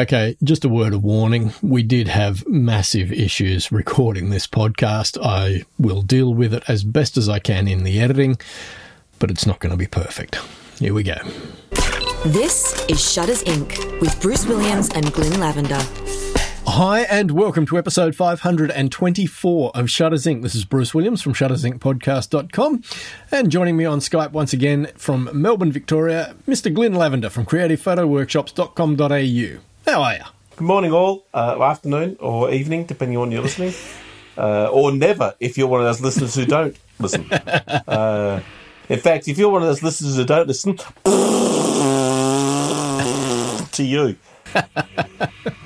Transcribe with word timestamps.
Okay, 0.00 0.36
just 0.42 0.64
a 0.64 0.68
word 0.70 0.94
of 0.94 1.04
warning. 1.04 1.52
We 1.60 1.82
did 1.82 2.08
have 2.08 2.48
massive 2.48 3.12
issues 3.12 3.70
recording 3.70 4.30
this 4.30 4.46
podcast. 4.46 5.18
I 5.22 5.64
will 5.78 6.00
deal 6.00 6.32
with 6.32 6.54
it 6.54 6.62
as 6.68 6.84
best 6.84 7.18
as 7.18 7.28
I 7.28 7.38
can 7.38 7.68
in 7.68 7.84
the 7.84 8.00
editing, 8.00 8.38
but 9.18 9.30
it's 9.30 9.44
not 9.44 9.58
going 9.58 9.72
to 9.72 9.76
be 9.76 9.86
perfect. 9.86 10.36
Here 10.78 10.94
we 10.94 11.02
go. 11.02 11.16
This 12.24 12.82
is 12.88 13.12
Shutters 13.12 13.44
Inc. 13.44 14.00
with 14.00 14.18
Bruce 14.22 14.46
Williams 14.46 14.88
and 14.94 15.12
Glyn 15.12 15.38
Lavender. 15.38 15.82
Hi, 16.66 17.02
and 17.02 17.32
welcome 17.32 17.66
to 17.66 17.76
episode 17.76 18.16
524 18.16 19.72
of 19.74 19.90
Shutters 19.90 20.24
Inc. 20.24 20.40
This 20.40 20.54
is 20.54 20.64
Bruce 20.64 20.94
Williams 20.94 21.20
from 21.20 21.34
shuttersincpodcast.com. 21.34 22.82
And 23.30 23.50
joining 23.50 23.76
me 23.76 23.84
on 23.84 23.98
Skype 23.98 24.32
once 24.32 24.54
again 24.54 24.92
from 24.96 25.28
Melbourne, 25.34 25.72
Victoria, 25.72 26.34
Mr. 26.48 26.72
Glyn 26.72 26.94
Lavender 26.94 27.28
from 27.28 27.44
creativephotoworkshops.com.au. 27.44 29.69
How 29.90 30.02
are 30.02 30.14
you? 30.14 30.22
Good 30.54 30.66
morning, 30.66 30.92
all. 30.92 31.26
Uh, 31.34 31.60
afternoon 31.60 32.16
or 32.20 32.52
evening, 32.52 32.84
depending 32.84 33.18
on 33.18 33.32
your 33.32 33.42
listening. 33.42 33.74
Uh, 34.38 34.68
or 34.68 34.92
never, 34.92 35.34
if 35.40 35.58
you're 35.58 35.66
one 35.66 35.80
of 35.80 35.86
those 35.86 36.00
listeners 36.00 36.36
who 36.36 36.46
don't 36.46 36.76
listen. 37.00 37.28
Uh, 37.88 38.40
in 38.88 39.00
fact, 39.00 39.26
if 39.26 39.36
you're 39.36 39.48
one 39.48 39.62
of 39.62 39.68
those 39.68 39.82
listeners 39.82 40.14
who 40.14 40.24
don't 40.24 40.46
listen, 40.46 40.76
to 43.72 43.82
you. 43.82 44.14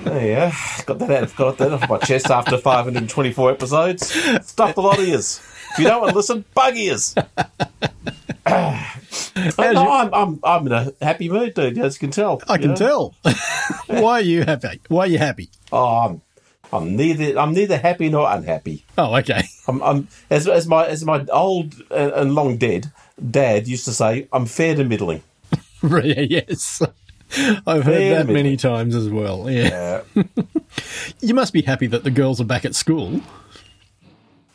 there 0.05 0.49
you. 0.49 0.53
Got 0.87 0.99
that 1.01 1.11
out, 1.11 1.37
got 1.37 1.59
that 1.59 1.73
off 1.73 1.87
my 1.91 1.99
chest 1.99 2.31
after 2.31 2.57
524 2.57 3.51
episodes. 3.51 4.11
Stuffed 4.47 4.79
a 4.79 4.81
lot 4.81 4.99
of 4.99 5.07
ears. 5.07 5.43
If 5.73 5.81
you 5.81 5.85
don't 5.85 6.01
want 6.01 6.13
to 6.13 6.17
listen, 6.17 6.47
bug 6.55 6.79
ears. 6.79 7.15
No, 9.59 9.91
I'm, 9.91 10.15
I'm, 10.15 10.41
I'm 10.45 10.67
in 10.67 10.73
a 10.73 10.93
happy 11.03 11.29
mood, 11.29 11.55
dude, 11.55 11.77
as 11.79 11.97
you 11.97 12.01
can 12.01 12.11
tell. 12.11 12.41
I 12.49 12.57
can 12.57 12.71
know? 12.71 12.77
tell. 12.77 13.15
Why 13.87 14.13
are 14.13 14.21
you 14.21 14.45
happy? 14.45 14.81
Why 14.89 15.05
are 15.05 15.07
you 15.09 15.19
happy? 15.19 15.51
Oh, 15.73 15.87
I'm, 15.87 16.23
I'm 16.73 16.97
neither 16.97 17.39
I'm 17.39 17.53
neither 17.53 17.77
happy 17.79 18.09
nor 18.11 18.31
unhappy. 18.31 18.85
Oh, 18.97 19.17
okay. 19.17 19.43
I'm, 19.67 19.83
I'm 19.83 20.09
as, 20.31 20.47
as 20.47 20.67
my 20.67 20.87
as 20.87 21.05
my 21.05 21.25
old 21.33 21.75
and, 21.91 22.13
and 22.13 22.35
long 22.35 22.57
dead 22.57 22.93
dad 23.31 23.67
used 23.67 23.85
to 23.87 23.93
say, 23.93 24.29
I'm 24.33 24.47
fair 24.47 24.75
to 24.77 24.85
middling. 24.85 25.23
yes. 25.83 26.83
I've 27.67 27.85
heard 27.85 27.85
Fair 27.85 28.25
that 28.25 28.33
many 28.33 28.57
times 28.57 28.95
as 28.95 29.09
well. 29.09 29.51
Yeah. 29.51 30.03
Yeah. 30.15 30.23
You 31.21 31.35
must 31.35 31.53
be 31.53 31.63
happy 31.63 31.87
that 31.87 32.03
the 32.03 32.11
girls 32.11 32.41
are 32.41 32.45
back 32.45 32.65
at 32.65 32.75
school. 32.75 33.21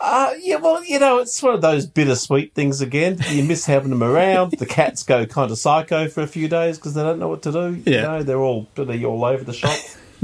Uh, 0.02 0.32
yeah, 0.42 0.56
well, 0.56 0.84
you 0.86 0.98
know, 1.00 1.18
it's 1.20 1.42
one 1.44 1.54
of 1.54 1.62
those 1.62 1.86
bittersweet 1.86 2.54
things 2.54 2.80
again. 2.80 3.20
You 3.32 3.44
miss 3.44 3.66
having 3.66 3.90
them 3.90 4.02
around. 4.04 4.52
The 4.54 4.66
cats 4.66 5.04
go 5.04 5.26
kind 5.26 5.52
of 5.52 5.58
psycho 5.58 6.08
for 6.08 6.22
a 6.22 6.28
few 6.28 6.48
days 6.48 6.78
because 6.78 6.94
they 6.94 7.04
don't 7.04 7.20
know 7.20 7.28
what 7.28 7.42
to 7.44 7.52
do. 7.52 7.74
You 7.76 7.84
Yeah. 7.86 8.02
know, 8.04 8.24
they're 8.24 8.40
all 8.40 8.68
bloody 8.76 9.04
all 9.04 9.26
over 9.26 9.44
the 9.44 9.54
shop. 9.54 9.78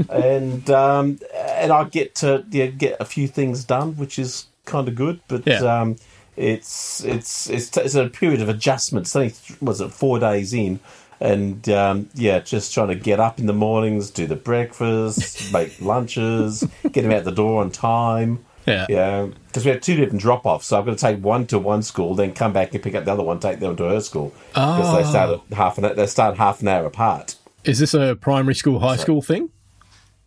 and 0.08 0.68
um, 0.70 1.18
and 1.34 1.72
I 1.72 1.84
get 1.84 2.14
to 2.16 2.44
yeah, 2.50 2.66
get 2.66 2.96
a 3.00 3.04
few 3.04 3.28
things 3.28 3.64
done, 3.64 3.96
which 3.96 4.18
is 4.18 4.46
kind 4.64 4.88
of 4.88 4.94
good. 4.94 5.20
But 5.28 5.46
Yeah. 5.46 5.80
um, 5.80 5.96
it's 6.36 7.02
it's 7.04 7.48
it's 7.50 7.76
it's 7.76 7.94
a 7.94 8.08
period 8.08 8.40
of 8.40 8.48
adjustment. 8.48 9.06
It's 9.06 9.16
only 9.16 9.34
was 9.60 9.80
it 9.82 9.92
four 9.92 10.18
days 10.18 10.52
in, 10.54 10.80
and 11.20 11.68
um, 11.68 12.08
yeah, 12.14 12.38
just 12.40 12.72
trying 12.74 12.88
to 12.88 12.94
get 12.94 13.20
up 13.20 13.38
in 13.38 13.44
the 13.46 13.52
mornings, 13.52 14.10
do 14.10 14.26
the 14.26 14.36
breakfast, 14.36 15.52
make 15.52 15.78
lunches, 15.80 16.64
get 16.92 17.02
them 17.02 17.12
out 17.12 17.24
the 17.24 17.32
door 17.32 17.62
on 17.62 17.70
time. 17.70 18.44
Yeah. 18.66 18.86
Yeah, 18.88 19.28
because 19.46 19.64
we 19.64 19.70
have 19.70 19.80
two 19.80 19.96
different 19.96 20.20
drop 20.20 20.44
offs. 20.44 20.66
So 20.66 20.78
I've 20.78 20.84
got 20.84 20.98
to 20.98 21.00
take 21.00 21.22
one 21.22 21.46
to 21.48 21.58
one 21.58 21.82
school, 21.82 22.14
then 22.14 22.32
come 22.32 22.52
back 22.52 22.74
and 22.74 22.82
pick 22.82 22.94
up 22.94 23.04
the 23.04 23.12
other 23.12 23.22
one, 23.22 23.38
take 23.38 23.60
them 23.60 23.76
to 23.76 23.84
her 23.84 24.00
school. 24.00 24.32
Because 24.48 24.96
they 24.96 25.08
start 25.08 25.40
half 25.52 25.78
an 25.78 25.84
hour, 25.84 25.94
they 25.94 26.06
start 26.06 26.36
half 26.36 26.60
an 26.62 26.68
hour 26.68 26.86
apart. 26.86 27.36
Is 27.64 27.78
this 27.78 27.94
a 27.94 28.16
primary 28.16 28.54
school, 28.54 28.78
high 28.80 28.96
school 28.96 29.22
thing? 29.22 29.50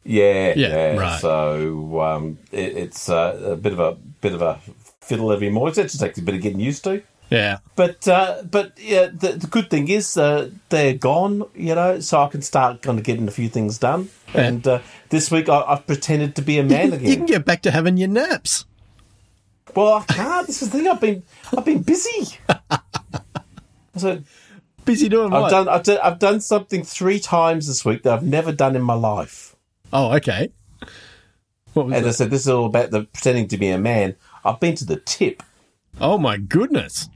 Yeah, 0.03 0.53
Yeah, 0.55 0.67
yeah. 0.93 0.97
right. 0.97 1.21
So 1.21 2.01
um, 2.01 2.37
it, 2.51 2.77
it's 2.77 3.09
uh, 3.09 3.39
a 3.43 3.55
bit 3.55 3.73
of 3.73 3.79
a 3.79 3.93
bit 4.21 4.33
of 4.33 4.41
a 4.41 4.59
fiddle 5.01 5.31
every 5.31 5.49
morning. 5.49 5.73
It 5.77 5.83
just 5.83 5.99
takes 5.99 6.17
a 6.17 6.21
bit 6.21 6.35
of 6.35 6.41
getting 6.41 6.59
used 6.59 6.83
to. 6.85 7.01
Yeah. 7.29 7.59
But 7.75 8.07
uh, 8.07 8.43
but 8.49 8.73
yeah, 8.77 9.07
the, 9.07 9.33
the 9.33 9.47
good 9.47 9.69
thing 9.69 9.87
is 9.87 10.17
uh, 10.17 10.49
they're 10.69 10.95
gone, 10.95 11.43
you 11.55 11.75
know, 11.75 11.99
so 11.99 12.21
I 12.21 12.27
can 12.27 12.41
start 12.41 12.81
kind 12.81 12.97
of 12.97 13.05
getting 13.05 13.27
a 13.27 13.31
few 13.31 13.49
things 13.49 13.77
done. 13.77 14.09
Yeah. 14.33 14.41
And 14.41 14.67
uh, 14.67 14.79
this 15.09 15.29
week 15.29 15.47
I, 15.47 15.61
I've 15.61 15.85
pretended 15.85 16.35
to 16.37 16.41
be 16.41 16.57
a 16.59 16.63
man 16.63 16.93
again. 16.93 17.05
You 17.09 17.15
can 17.17 17.25
get 17.25 17.45
back 17.45 17.61
to 17.63 17.71
having 17.71 17.97
your 17.97 18.09
naps. 18.09 18.65
Well, 19.75 19.93
I 19.93 20.13
can't. 20.13 20.47
This 20.47 20.63
is 20.63 20.71
the 20.71 20.79
thing. 20.79 20.87
I've 20.87 21.01
been 21.01 21.23
I've 21.55 21.65
been 21.65 21.83
busy. 21.83 22.39
so 23.95 24.23
Busy 24.89 25.07
doing 25.07 25.29
what? 25.29 25.43
I've 25.43 25.51
done 25.51 25.69
I've 25.69 25.83
done 25.83 25.99
I've 26.01 26.19
done 26.19 26.41
something 26.41 26.83
three 26.83 27.19
times 27.19 27.67
this 27.67 27.85
week 27.85 28.01
that 28.03 28.13
I've 28.13 28.23
never 28.23 28.51
done 28.51 28.75
in 28.75 28.81
my 28.81 28.95
life. 28.95 29.55
oh, 29.93 30.15
okay. 30.15 30.51
What 31.73 31.93
And 31.93 32.07
I 32.07 32.09
said 32.09 32.31
this 32.31 32.41
is 32.41 32.49
all 32.49 32.65
about 32.65 32.89
the 32.89 33.03
pretending 33.03 33.47
to 33.49 33.57
be 33.57 33.69
a 33.69 33.77
man. 33.77 34.15
I've 34.43 34.59
been 34.59 34.73
to 34.75 34.85
the 34.85 34.95
tip. 34.95 35.43
Oh, 36.01 36.17
my 36.17 36.37
goodness. 36.37 37.07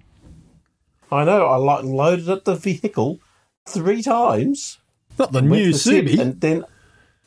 I 1.14 1.24
know. 1.24 1.46
I 1.46 1.56
like 1.58 1.84
loaded 1.84 2.30
up 2.30 2.44
the 2.46 2.56
vehicle 2.56 3.20
three 3.68 4.02
times. 4.02 4.80
Not 5.20 5.32
the 5.32 5.42
new 5.42 5.72
the 5.72 5.78
Subi. 5.78 6.20
and 6.20 6.42
then 6.42 6.66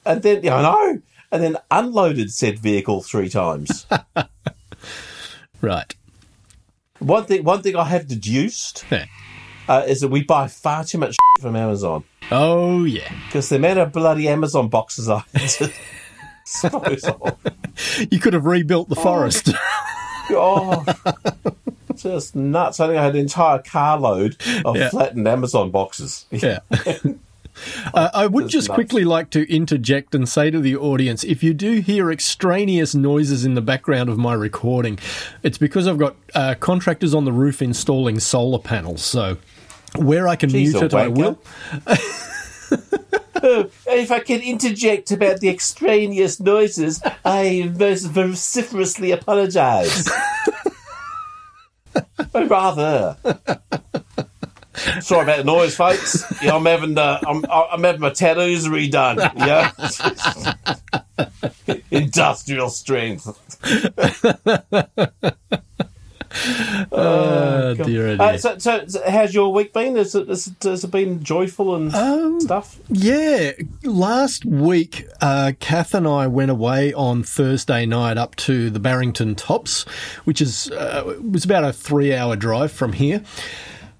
and 0.04 0.22
then 0.22 0.42
yeah, 0.42 0.56
I 0.56 0.62
know. 0.62 1.02
And 1.32 1.42
then 1.42 1.56
unloaded 1.70 2.32
said 2.32 2.58
vehicle 2.58 3.02
three 3.02 3.28
times. 3.28 3.86
Right. 5.62 5.94
one 6.98 7.24
thing 7.24 7.42
one 7.44 7.62
thing 7.62 7.76
I 7.76 7.84
have 7.84 8.06
deduced 8.06 8.84
uh, 9.68 9.84
is 9.88 10.00
that 10.02 10.08
we 10.08 10.22
buy 10.22 10.48
far 10.48 10.84
too 10.84 10.98
much 10.98 11.16
from 11.40 11.56
Amazon. 11.56 12.04
Oh, 12.30 12.84
yeah. 12.84 13.10
Because 13.26 13.48
the 13.48 13.56
amount 13.56 13.78
of 13.78 13.90
bloody 13.92 14.28
Amazon 14.28 14.68
boxes 14.68 15.08
I 15.08 15.22
had 15.32 15.72
dispose 16.44 17.04
of. 17.04 17.36
You 18.10 18.18
could 18.18 18.34
have 18.34 18.44
rebuilt 18.44 18.88
the 18.88 18.96
forest. 18.96 19.50
Oh, 20.30 20.84
just 22.02 22.34
nuts. 22.36 22.80
I 22.80 22.86
think 22.88 22.98
I 22.98 23.04
had 23.04 23.14
an 23.14 23.20
entire 23.20 23.58
carload 23.58 24.36
of 24.64 24.76
Yeah. 24.76 24.90
flattened 24.90 25.26
Amazon 25.26 25.70
boxes. 25.70 26.26
yeah. 26.30 26.60
Uh, 27.94 28.10
I 28.12 28.26
would 28.26 28.48
just 28.48 28.68
quickly 28.68 29.02
like 29.04 29.30
to 29.30 29.50
interject 29.50 30.14
and 30.14 30.28
say 30.28 30.50
to 30.50 30.60
the 30.60 30.76
audience 30.76 31.24
if 31.24 31.42
you 31.42 31.54
do 31.54 31.80
hear 31.80 32.12
extraneous 32.12 32.94
noises 32.94 33.46
in 33.46 33.54
the 33.54 33.62
background 33.62 34.10
of 34.10 34.18
my 34.18 34.34
recording, 34.34 34.98
it's 35.42 35.56
because 35.56 35.88
I've 35.88 35.96
got 35.96 36.16
uh, 36.34 36.54
contractors 36.60 37.14
on 37.14 37.24
the 37.24 37.32
roof 37.32 37.62
installing 37.62 38.20
solar 38.20 38.58
panels. 38.58 39.00
So 39.00 39.38
where 39.96 40.28
I 40.28 40.36
can 40.36 40.50
Jeez, 40.50 40.72
mute 40.72 40.82
it, 40.82 40.92
I 40.92 41.08
will. 41.08 41.38
If 43.88 44.10
I 44.10 44.20
can 44.20 44.40
interject 44.40 45.10
about 45.12 45.40
the 45.40 45.48
extraneous 45.48 46.40
noises, 46.40 47.00
I 47.24 47.70
most 47.78 48.04
vociferously 48.06 49.12
apologise. 49.12 50.10
oh, 52.34 52.46
rather. 52.46 53.16
Sorry 55.00 55.22
about 55.22 55.38
the 55.38 55.44
noise, 55.44 55.74
folks. 55.74 56.22
Yeah, 56.42 56.54
I'm 56.54 56.66
having 56.66 56.98
uh, 56.98 57.18
I'm 57.26 57.44
I'm 57.50 57.82
having 57.82 58.00
my 58.00 58.10
tattoos 58.10 58.68
redone. 58.68 59.16
Yeah, 59.36 59.72
industrial 61.90 62.68
strength. 62.68 63.26
Oh, 66.92 67.74
dear, 67.74 68.08
oh, 68.08 68.24
Uh, 68.24 68.38
so, 68.38 68.58
so, 68.58 68.86
so, 68.86 69.02
how's 69.08 69.34
your 69.34 69.52
week 69.52 69.72
been? 69.72 69.96
Has 69.96 70.14
it, 70.14 70.28
has 70.28 70.46
it, 70.48 70.62
has 70.62 70.84
it 70.84 70.90
been 70.90 71.22
joyful 71.22 71.74
and 71.76 71.94
Um, 71.94 72.40
stuff? 72.40 72.78
Yeah, 72.88 73.52
last 73.84 74.44
week, 74.44 75.06
uh, 75.20 75.52
Kath 75.60 75.94
and 75.94 76.06
I 76.06 76.26
went 76.26 76.50
away 76.50 76.92
on 76.92 77.22
Thursday 77.22 77.86
night 77.86 78.18
up 78.18 78.36
to 78.36 78.70
the 78.70 78.78
Barrington 78.80 79.34
Tops, 79.34 79.82
which 80.24 80.40
is 80.40 80.70
uh, 80.70 81.14
was 81.30 81.44
about 81.44 81.64
a 81.64 81.72
three-hour 81.72 82.36
drive 82.36 82.72
from 82.72 82.92
here. 82.94 83.22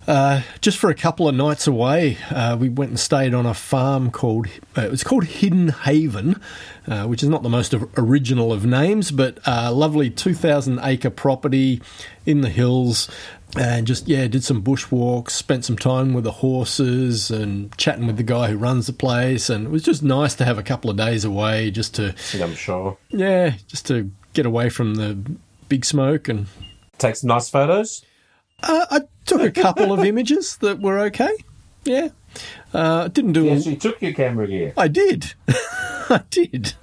Uh, 0.07 0.43
just 0.61 0.79
for 0.79 0.89
a 0.89 0.95
couple 0.95 1.29
of 1.29 1.35
nights 1.35 1.67
away, 1.67 2.17
uh, 2.31 2.57
we 2.59 2.69
went 2.69 2.91
and 2.91 3.01
stayed 3.01 3.35
on 3.35 3.45
a 3.45 3.55
farm 3.55 4.11
called 4.11 4.47
uh, 4.79 4.83
it 4.83 4.91
was 4.91 5.03
called 5.03 5.25
Hidden 5.25 5.69
Haven, 5.69 6.41
uh, 6.87 7.07
which 7.07 7.23
is 7.25 7.29
not 7.29 7.43
the 7.43 7.49
most 7.49 7.75
original 7.97 8.53
of 8.53 8.65
names, 8.65 9.11
but 9.11 9.39
uh, 9.47 9.73
lovely 9.73 10.09
two 10.11 10.33
thousand 10.35 10.79
acre 10.83 11.11
property 11.11 11.83
in 12.25 12.43
the 12.43 12.49
hills, 12.49 13.11
and 13.59 13.85
just 13.87 14.07
yeah, 14.07 14.29
did 14.29 14.45
some 14.45 14.63
bushwalks, 14.63 15.31
spent 15.31 15.65
some 15.65 15.77
time 15.77 16.15
with 16.15 16.23
the 16.23 16.33
horses, 16.33 17.31
and 17.31 17.77
chatting 17.77 18.07
with 18.07 18.17
the 18.17 18.23
guy 18.23 18.49
who 18.49 18.57
runs 18.57 18.87
the 18.87 18.93
place, 18.93 19.51
and 19.51 19.67
it 19.67 19.71
was 19.71 19.83
just 19.83 20.05
nice 20.05 20.37
to 20.37 20.45
have 20.45 20.57
a 20.59 20.63
couple 20.63 20.89
of 20.89 20.97
days 20.97 21.25
away, 21.25 21.73
just 21.73 21.97
to 21.97 22.15
I'm 22.41 22.55
sure. 22.55 22.97
yeah, 23.11 23.55
just 23.67 23.87
to 23.87 24.11
get 24.35 24.47
away 24.47 24.69
from 24.69 24.95
the 24.95 25.19
big 25.69 25.85
smoke 25.85 26.29
and 26.29 26.47
Take 26.99 27.17
some 27.17 27.29
nice 27.29 27.51
photos. 27.51 28.05
uh, 28.63 28.87
I 28.91 29.01
took 29.27 29.43
a 29.43 29.51
couple 29.51 29.93
of 29.93 30.05
images 30.05 30.57
that 30.59 30.81
were 30.81 30.99
okay. 31.01 31.33
Yeah, 31.85 32.09
uh, 32.75 33.09
didn't 33.09 33.33
do. 33.33 33.45
Yes, 33.45 33.67
you 33.67 33.77
took 33.77 34.01
your 34.03 34.13
camera 34.13 34.47
gear. 34.47 34.73
I 34.77 34.89
did. 34.89 35.35
I 35.49 36.23
did. 36.31 36.75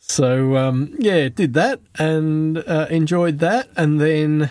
So 0.00 0.56
um, 0.56 0.94
yeah, 0.98 1.28
did 1.28 1.54
that 1.54 1.80
and 1.98 2.58
uh, 2.58 2.86
enjoyed 2.90 3.38
that, 3.38 3.68
and 3.76 4.00
then 4.00 4.50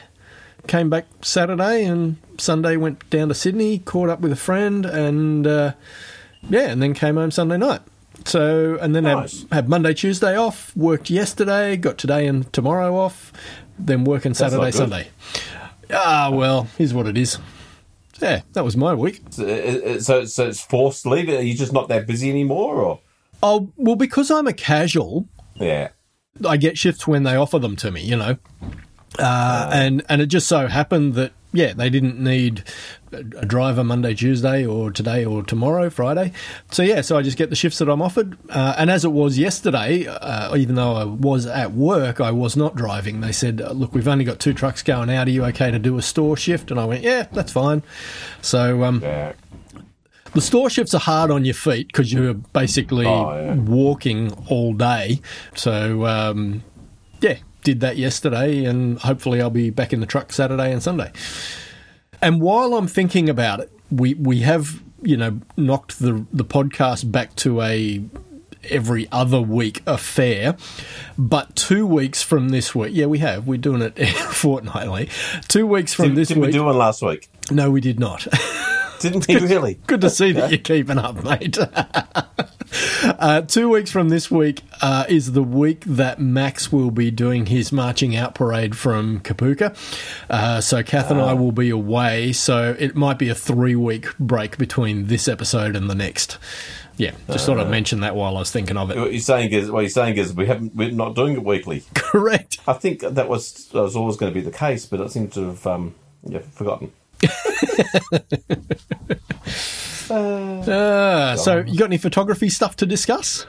came 0.67 0.89
back 0.89 1.05
Saturday 1.21 1.83
and 1.85 2.17
Sunday 2.37 2.77
went 2.77 3.07
down 3.09 3.27
to 3.29 3.33
Sydney, 3.33 3.79
caught 3.79 4.09
up 4.09 4.21
with 4.21 4.31
a 4.31 4.35
friend, 4.37 4.85
and 4.85 5.45
uh, 5.45 5.73
yeah, 6.49 6.69
and 6.69 6.81
then 6.81 6.93
came 6.93 7.15
home 7.15 7.31
Sunday 7.31 7.57
night. 7.57 7.81
So, 8.25 8.77
and 8.79 8.95
then 8.95 9.03
Nice. 9.03 9.41
had, 9.43 9.53
had 9.53 9.69
Monday, 9.69 9.93
Tuesday 9.93 10.35
off, 10.37 10.75
worked 10.75 11.09
yesterday, 11.09 11.75
got 11.75 11.97
today 11.97 12.27
and 12.27 12.51
tomorrow 12.53 12.95
off, 12.95 13.33
then 13.79 14.03
working 14.03 14.33
Saturday, 14.35 14.71
Sunday. 14.71 15.09
good. 15.33 15.41
Ah, 15.93 16.29
well, 16.31 16.67
here's 16.77 16.93
what 16.93 17.07
it 17.07 17.17
is. 17.17 17.37
Yeah, 18.21 18.41
that 18.53 18.63
was 18.63 18.77
my 18.77 18.93
week. 18.93 19.21
So, 19.31 19.47
uh, 19.47 19.99
so, 19.99 20.25
so 20.25 20.47
it's 20.47 20.61
forced 20.61 21.05
leave. 21.05 21.27
Are 21.29 21.41
you 21.41 21.55
just 21.55 21.73
not 21.73 21.87
that 21.89 22.05
busy 22.05 22.29
anymore, 22.29 22.75
or 22.75 22.99
Oh, 23.43 23.71
well, 23.77 23.95
because 23.95 24.29
I'm 24.29 24.45
a 24.47 24.53
casual, 24.53 25.27
yeah? 25.55 25.89
I 26.47 26.57
get 26.57 26.77
shifts 26.77 27.07
when 27.07 27.23
they 27.23 27.35
offer 27.35 27.57
them 27.59 27.75
to 27.77 27.89
me, 27.91 28.01
you 28.01 28.15
know. 28.15 28.37
Uh, 29.17 29.69
and 29.73 30.03
and 30.07 30.21
it 30.21 30.27
just 30.27 30.47
so 30.47 30.67
happened 30.67 31.15
that 31.15 31.31
yeah, 31.53 31.73
they 31.73 31.89
didn't 31.89 32.19
need 32.19 32.63
a 33.11 33.45
driver 33.45 33.83
Monday, 33.83 34.13
Tuesday, 34.13 34.65
or 34.65 34.89
today, 34.91 35.25
or 35.25 35.43
tomorrow, 35.43 35.89
Friday. 35.89 36.31
So 36.71 36.81
yeah, 36.81 37.01
so 37.01 37.17
I 37.17 37.21
just 37.21 37.37
get 37.37 37.49
the 37.49 37.55
shifts 37.57 37.79
that 37.79 37.89
I'm 37.89 38.01
offered. 38.01 38.37
Uh, 38.49 38.73
and 38.77 38.89
as 38.89 39.03
it 39.03 39.11
was 39.11 39.37
yesterday, 39.37 40.07
uh, 40.07 40.55
even 40.55 40.75
though 40.75 40.93
I 40.93 41.03
was 41.03 41.45
at 41.45 41.73
work, 41.73 42.21
I 42.21 42.31
was 42.31 42.55
not 42.55 42.75
driving. 42.75 43.19
They 43.21 43.33
said, 43.33 43.59
uh, 43.61 43.71
"Look, 43.71 43.93
we've 43.93 44.07
only 44.07 44.23
got 44.23 44.39
two 44.39 44.53
trucks 44.53 44.81
going 44.81 45.09
out. 45.09 45.27
Are 45.27 45.31
you 45.31 45.43
okay 45.45 45.71
to 45.71 45.79
do 45.79 45.97
a 45.97 46.01
store 46.01 46.37
shift?" 46.37 46.71
And 46.71 46.79
I 46.79 46.85
went, 46.85 47.03
"Yeah, 47.03 47.27
that's 47.33 47.51
fine." 47.51 47.83
So 48.41 48.83
um, 48.85 49.01
Yeah. 49.03 49.33
the 50.33 50.41
store 50.41 50.69
shifts 50.69 50.93
are 50.93 50.99
hard 51.01 51.31
on 51.31 51.43
your 51.43 51.53
feet 51.53 51.87
because 51.87 52.13
you're 52.13 52.33
basically 52.35 53.05
Oh, 53.05 53.35
yeah. 53.35 53.55
walking 53.55 54.31
all 54.47 54.73
day. 54.73 55.19
So, 55.55 56.05
um, 56.05 56.63
yeah, 57.19 57.35
did 57.63 57.79
that 57.81 57.97
yesterday, 57.97 58.65
and 58.65 58.99
hopefully 58.99 59.41
I'll 59.41 59.49
be 59.49 59.69
back 59.69 59.93
in 59.93 59.99
the 59.99 60.05
truck 60.05 60.31
Saturday 60.31 60.71
and 60.71 60.81
Sunday. 60.81 61.11
And 62.21 62.41
while 62.41 62.75
I'm 62.75 62.87
thinking 62.87 63.29
about 63.29 63.59
it, 63.59 63.71
we 63.91 64.13
we 64.15 64.41
have 64.41 64.81
you 65.01 65.17
know 65.17 65.39
knocked 65.57 65.99
the 65.99 66.25
the 66.31 66.45
podcast 66.45 67.11
back 67.11 67.35
to 67.37 67.61
a 67.61 68.03
every 68.69 69.07
other 69.11 69.41
week 69.41 69.81
affair 69.87 70.55
but 71.17 71.55
two 71.55 71.87
weeks 71.87 72.21
from 72.21 72.49
this 72.49 72.75
week 72.75 72.91
yeah 72.93 73.07
we 73.07 73.17
have 73.17 73.47
we're 73.47 73.57
doing 73.57 73.81
it 73.81 73.97
fortnightly 74.31 75.09
two 75.47 75.65
weeks 75.65 75.95
from 75.95 76.09
Did, 76.09 76.15
this 76.17 76.27
did 76.27 76.37
week 76.37 76.45
we 76.47 76.51
do 76.51 76.63
one 76.65 76.77
last 76.77 77.01
week? 77.01 77.27
no 77.49 77.71
we 77.71 77.81
did 77.81 77.99
not 77.99 78.27
Didn't 79.01 79.27
we 79.27 79.35
really? 79.37 79.79
Good 79.87 80.01
to 80.01 80.09
see 80.09 80.31
that 80.33 80.51
you're 80.51 80.59
keeping 80.59 80.97
up, 80.97 81.23
mate. 81.23 81.57
uh, 83.03 83.41
two 83.41 83.69
weeks 83.69 83.91
from 83.91 84.09
this 84.09 84.29
week 84.29 84.61
uh, 84.81 85.05
is 85.09 85.31
the 85.33 85.43
week 85.43 85.83
that 85.85 86.19
Max 86.19 86.71
will 86.71 86.91
be 86.91 87.11
doing 87.11 87.47
his 87.47 87.71
marching 87.71 88.15
out 88.15 88.35
parade 88.35 88.77
from 88.77 89.19
Kapooka. 89.21 89.75
Uh, 90.29 90.61
so 90.61 90.83
Kath 90.83 91.09
and 91.11 91.19
I 91.19 91.33
will 91.33 91.51
be 91.51 91.69
away. 91.69 92.31
So 92.33 92.75
it 92.77 92.95
might 92.95 93.17
be 93.17 93.29
a 93.29 93.35
three 93.35 93.75
week 93.75 94.17
break 94.19 94.57
between 94.57 95.07
this 95.07 95.27
episode 95.27 95.75
and 95.75 95.89
the 95.89 95.95
next. 95.95 96.37
Yeah, 96.97 97.13
just 97.27 97.47
thought 97.47 97.59
I'd 97.59 97.69
mention 97.69 98.01
that 98.01 98.15
while 98.15 98.35
I 98.35 98.39
was 98.39 98.51
thinking 98.51 98.77
of 98.77 98.91
it. 98.91 98.97
What 98.97 99.11
you're 99.11 99.21
saying 99.21 99.51
is, 99.53 99.71
what 99.71 99.79
you're 99.79 99.89
saying 99.89 100.17
is, 100.17 100.35
we 100.35 100.45
haven't, 100.45 100.75
we're 100.75 100.91
not 100.91 101.15
doing 101.15 101.33
it 101.33 101.43
weekly. 101.43 101.83
Correct. 101.95 102.59
I 102.67 102.73
think 102.73 102.99
that 102.99 103.27
was 103.27 103.69
that 103.69 103.81
was 103.81 103.95
always 103.95 104.17
going 104.17 104.31
to 104.31 104.39
be 104.39 104.43
the 104.43 104.55
case, 104.55 104.85
but 104.85 105.01
I 105.01 105.07
seem 105.07 105.27
to 105.29 105.47
have 105.47 105.65
um, 105.65 105.95
yeah, 106.23 106.39
forgotten. 106.51 106.91
Uh, 110.11 111.37
so 111.37 111.59
you 111.59 111.77
got 111.79 111.85
any 111.85 111.97
photography 111.97 112.49
stuff 112.49 112.75
to 112.77 112.85
discuss? 112.85 113.45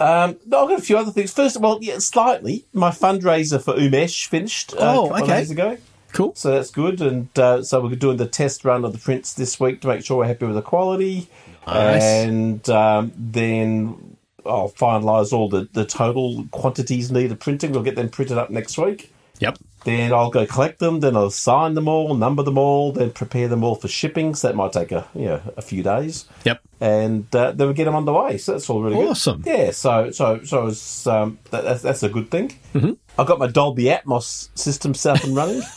Um, 0.00 0.36
no, 0.46 0.62
I've 0.62 0.68
got 0.70 0.78
a 0.78 0.82
few 0.82 0.96
other 0.96 1.10
things. 1.12 1.32
First 1.32 1.56
of 1.56 1.64
all, 1.64 1.78
yeah, 1.82 1.98
slightly, 1.98 2.64
my 2.72 2.90
fundraiser 2.90 3.62
for 3.62 3.74
Umesh 3.74 4.26
finished 4.26 4.74
uh, 4.74 4.78
Oh, 4.80 5.06
a 5.06 5.08
couple 5.08 5.12
okay. 5.14 5.22
of 5.22 5.28
days 5.28 5.50
ago. 5.50 5.78
Cool. 6.12 6.34
So 6.36 6.52
that's 6.52 6.70
good. 6.70 7.00
And 7.00 7.38
uh, 7.38 7.62
so 7.62 7.80
we're 7.80 7.94
doing 7.96 8.16
the 8.16 8.26
test 8.26 8.64
run 8.64 8.84
of 8.84 8.92
the 8.92 8.98
prints 8.98 9.34
this 9.34 9.60
week 9.60 9.80
to 9.82 9.88
make 9.88 10.04
sure 10.04 10.18
we're 10.18 10.26
happy 10.26 10.46
with 10.46 10.54
the 10.54 10.62
quality. 10.62 11.28
Nice. 11.66 12.02
And 12.02 12.68
um, 12.70 13.12
then 13.16 14.16
I'll 14.46 14.70
finalise 14.70 15.32
all 15.32 15.48
the, 15.48 15.68
the 15.72 15.84
total 15.84 16.46
quantities 16.50 17.10
needed 17.10 17.38
printing. 17.40 17.72
We'll 17.72 17.82
get 17.82 17.96
them 17.96 18.08
printed 18.08 18.38
up 18.38 18.50
next 18.50 18.78
week. 18.78 19.12
Yep. 19.40 19.58
Then 19.84 20.12
I'll 20.14 20.30
go 20.30 20.46
collect 20.46 20.78
them. 20.78 21.00
Then 21.00 21.14
I'll 21.16 21.30
sign 21.30 21.74
them 21.74 21.88
all, 21.88 22.14
number 22.14 22.42
them 22.42 22.56
all, 22.56 22.90
then 22.92 23.10
prepare 23.10 23.48
them 23.48 23.62
all 23.62 23.74
for 23.74 23.86
shipping. 23.88 24.34
So 24.34 24.48
that 24.48 24.54
might 24.56 24.72
take 24.72 24.92
a 24.92 25.06
you 25.14 25.26
know, 25.26 25.42
a 25.56 25.62
few 25.62 25.82
days. 25.82 26.24
Yep. 26.44 26.60
And 26.80 27.34
uh, 27.36 27.52
then 27.52 27.68
we 27.68 27.74
get 27.74 27.84
them 27.84 27.94
underway. 27.94 28.38
So 28.38 28.52
that's 28.52 28.68
all 28.70 28.82
really 28.82 28.96
good. 28.96 29.10
Awesome. 29.10 29.42
Yeah. 29.46 29.70
So 29.72 30.10
so 30.10 30.42
so 30.44 30.66
it's, 30.68 31.06
um, 31.06 31.38
that, 31.50 31.64
that's, 31.64 31.82
that's 31.82 32.02
a 32.02 32.08
good 32.08 32.30
thing. 32.30 32.48
Mm-hmm. 32.74 32.92
I've 33.18 33.26
got 33.26 33.38
my 33.38 33.46
Dolby 33.46 33.84
Atmos 33.84 34.48
system 34.58 34.94
set 34.94 35.18
up 35.18 35.24
and 35.24 35.36
running. 35.36 35.62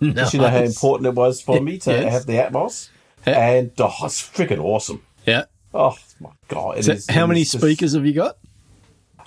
Nice. 0.00 0.32
You 0.32 0.40
know 0.40 0.48
how 0.48 0.62
important 0.62 1.06
it 1.06 1.14
was 1.14 1.42
for 1.42 1.60
me 1.60 1.78
to 1.80 1.90
Yes. 1.92 2.12
have 2.12 2.26
the 2.26 2.32
Atmos, 2.34 2.88
and 3.26 3.70
oh, 3.78 3.92
it's 4.04 4.20
freaking 4.22 4.58
awesome. 4.58 5.02
Yeah. 5.26 5.44
Oh 5.74 5.96
my 6.18 6.30
god! 6.48 6.78
it 6.78 6.84
So 6.86 6.92
is- 6.92 7.08
how 7.08 7.26
many 7.26 7.42
is 7.42 7.52
just- 7.52 7.62
speakers 7.62 7.92
have 7.92 8.04
you 8.06 8.14
got? 8.14 8.38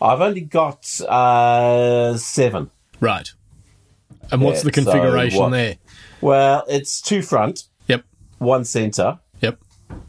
I've 0.01 0.19
only 0.19 0.41
got 0.41 0.99
uh, 1.01 2.17
seven. 2.17 2.71
Right. 2.99 3.31
And 4.31 4.41
what's 4.41 4.59
Yeah, 4.63 4.71
the 4.71 4.81
so 4.81 4.83
configuration 4.91 5.39
what- 5.39 5.49
there? 5.51 5.75
Well, 6.21 6.63
it's 6.69 7.01
two 7.01 7.21
front, 7.21 7.63
Yep. 7.87 8.03
one 8.39 8.63
center, 8.65 9.19
Yep. 9.41 9.59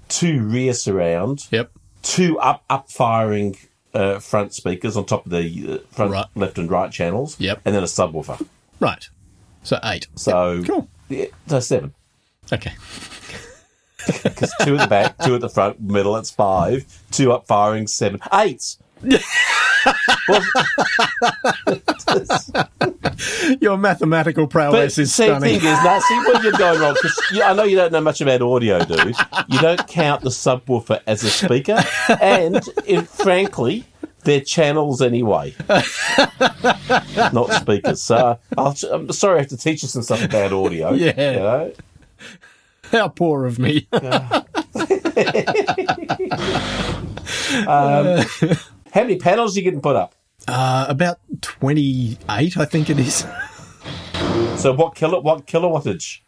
two 0.09 0.41
rear 0.43 0.73
surround, 0.75 1.47
Yep. 1.51 1.71
two 2.03 2.39
up 2.39 2.63
up 2.71 2.91
firing 2.91 3.57
uh, 3.95 4.19
front 4.19 4.53
speakers 4.53 4.97
on 4.97 5.05
top 5.05 5.25
of 5.25 5.31
the 5.31 5.75
uh, 5.75 5.95
front 5.95 6.11
Right. 6.11 6.27
left 6.35 6.59
and 6.59 6.69
right 6.71 6.91
channels. 6.91 7.37
Yep. 7.39 7.61
and 7.65 7.75
then 7.75 7.83
a 7.83 7.87
subwoofer. 7.87 8.45
Right. 8.81 9.09
So 9.63 9.79
eight. 9.85 10.09
So 10.17 10.53
Yep. 10.55 10.67
Cool. 10.67 10.89
Yeah, 11.09 11.27
so 11.47 11.61
seven. 11.61 11.95
Okay. 12.53 12.73
Because 14.23 14.53
two 14.63 14.75
at 14.77 14.81
the 14.83 14.87
back, 14.87 15.17
two 15.25 15.35
at 15.35 15.41
the 15.41 15.49
front, 15.49 15.81
middle. 15.81 16.15
It's 16.19 16.29
five. 16.31 16.85
Two 17.11 17.33
up 17.33 17.47
firing, 17.47 17.87
seven, 17.87 18.21
eight. 18.35 18.77
well, 20.29 20.43
Your 23.61 23.77
mathematical 23.77 24.47
but 24.47 24.51
prowess 24.53 24.99
is 24.99 25.13
see, 25.15 25.25
stunning. 25.25 25.61
thing 25.61 25.69
is, 25.69 25.85
now 25.85 25.99
see 26.01 26.19
where 26.19 26.43
you're 26.43 26.53
going 26.53 26.81
wrong. 26.81 26.95
Because 26.95 27.21
I 27.43 27.53
know 27.53 27.65
you 27.65 27.77
don't 27.77 27.93
know 27.93 28.01
much 28.01 28.21
about 28.21 28.43
audio, 28.43 28.85
dude. 28.85 29.15
You 29.49 29.61
don't 29.61 29.87
count 29.89 30.23
the 30.23 30.31
subwoofer 30.31 31.01
as 31.07 31.23
a 31.23 31.31
speaker, 31.31 31.83
and 32.21 32.61
it, 32.87 33.09
frankly, 33.09 33.85
they're 34.25 34.41
channels 34.41 35.03
anyway, 35.03 35.55
not 37.33 37.53
speakers. 37.53 38.03
So 38.03 38.39
I'll, 38.57 38.75
I'm 38.91 39.13
sorry, 39.13 39.37
I 39.37 39.41
have 39.41 39.49
to 39.51 39.57
teach 39.57 39.83
you 39.83 39.89
some 39.89 40.03
stuff 40.03 40.25
about 40.25 40.53
audio. 40.53 40.93
Yeah. 40.93 41.31
you 41.31 41.39
know? 41.39 41.73
How 42.91 43.09
poor 43.09 43.47
of 43.47 43.59
me. 43.59 43.89
Um, 47.67 48.25
how 48.93 49.03
many 49.03 49.17
panels 49.17 49.55
are 49.55 49.61
you 49.61 49.65
getting 49.65 49.81
put 49.81 49.97
up? 49.97 50.15
Uh, 50.47 50.87
about 50.89 51.19
28, 51.41 52.57
I 52.57 52.65
think 52.65 52.91
it 52.91 52.99
is. 52.99 53.27
So 54.57 54.73
what 54.73 54.95
kilo, 54.95 55.21
what 55.21 55.47
kilowattage? 55.47 56.21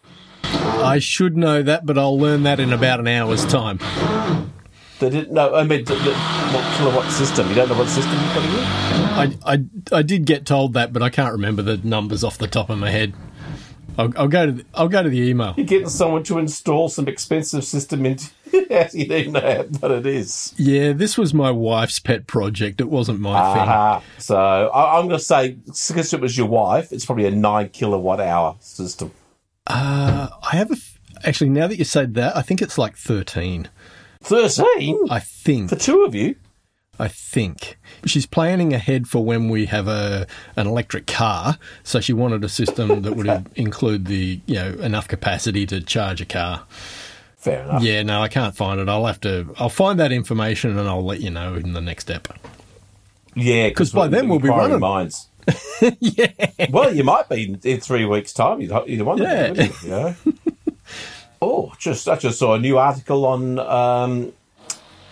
I 0.42 0.98
should 0.98 1.36
know 1.36 1.62
that, 1.62 1.86
but 1.86 1.98
I'll 1.98 2.18
learn 2.18 2.42
that 2.44 2.60
in 2.60 2.72
about 2.72 3.00
an 3.00 3.08
hour's 3.08 3.44
time. 3.46 3.78
They 4.98 5.10
didn't 5.10 5.32
know. 5.32 5.54
I 5.54 5.64
mean, 5.64 5.84
the, 5.84 5.94
the, 5.94 6.14
what 6.14 6.76
kilowatt 6.76 7.12
system? 7.12 7.48
You 7.48 7.54
don't 7.54 7.68
know 7.68 7.78
what 7.78 7.88
system 7.88 8.12
you're 8.12 8.32
putting 8.32 8.50
in? 8.50 8.58
I, 8.58 9.32
I, 9.44 9.98
I 9.98 10.02
did 10.02 10.24
get 10.24 10.46
told 10.46 10.72
that, 10.74 10.92
but 10.92 11.02
I 11.02 11.10
can't 11.10 11.32
remember 11.32 11.62
the 11.62 11.76
numbers 11.78 12.24
off 12.24 12.38
the 12.38 12.46
top 12.46 12.70
of 12.70 12.78
my 12.78 12.90
head. 12.90 13.12
I'll, 13.98 14.12
I'll 14.16 14.28
go 14.28 14.46
to 14.46 14.52
the, 14.52 14.64
I'll 14.74 14.88
go 14.88 15.02
to 15.02 15.08
the 15.08 15.20
email. 15.20 15.54
You're 15.56 15.66
getting 15.66 15.88
someone 15.88 16.22
to 16.24 16.38
install 16.38 16.88
some 16.88 17.08
expensive 17.08 17.64
system 17.64 18.06
into. 18.06 18.30
you 18.92 19.06
don't 19.06 19.32
know 19.32 19.66
what 19.80 19.90
it 19.90 20.06
is. 20.06 20.54
Yeah, 20.56 20.92
this 20.92 21.18
was 21.18 21.34
my 21.34 21.50
wife's 21.50 21.98
pet 21.98 22.26
project. 22.26 22.80
It 22.80 22.88
wasn't 22.88 23.20
my 23.20 23.32
thing. 23.54 23.62
Ah, 23.66 24.02
so 24.18 24.36
I, 24.36 24.98
I'm 24.98 25.08
going 25.08 25.18
to 25.18 25.24
say, 25.24 25.56
because 25.66 26.12
it 26.12 26.20
was 26.20 26.36
your 26.36 26.46
wife, 26.46 26.92
it's 26.92 27.04
probably 27.04 27.26
a 27.26 27.30
nine 27.30 27.68
kilowatt 27.70 28.20
hour 28.20 28.56
system. 28.60 29.12
Uh, 29.66 30.28
I 30.50 30.56
have 30.56 30.70
a 30.70 30.74
f- 30.74 30.98
actually 31.24 31.50
now 31.50 31.66
that 31.66 31.76
you 31.78 31.84
said 31.84 32.14
that, 32.14 32.36
I 32.36 32.42
think 32.42 32.62
it's 32.62 32.78
like 32.78 32.96
13. 32.96 33.68
Thirteen 34.22 34.98
I 35.10 35.20
think. 35.20 35.70
for 35.70 35.76
two 35.76 36.04
of 36.04 36.14
you. 36.14 36.34
I 36.98 37.08
think 37.08 37.78
she's 38.06 38.26
planning 38.26 38.72
ahead 38.72 39.06
for 39.06 39.22
when 39.24 39.48
we 39.50 39.66
have 39.66 39.86
a 39.86 40.26
an 40.56 40.66
electric 40.66 41.06
car. 41.06 41.58
So 41.84 42.00
she 42.00 42.12
wanted 42.12 42.42
a 42.42 42.48
system 42.48 43.02
that 43.02 43.14
would 43.14 43.46
include 43.54 44.06
the 44.06 44.40
you 44.46 44.54
know 44.54 44.68
enough 44.80 45.06
capacity 45.06 45.66
to 45.66 45.80
charge 45.80 46.20
a 46.20 46.24
car. 46.24 46.64
Fair 47.46 47.62
enough. 47.62 47.80
Yeah, 47.80 48.02
no, 48.02 48.20
I 48.22 48.26
can't 48.26 48.56
find 48.56 48.80
it. 48.80 48.88
I'll 48.88 49.06
have 49.06 49.20
to. 49.20 49.54
I'll 49.56 49.68
find 49.68 50.00
that 50.00 50.10
information 50.10 50.76
and 50.76 50.88
I'll 50.88 51.04
let 51.04 51.20
you 51.20 51.30
know 51.30 51.54
in 51.54 51.74
the 51.74 51.80
next 51.80 52.02
step. 52.06 52.26
Yeah, 53.36 53.68
because 53.68 53.92
by 53.92 54.08
then 54.08 54.28
we'll 54.28 54.40
be 54.40 54.48
running. 54.48 54.80
mines. 54.80 55.28
yeah. 56.00 56.26
Well, 56.70 56.92
you 56.92 57.04
might 57.04 57.28
be 57.28 57.56
in, 57.62 57.80
three 57.80 58.04
weeks' 58.04 58.32
time. 58.32 58.60
You'd, 58.60 58.72
you'd 58.88 59.02
wonder, 59.02 59.22
Yeah. 59.22 59.52
you? 59.52 59.72
you 59.84 59.88
know? 59.88 60.14
oh, 61.40 61.72
just 61.78 62.08
I 62.08 62.16
just 62.16 62.40
saw 62.40 62.54
a 62.54 62.58
new 62.58 62.78
article 62.78 63.24
on 63.24 63.60
um, 63.60 64.32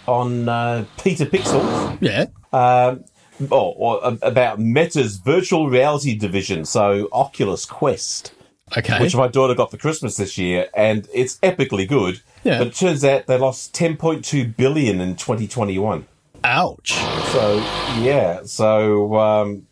on 0.08 0.48
uh, 0.48 0.86
PetaPixel. 0.98 1.98
Yeah. 2.00 2.26
Um, 2.52 3.04
oh, 3.52 3.70
or, 3.76 4.04
uh, 4.04 4.16
about 4.22 4.58
Meta's 4.58 5.18
virtual 5.18 5.70
reality 5.70 6.16
division, 6.16 6.64
so 6.64 7.08
Oculus 7.12 7.64
Quest, 7.64 8.32
Okay. 8.76 8.98
which 9.00 9.14
my 9.14 9.28
daughter 9.28 9.54
got 9.54 9.70
for 9.70 9.76
Christmas 9.76 10.16
this 10.16 10.38
year, 10.38 10.68
and 10.74 11.06
it's 11.12 11.38
epically 11.40 11.86
good. 11.86 12.20
Yeah. 12.42 12.58
But 12.58 12.68
it 12.68 12.74
turns 12.74 13.04
out 13.04 13.26
they 13.26 13.38
lost 13.38 13.74
10.2 13.74 14.56
billion 14.56 15.00
in 15.00 15.16
2021. 15.16 16.06
Ouch. 16.44 16.92
So 17.32 17.56
yeah, 18.00 18.40
so 18.44 19.16
um, 19.16 19.66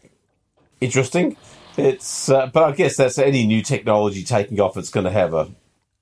interesting. 0.81 1.37
It's 1.77 2.29
uh, 2.29 2.47
but 2.53 2.63
I 2.65 2.73
guess 2.73 2.97
that's 2.97 3.19
any 3.19 3.47
new 3.47 3.63
technology 3.63 4.25
taking 4.25 4.61
off. 4.61 4.77
It's 4.77 4.91
going 4.91 5.05
to 5.05 5.11
have 5.11 5.33
a 5.35 5.51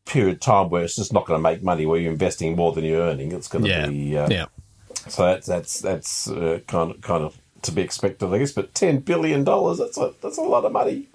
period 0.05 0.35
of 0.35 0.41
time 0.41 0.69
where 0.71 0.83
it's 0.83 0.97
just 0.97 1.13
not 1.13 1.27
going 1.27 1.39
to 1.39 1.43
make 1.43 1.63
money. 1.63 1.87
Where 1.87 1.99
you're 2.01 2.11
investing 2.13 2.57
more 2.57 2.73
than 2.73 2.85
you're 2.85 3.01
earning. 3.03 3.33
It's 3.33 3.49
going 3.49 3.65
to 3.65 3.71
Yeah. 3.71 3.87
be 3.87 4.17
uh, 4.17 4.29
Yeah. 4.31 4.47
So 5.09 5.25
that's 5.27 5.47
that's 5.47 5.81
that's 5.81 6.29
uh, 6.29 6.61
kind 6.67 6.91
of 6.91 7.01
kind 7.01 7.25
of 7.25 7.39
to 7.63 7.73
be 7.73 7.83
expected, 7.83 8.33
I 8.33 8.39
guess. 8.39 8.53
But 8.53 8.75
ten 8.75 8.99
billion 8.99 9.45
dollars 9.45 9.79
that's 9.79 9.97
a 9.99 10.13
that's 10.23 10.39
a 10.39 10.43
lot 10.43 10.65
of 10.65 10.73
money. 10.73 11.07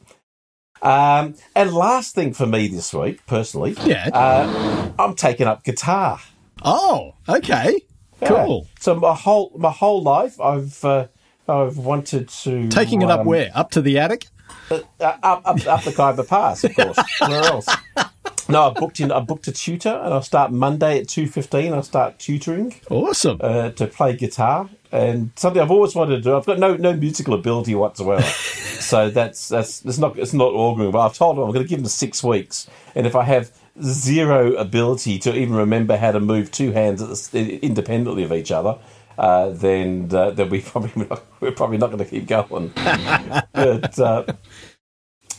Um, 0.86 1.36
and 1.56 1.74
last 1.74 2.14
thing 2.16 2.34
for 2.34 2.46
me 2.46 2.68
this 2.68 2.94
week, 2.94 3.26
personally, 3.26 3.76
Yeah. 3.84 4.10
uh, 4.14 4.92
I'm 5.00 5.16
taking 5.16 5.48
up 5.48 5.64
guitar. 5.64 6.20
Oh, 6.64 7.16
okay. 7.28 7.82
Cool. 8.24 8.68
Yeah. 8.70 8.76
So 8.80 8.96
my 8.96 9.14
whole 9.14 9.52
my 9.58 9.72
whole 9.72 10.02
life, 10.02 10.40
I've 10.40 10.84
uh, 10.86 11.08
I've 11.50 11.78
wanted 11.78 12.30
to 12.44 12.70
Taking 12.70 13.02
it 13.02 13.10
up 13.10 13.22
um, 13.22 13.26
where? 13.28 13.52
Up 13.54 13.72
to 13.72 13.82
the 13.82 14.00
attic? 14.00 14.28
uh, 14.72 14.80
up, 15.02 15.42
up 15.46 15.68
up 15.68 15.84
the 15.84 15.92
Khyber 15.92 16.24
Pass, 16.24 16.64
of 16.64 16.76
course. 16.76 16.98
Where 17.20 17.44
else? 17.44 17.68
No, 18.48 18.70
I 18.70 18.74
booked 18.80 19.00
in. 19.00 19.12
I 19.12 19.20
booked 19.20 19.48
a 19.48 19.52
tutor, 19.52 19.90
and 20.04 20.14
I'll 20.14 20.22
start 20.22 20.52
Monday 20.52 21.00
at 21.02 21.08
two 21.08 21.28
fifteen. 21.28 21.74
I'll 21.74 21.84
start 21.84 22.20
tutoring 22.20 22.76
Awesome. 22.90 23.38
uh, 23.42 23.72
to 23.72 23.88
play 23.88 24.16
guitar, 24.16 24.70
and 24.96 25.32
something 25.36 25.62
I've 25.62 25.72
always 25.72 25.94
wanted 25.94 26.18
to 26.18 26.22
do. 26.22 26.38
I've 26.38 26.46
got 26.46 26.60
no 26.60 26.76
no 26.76 26.94
musical 26.94 27.34
ability 27.34 27.76
whatsoever, 27.76 28.22
so 28.24 29.10
that's 29.10 29.50
that's 29.50 29.84
it's 29.86 29.98
not 29.98 30.18
it's 30.18 30.34
not 30.34 30.54
auguring. 30.54 30.92
But 30.92 31.00
I've 31.06 31.18
told 31.18 31.38
him 31.38 31.44
I'm 31.44 31.52
going 31.52 31.66
to 31.66 31.70
give 31.70 31.80
him 31.80 31.86
six 31.88 32.24
weeks, 32.24 32.68
and 32.96 33.06
if 33.06 33.16
I 33.16 33.24
have 33.24 33.52
zero 33.84 34.54
ability 34.54 35.20
to 35.20 35.36
even 35.36 35.56
remember 35.56 35.98
how 35.98 36.12
to 36.12 36.20
move 36.20 36.52
two 36.52 36.72
hands 36.72 37.02
at 37.02 37.08
the, 37.08 37.14
s- 37.14 37.34
independently 37.34 38.24
of 38.24 38.32
each 38.32 38.52
other. 38.52 38.78
Uh, 39.18 39.50
then 39.50 40.10
uh, 40.14 40.32
then 40.32 40.50
we 40.50 40.62
probably 40.74 41.06
not, 41.08 41.24
we're 41.40 41.52
probably 41.52 41.78
not 41.78 41.88
going 41.88 42.00
to 42.04 42.06
keep 42.06 42.28
going. 42.28 42.72
but 43.54 44.00
uh, 44.00 44.26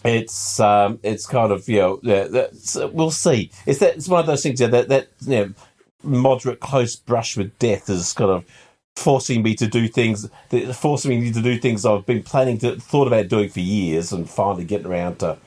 it's 0.04 0.60
um, 0.60 0.98
it's 1.02 1.26
kind 1.26 1.52
of 1.52 1.68
you 1.68 1.78
know 1.78 2.00
yeah, 2.02 2.46
we'll 2.92 3.10
see. 3.10 3.50
It's 3.66 3.80
that 3.80 3.96
it's 3.96 4.08
one 4.08 4.20
of 4.20 4.26
those 4.26 4.42
things 4.42 4.60
yeah, 4.60 4.68
that 4.68 4.88
that 4.88 5.08
you 5.22 5.36
know 5.36 5.54
moderate 6.02 6.60
close 6.60 6.96
brush 6.96 7.36
with 7.36 7.58
death 7.58 7.90
is 7.90 8.12
kind 8.12 8.30
of 8.30 8.44
forcing 8.96 9.42
me 9.42 9.54
to 9.54 9.66
do 9.66 9.86
things 9.86 10.28
that 10.50 10.74
forcing 10.74 11.20
me 11.20 11.30
to 11.32 11.42
do 11.42 11.58
things 11.58 11.84
I've 11.86 12.06
been 12.06 12.22
planning 12.22 12.58
to 12.58 12.76
thought 12.80 13.06
about 13.06 13.28
doing 13.28 13.48
for 13.50 13.60
years 13.60 14.10
and 14.12 14.28
finally 14.28 14.64
getting 14.64 14.86
around 14.86 15.18
to 15.20 15.38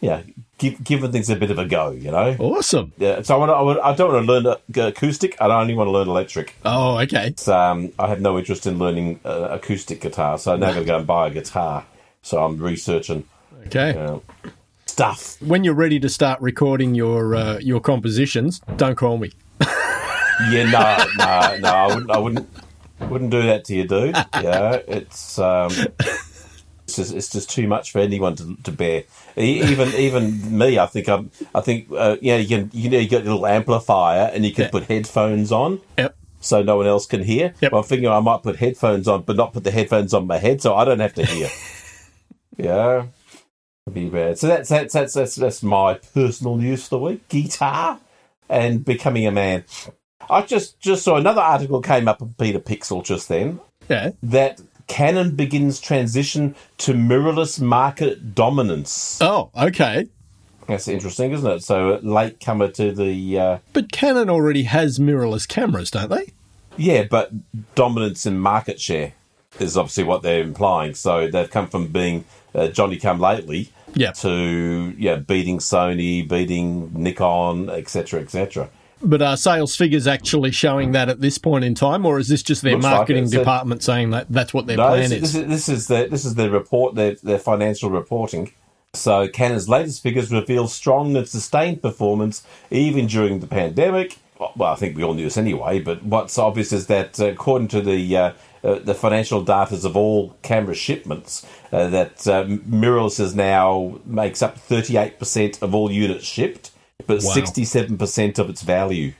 yeah 0.00 0.22
give, 0.58 0.82
giving 0.84 1.10
things 1.10 1.28
a 1.28 1.36
bit 1.36 1.50
of 1.50 1.58
a 1.58 1.66
go 1.66 1.90
you 1.90 2.10
know 2.10 2.36
Awesome. 2.38 2.92
yeah 2.96 3.22
so 3.22 3.34
I, 3.34 3.38
want 3.38 3.50
to, 3.50 3.54
I, 3.54 3.62
want, 3.62 3.80
I 3.80 3.94
don't 3.94 4.12
want 4.12 4.26
to 4.26 4.32
learn 4.32 4.46
uh, 4.46 4.88
acoustic 4.88 5.36
I 5.40 5.46
only 5.60 5.74
want 5.74 5.88
to 5.88 5.92
learn 5.92 6.06
electric 6.08 6.54
Oh, 6.64 6.98
okay. 7.00 7.26
it's, 7.28 7.48
um, 7.48 7.92
I 7.98 8.06
have 8.08 8.20
no 8.20 8.38
interest 8.38 8.66
in 8.66 8.78
learning 8.78 9.20
uh, 9.24 9.48
acoustic 9.50 10.00
guitar 10.00 10.38
so 10.38 10.52
I'm 10.54 10.60
now 10.60 10.68
going 10.72 10.84
to 10.84 10.86
go 10.86 10.98
and 10.98 11.06
buy 11.06 11.26
a 11.28 11.30
guitar 11.30 11.84
so 12.22 12.44
I'm 12.44 12.56
researching 12.58 13.24
Okay. 13.66 13.98
uh, 13.98 14.20
stuff 14.86 15.36
When 15.42 15.64
you're 15.64 15.74
ready 15.74 15.98
to 15.98 16.08
start 16.08 16.40
recording 16.40 16.94
your 16.94 17.34
uh, 17.34 17.58
your 17.58 17.80
compositions, 17.80 18.60
don't 18.76 18.94
call 18.96 19.18
me. 19.18 19.32
Yeah, 20.50 20.64
no, 20.70 21.06
no, 21.16 21.56
no. 21.60 21.68
I 21.68 21.86
wouldn't. 21.86 22.10
I 22.10 22.18
wouldn't. 22.18 22.48
Wouldn't 23.00 23.30
do 23.30 23.42
that 23.42 23.64
to 23.66 23.74
you, 23.74 23.86
dude. 23.86 24.16
Yeah, 24.42 24.80
it's 24.88 25.38
um, 25.38 25.70
it's 26.84 26.96
just 26.96 27.14
it's 27.14 27.28
just 27.30 27.50
too 27.50 27.66
much 27.68 27.92
for 27.92 27.98
anyone 27.98 28.36
to, 28.36 28.56
to 28.64 28.72
bear. 28.72 29.04
Even 29.36 29.88
even 29.94 30.56
me, 30.58 30.78
I 30.78 30.86
think 30.86 31.08
I'm. 31.08 31.30
I 31.54 31.60
think 31.60 31.88
uh, 31.96 32.16
yeah, 32.22 32.36
you 32.36 32.48
can 32.48 32.70
you 32.72 32.88
know 32.90 32.98
you 32.98 33.08
get 33.08 33.22
a 33.22 33.24
little 33.24 33.46
amplifier 33.46 34.30
and 34.32 34.44
you 34.44 34.52
can 34.52 34.64
Yeah. 34.64 34.70
put 34.70 34.84
headphones 34.84 35.52
on 35.52 35.80
Yep. 35.98 36.16
so 36.40 36.62
no 36.62 36.76
one 36.76 36.86
else 36.86 37.06
can 37.06 37.22
hear. 37.22 37.54
Yep. 37.60 37.72
Well, 37.72 37.80
I'm 37.82 37.86
thinking 37.86 38.08
I 38.08 38.20
might 38.20 38.42
put 38.42 38.56
headphones 38.56 39.08
on, 39.08 39.22
but 39.22 39.36
not 39.36 39.52
put 39.52 39.64
the 39.64 39.70
headphones 39.70 40.14
on 40.14 40.26
my 40.26 40.38
head 40.38 40.62
so 40.62 40.74
I 40.74 40.84
don't 40.84 41.00
have 41.00 41.14
to 41.14 41.24
hear. 41.26 41.48
yeah, 42.56 43.06
It'd 43.86 43.94
be 43.94 44.08
bad. 44.08 44.38
So 44.38 44.46
that's 44.46 44.68
that's 44.68 44.92
that's 44.94 45.14
that's 45.14 45.34
that's 45.36 45.62
my 45.62 45.94
personal 45.94 46.56
news 46.56 46.84
for 46.84 46.90
the 46.90 46.98
week: 46.98 47.28
guitar 47.28 48.00
and 48.48 48.84
becoming 48.84 49.26
a 49.26 49.32
man. 49.32 49.64
I 50.30 50.42
just 50.42 50.78
just 50.80 51.04
saw 51.04 51.16
another 51.16 51.40
article 51.40 51.80
came 51.80 52.08
up 52.08 52.20
on 52.22 52.30
PetaPixel 52.38 53.04
just 53.04 53.28
then 53.28 53.60
Yeah. 53.88 54.10
that 54.22 54.60
Canon 54.88 55.34
begins 55.36 55.80
transition 55.80 56.54
to 56.78 56.92
mirrorless 56.94 57.60
market 57.60 58.34
dominance. 58.34 59.18
Oh, 59.20 59.50
okay. 59.60 60.06
That's 60.68 60.88
interesting, 60.88 61.32
isn't 61.32 61.50
it? 61.50 61.62
So 61.62 61.98
late 62.02 62.40
comer 62.40 62.68
to 62.72 62.92
the 62.92 63.38
uh, 63.38 63.58
But 63.72 63.92
Canon 63.92 64.28
already 64.30 64.64
has 64.64 64.98
mirrorless 64.98 65.46
cameras, 65.48 65.90
don't 65.90 66.10
they? 66.10 66.32
yeah, 66.78 67.04
but 67.10 67.30
dominance 67.74 68.26
in 68.26 68.38
market 68.38 68.78
share 68.80 69.12
is 69.58 69.76
obviously 69.76 70.04
what 70.04 70.22
they're 70.22 70.42
implying. 70.42 70.94
So 70.94 71.26
they've 71.28 71.50
come 71.50 71.68
from 71.68 71.86
being 71.88 72.24
uh, 72.54 72.68
Johnny 72.68 72.96
Come 72.98 73.18
Lately 73.20 73.70
Yeah. 73.94 74.12
to 74.12 74.94
yeah 74.98 75.16
beating 75.16 75.58
Sony, 75.58 76.28
beating 76.28 76.90
Nikon, 76.94 77.70
etc., 77.70 78.20
etc. 78.20 78.68
But 79.02 79.20
are 79.20 79.36
sales 79.36 79.76
figures 79.76 80.06
actually 80.06 80.52
showing 80.52 80.92
that 80.92 81.08
at 81.08 81.20
this 81.20 81.36
point 81.36 81.64
in 81.64 81.74
time, 81.74 82.06
or 82.06 82.18
is 82.18 82.28
this 82.28 82.42
just 82.42 82.62
their 82.62 82.72
Looks 82.72 82.84
like 82.84 82.94
marketing. 82.94 83.28
So- 83.28 83.38
department 83.38 83.82
saying 83.82 84.10
that 84.10 84.26
that's 84.30 84.54
what 84.54 84.66
their 84.66 84.78
No, 84.78 84.88
plan 84.88 85.10
this, 85.10 85.12
is? 85.12 85.20
this 85.20 85.34
is 85.34 85.48
this 85.48 85.68
is 85.68 85.86
the 85.88 86.08
this 86.10 86.24
is 86.24 86.34
their 86.34 86.50
report, 86.50 86.94
their 86.94 87.16
their 87.22 87.38
financial 87.38 87.90
reporting. 87.90 88.52
So 88.94 89.28
Canon's 89.28 89.68
latest 89.68 90.02
figures 90.02 90.30
reveal 90.32 90.68
strong 90.68 91.14
and 91.14 91.28
sustained 91.28 91.82
performance 91.82 92.42
even 92.70 93.06
during 93.06 93.40
the 93.40 93.46
pandemic. 93.46 94.16
Well, 94.38 94.72
I 94.72 94.74
think 94.76 94.96
we 94.96 95.02
all 95.02 95.14
knew 95.14 95.24
this 95.24 95.36
anyway, 95.36 95.80
but 95.80 96.02
what's 96.02 96.38
obvious 96.38 96.72
is 96.72 96.86
that 96.86 97.20
uh, 97.20 97.26
according 97.26 97.68
to 97.68 97.80
the 97.82 98.16
uh, 98.16 98.32
uh, 98.64 98.78
the 98.78 98.94
financial 98.94 99.42
data 99.42 99.74
of 99.86 99.96
all 99.96 100.36
camera 100.42 100.74
shipments, 100.74 101.46
uh, 101.72 101.88
that 101.88 102.26
uh, 102.26 102.44
mirrorless 102.44 103.20
is 103.20 103.34
now 103.34 103.98
makes 104.06 104.40
up 104.42 104.58
thirty 104.58 104.96
eight 104.96 105.18
percent 105.18 105.62
of 105.62 105.74
all 105.74 105.90
units 105.92 106.24
shipped, 106.24 106.70
but 107.06 107.22
Wow. 107.22 107.30
sixty 107.32 107.64
seven 107.64 107.98
percent 107.98 108.38
of 108.38 108.48
its 108.50 108.62
value. 108.62 109.12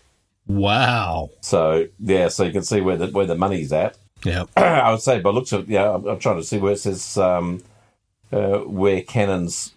wow. 0.46 1.30
So 1.40 1.86
yeah, 1.98 2.28
so 2.28 2.44
you 2.44 2.52
can 2.52 2.62
see 2.62 2.80
where 2.80 2.96
the 2.96 3.08
where 3.08 3.26
the 3.26 3.34
money's 3.36 3.72
at. 3.72 3.96
Yeah. 4.24 4.44
I 4.56 4.90
would 4.90 5.02
say, 5.02 5.20
by 5.20 5.30
looks 5.30 5.52
of 5.52 5.68
yeah, 5.68 5.90
I'm, 5.94 6.06
I'm 6.06 6.18
trying 6.18 6.36
to 6.36 6.44
see 6.44 6.58
where 6.58 6.72
it 6.72 6.78
says 6.80 7.16
um, 7.18 7.62
uh, 8.32 8.58
where 8.60 9.02
Canon's 9.02 9.74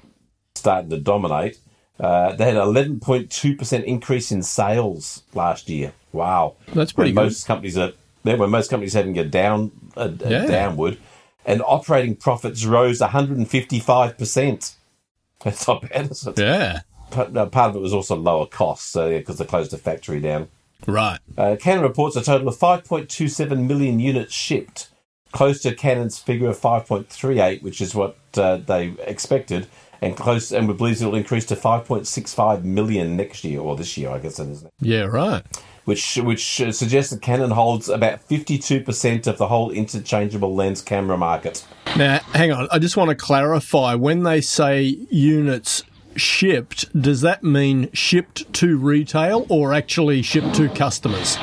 starting 0.55 0.89
to 0.91 0.99
dominate. 0.99 1.59
Uh, 1.99 2.33
they 2.33 2.45
had 2.45 2.55
an 2.55 2.61
11.2% 2.63 3.83
increase 3.83 4.31
in 4.31 4.41
sales 4.41 5.23
last 5.33 5.67
year. 5.69 5.91
Wow, 6.13 6.55
That's 6.73 6.93
pretty 6.93 7.11
good. 7.11 7.15
most 7.25 7.45
companies 7.45 7.77
are 7.77 7.91
there. 8.23 8.37
When 8.37 8.49
most 8.49 8.69
companies 8.69 8.93
having 8.93 9.17
a 9.19 9.25
down 9.25 9.71
a, 9.97 10.03
a 10.07 10.29
Yeah. 10.29 10.45
downward, 10.45 10.97
and 11.45 11.61
operating 11.61 12.15
profits 12.15 12.63
rose 12.65 12.99
155%. 13.01 14.75
That's 15.43 15.67
not 15.67 15.89
bad, 15.89 16.11
is 16.11 16.25
it? 16.27 16.39
Yeah. 16.39 16.81
Part, 17.11 17.35
of 17.35 17.75
it 17.75 17.79
was 17.79 17.93
also 17.93 18.15
lower 18.15 18.45
costs, 18.45 18.89
so 18.89 19.09
because 19.09 19.37
they 19.37 19.45
closed 19.45 19.71
the 19.71 19.77
factory 19.77 20.19
down. 20.19 20.49
Right. 20.87 21.19
Uh, 21.37 21.55
Canon 21.59 21.83
reports 21.83 22.15
a 22.15 22.23
total 22.23 22.47
of 22.47 22.57
5.27 22.57 23.67
million 23.67 23.99
units 23.99 24.33
shipped, 24.33 24.89
close 25.31 25.61
to 25.61 25.75
Canon's 25.75 26.19
figure 26.19 26.49
of 26.49 26.59
5.38, 26.59 27.61
which 27.61 27.81
is 27.81 27.93
what 27.93 28.17
uh, 28.35 28.57
they 28.57 28.93
expected, 29.05 29.67
and 30.01 30.15
close 30.15 30.51
and 30.51 30.67
we 30.67 30.73
believe 30.73 31.01
it 31.01 31.05
will 31.05 31.15
increase 31.15 31.45
to 31.47 31.55
5.65 31.55 32.63
million 32.63 33.17
next 33.17 33.43
year 33.43 33.59
or 33.59 33.75
this 33.75 33.97
year, 33.97 34.09
I 34.09 34.19
guess 34.19 34.39
it 34.39 34.47
is. 34.47 34.65
Yeah. 34.79 35.03
Right. 35.03 35.43
Which 35.85 36.17
which 36.17 36.57
suggests 36.71 37.11
that 37.11 37.21
Canon 37.21 37.49
holds 37.49 37.89
about 37.89 38.27
52% 38.27 39.27
of 39.27 39.37
the 39.39 39.47
whole 39.47 39.71
interchangeable 39.71 40.53
lens 40.53 40.81
camera 40.81 41.17
market. 41.17 41.65
Now, 41.97 42.19
hang 42.33 42.51
on. 42.51 42.67
I 42.71 42.77
just 42.77 42.95
want 42.95 43.09
to 43.09 43.15
clarify. 43.15 43.95
When 43.95 44.21
they 44.21 44.39
say 44.39 44.83
units 45.09 45.83
shipped, 46.19 46.85
does 47.01 47.21
that 47.21 47.43
mean 47.43 47.89
shipped 47.93 48.51
to 48.53 48.77
retail 48.77 49.45
or 49.49 49.73
actually 49.73 50.21
shipped 50.21 50.53
to 50.55 50.69
customers? 50.69 51.37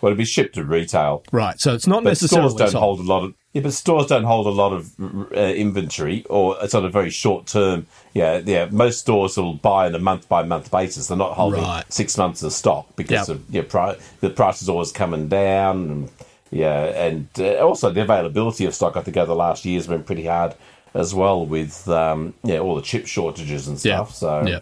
Well, 0.00 0.10
it'll 0.12 0.18
be 0.18 0.24
shipped 0.24 0.54
to 0.56 0.64
retail. 0.64 1.22
Right. 1.32 1.60
So 1.60 1.74
it's 1.74 1.86
not 1.86 2.02
But 2.04 2.10
necessarily 2.10 2.48
stores 2.50 2.58
don't 2.58 2.70
sold. 2.72 2.82
hold 2.82 3.00
a 3.00 3.02
lot 3.12 3.24
of 3.24 3.34
yeah, 3.52 3.60
but 3.62 3.72
stores 3.74 4.06
don't 4.06 4.24
hold 4.24 4.46
a 4.46 4.50
lot 4.50 4.72
of 4.72 4.90
uh, 5.00 5.36
inventory, 5.36 6.24
or 6.30 6.56
it's 6.62 6.74
on 6.74 6.86
a 6.86 6.88
very 6.88 7.10
short 7.10 7.46
term. 7.46 7.86
Yeah, 8.14 8.40
yeah. 8.44 8.66
Most 8.70 9.00
stores 9.00 9.36
will 9.36 9.52
buy 9.54 9.86
on 9.86 9.94
a 9.94 9.98
month 9.98 10.26
by 10.28 10.42
month 10.42 10.70
basis. 10.70 11.08
They're 11.08 11.18
not 11.18 11.34
holding 11.34 11.60
Right. 11.60 11.84
six 11.92 12.16
months 12.16 12.42
of 12.42 12.52
stock 12.54 12.86
because 12.96 13.28
Yep. 13.28 13.36
of 13.36 13.44
yeah, 13.50 13.62
pri- 13.68 13.96
the 14.20 14.30
price 14.30 14.62
is 14.62 14.68
always 14.70 14.90
coming 14.90 15.28
down. 15.28 15.76
And, 15.90 16.10
yeah, 16.50 16.82
and 16.84 17.28
uh, 17.38 17.56
also 17.64 17.90
the 17.90 18.00
availability 18.02 18.64
of 18.64 18.74
stock. 18.74 18.96
I 18.96 19.02
think 19.02 19.16
over 19.18 19.26
the 19.26 19.34
last 19.36 19.64
year 19.66 19.78
has 19.78 19.86
been 19.86 20.02
pretty 20.02 20.24
hard 20.26 20.54
as 20.94 21.14
well 21.14 21.46
with 21.46 21.88
um, 21.88 22.34
yeah 22.44 22.58
all 22.58 22.74
the 22.76 22.82
chip 22.82 23.06
shortages 23.06 23.68
and 23.68 23.82
Yeah. 23.84 23.96
stuff. 24.04 24.14
So 24.14 24.46
Yeah. 24.46 24.60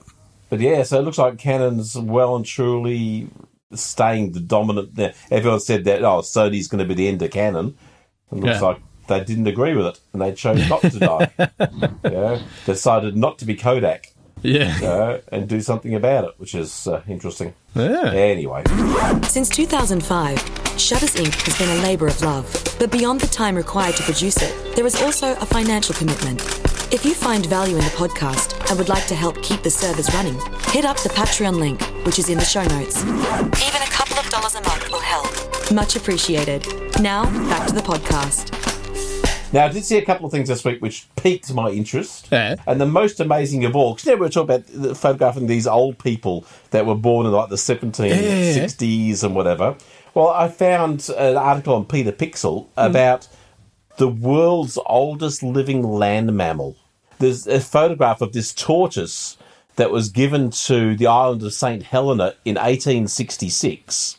but 0.49 0.61
yeah, 0.61 0.83
so 0.83 0.99
it 0.99 1.03
looks 1.03 1.19
like 1.19 1.39
Canon's 1.39 1.97
well 1.97 2.37
and 2.37 2.45
truly 2.45 3.29
staying 3.75 4.33
the 4.33 4.41
dominant. 4.41 4.99
Everyone 5.31 5.61
said 5.61 5.85
that 5.85 6.03
oh, 6.03 6.21
Sony's 6.21 6.69
going 6.69 6.81
to 6.81 6.85
be 6.89 6.95
the 6.95 7.09
end 7.09 7.23
of 7.23 7.31
Canon. 7.31 7.77
It 8.33 8.39
looks 8.39 8.61
Yeah. 8.61 8.67
like 8.69 8.79
they 9.09 9.25
didn't 9.25 9.49
agree 9.49 9.75
with 9.75 9.87
it, 9.87 9.99
and 10.13 10.23
they 10.23 10.33
chose 10.33 10.69
not 10.69 10.83
to 10.83 10.99
die. 11.01 11.31
yeah, 12.05 12.39
decided 12.65 13.17
not 13.17 13.39
to 13.39 13.45
be 13.45 13.57
Kodak. 13.57 14.10
Yeah. 14.43 14.79
uh, 14.83 15.21
and 15.33 15.49
do 15.49 15.61
something 15.61 15.95
about 15.95 16.25
it, 16.25 16.35
which 16.39 16.55
is 16.55 16.87
uh, 16.87 17.03
interesting. 17.09 17.55
Yeah. 17.75 18.13
Anyway, 18.13 18.65
Since 19.23 19.51
2005, 19.51 20.39
Shutters 20.79 21.15
Inc. 21.15 21.35
has 21.47 21.59
been 21.59 21.69
a 21.79 21.83
labour 21.83 22.07
of 22.09 22.21
love. 22.23 22.47
But 22.79 22.91
beyond 22.91 23.21
the 23.21 23.27
time 23.27 23.55
required 23.55 23.97
to 23.97 24.03
produce 24.03 24.37
it, 24.43 24.75
there 24.77 24.87
is 24.87 25.01
also 25.03 25.33
a 25.33 25.47
financial 25.47 25.95
commitment. 25.95 26.41
If 26.93 27.05
you 27.05 27.15
find 27.15 27.47
value 27.47 27.77
in 27.77 27.85
the 27.85 27.91
podcast 27.91 28.69
and 28.69 28.79
would 28.79 28.89
like 28.89 29.07
to 29.07 29.15
help 29.15 29.41
keep 29.43 29.63
the 29.63 29.71
servers 29.71 30.13
running, 30.15 30.35
hit 30.69 30.85
up 30.85 30.97
the 30.99 31.11
Patreon 31.11 31.59
link, 31.59 31.81
which 32.05 32.19
is 32.19 32.29
in 32.29 32.39
the 32.39 32.45
show 32.45 32.65
notes. 32.65 33.05
Even 33.05 33.83
a 33.83 33.91
couple 33.91 34.19
of 34.19 34.29
dollars 34.31 34.55
a 34.57 34.63
month 34.63 34.91
will 34.91 35.01
help. 35.01 35.31
Much 35.71 35.95
appreciated. 35.95 36.67
Now, 37.01 37.25
back 37.49 37.69
to 37.69 37.75
the 37.75 37.81
podcast. 37.83 38.70
Now, 39.52 39.64
I 39.64 39.69
did 39.69 39.85
see 39.85 39.99
a 39.99 40.04
couple 40.04 40.26
of 40.26 40.33
things 40.33 40.49
this 40.49 40.64
week 40.64 40.80
which 40.80 41.09
piqued 41.16 41.52
my 41.52 41.71
interest. 41.71 42.28
Yeah. 42.30 42.57
And 42.66 42.80
the 42.80 42.87
most 42.87 43.19
amazing 43.19 43.64
of 43.64 43.75
all, 43.75 43.95
because 43.95 44.07
you 44.07 44.12
know, 44.12 44.16
we 44.16 44.26
were 44.26 44.28
talking 44.28 44.54
about 44.54 44.66
the- 44.69 44.95
photographing 44.95 45.47
these 45.49 45.66
old 45.66 45.99
people 45.99 46.45
that 46.71 46.87
were 46.87 46.95
born 46.95 47.26
in 47.26 47.33
like 47.33 47.49
the 47.49 47.57
1760s 47.57 49.25
and 49.25 49.35
whatever. 49.35 49.76
Well, 50.14 50.28
I 50.28 50.49
found 50.49 51.09
an 51.16 51.37
article 51.37 51.75
on 51.75 51.85
PetaPixel 51.85 52.64
hmm. 52.66 52.71
about 52.76 53.28
the 53.97 54.09
world's 54.09 54.78
oldest 54.87 55.42
living 55.42 55.83
land 55.83 56.35
mammal. 56.37 56.76
There's 57.19 57.47
a 57.47 57.61
photograph 57.61 58.21
of 58.21 58.33
this 58.33 58.54
tortoise 58.54 59.37
that 59.76 59.90
was 59.90 60.09
given 60.09 60.50
to 60.50 60.97
the 60.97 61.07
island 61.07 61.42
of 61.42 61.52
St. 61.52 61.83
Helena 61.83 62.35
in 62.45 62.54
1866 62.54 64.16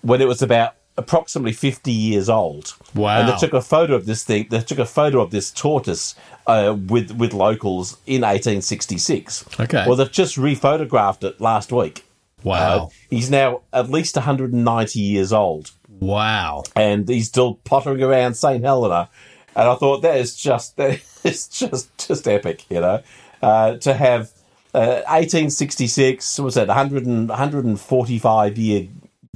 when 0.00 0.20
it 0.20 0.28
was 0.28 0.42
about 0.42 0.74
approximately 0.96 1.52
50 1.52 1.90
years 1.90 2.28
old. 2.28 2.74
Wow. 2.94 3.20
And 3.20 3.28
they 3.28 3.36
took 3.36 3.52
a 3.52 3.62
photo 3.62 3.94
of 3.94 4.06
this 4.06 4.24
thing. 4.24 4.46
They 4.50 4.60
took 4.60 4.78
a 4.78 4.86
photo 4.86 5.20
of 5.20 5.30
this 5.30 5.50
tortoise 5.50 6.14
uh, 6.46 6.76
with 6.86 7.12
with 7.12 7.32
locals 7.32 7.98
in 8.06 8.22
1866. 8.22 9.60
Okay. 9.60 9.84
Well, 9.86 9.96
they've 9.96 10.10
just 10.10 10.36
rephotographed 10.36 11.24
it 11.24 11.40
last 11.40 11.72
week. 11.72 12.04
Wow. 12.44 12.56
Uh, 12.58 12.88
he's 13.08 13.30
now 13.30 13.62
at 13.72 13.88
least 13.88 14.16
190 14.16 14.98
years 14.98 15.32
old, 15.32 15.70
wow. 16.00 16.64
and 16.74 17.08
he's 17.08 17.28
still 17.28 17.54
pottering 17.64 18.02
around 18.02 18.34
St 18.34 18.64
Helena. 18.64 19.08
And 19.54 19.68
I 19.68 19.74
thought 19.76 20.02
that 20.02 20.16
is 20.16 20.34
just 20.34 20.76
that 20.78 21.00
is 21.24 21.48
just 21.48 21.96
just 21.98 22.26
epic, 22.26 22.64
you 22.68 22.80
know, 22.80 23.02
uh, 23.40 23.76
to 23.76 23.94
have 23.94 24.32
uh, 24.74 25.04
1866 25.06 26.38
what 26.38 26.44
was 26.46 26.54
that 26.54 26.66
100 26.66 27.04
and, 27.04 27.28
145 27.28 28.58
year 28.58 28.88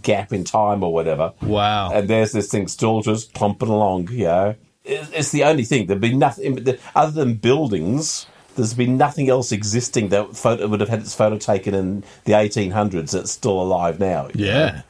gap 0.02 0.32
in 0.32 0.44
time 0.44 0.82
or 0.82 0.92
whatever 0.92 1.32
Wow. 1.42 1.90
and 1.92 2.08
there's 2.08 2.32
this 2.32 2.48
thing 2.48 2.68
still 2.68 3.00
just 3.00 3.32
pumping 3.32 3.68
along. 3.68 4.08
You 4.10 4.24
know, 4.24 4.54
It- 4.84 5.08
it's 5.14 5.30
the 5.32 5.42
only 5.44 5.64
thing. 5.64 5.86
There'd 5.86 6.00
be 6.00 6.14
nothing 6.14 6.64
other 6.94 7.10
than 7.12 7.34
buildings. 7.34 8.26
There's 8.56 8.74
been 8.74 8.96
nothing 8.96 9.28
else 9.28 9.50
existing 9.52 10.10
that 10.10 10.36
photo 10.36 10.66
would 10.68 10.80
have 10.80 10.88
had 10.90 11.00
its 11.00 11.14
photo 11.14 11.38
taken 11.38 11.74
in 11.74 12.04
the 12.24 12.32
1800s 12.34 13.10
that's 13.12 13.30
still 13.32 13.60
alive 13.60 13.98
now. 13.98 14.28
you 14.34 14.46
know. 14.46 14.52
yeah. 14.52 14.82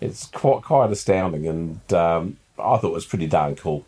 it's 0.00 0.26
quite 0.26 0.62
quite 0.62 0.90
astounding, 0.90 1.46
and 1.46 1.92
um, 1.92 2.36
I 2.58 2.76
thought 2.78 2.84
it 2.88 2.92
was 2.92 3.06
pretty 3.06 3.26
darn 3.26 3.54
cool. 3.56 3.84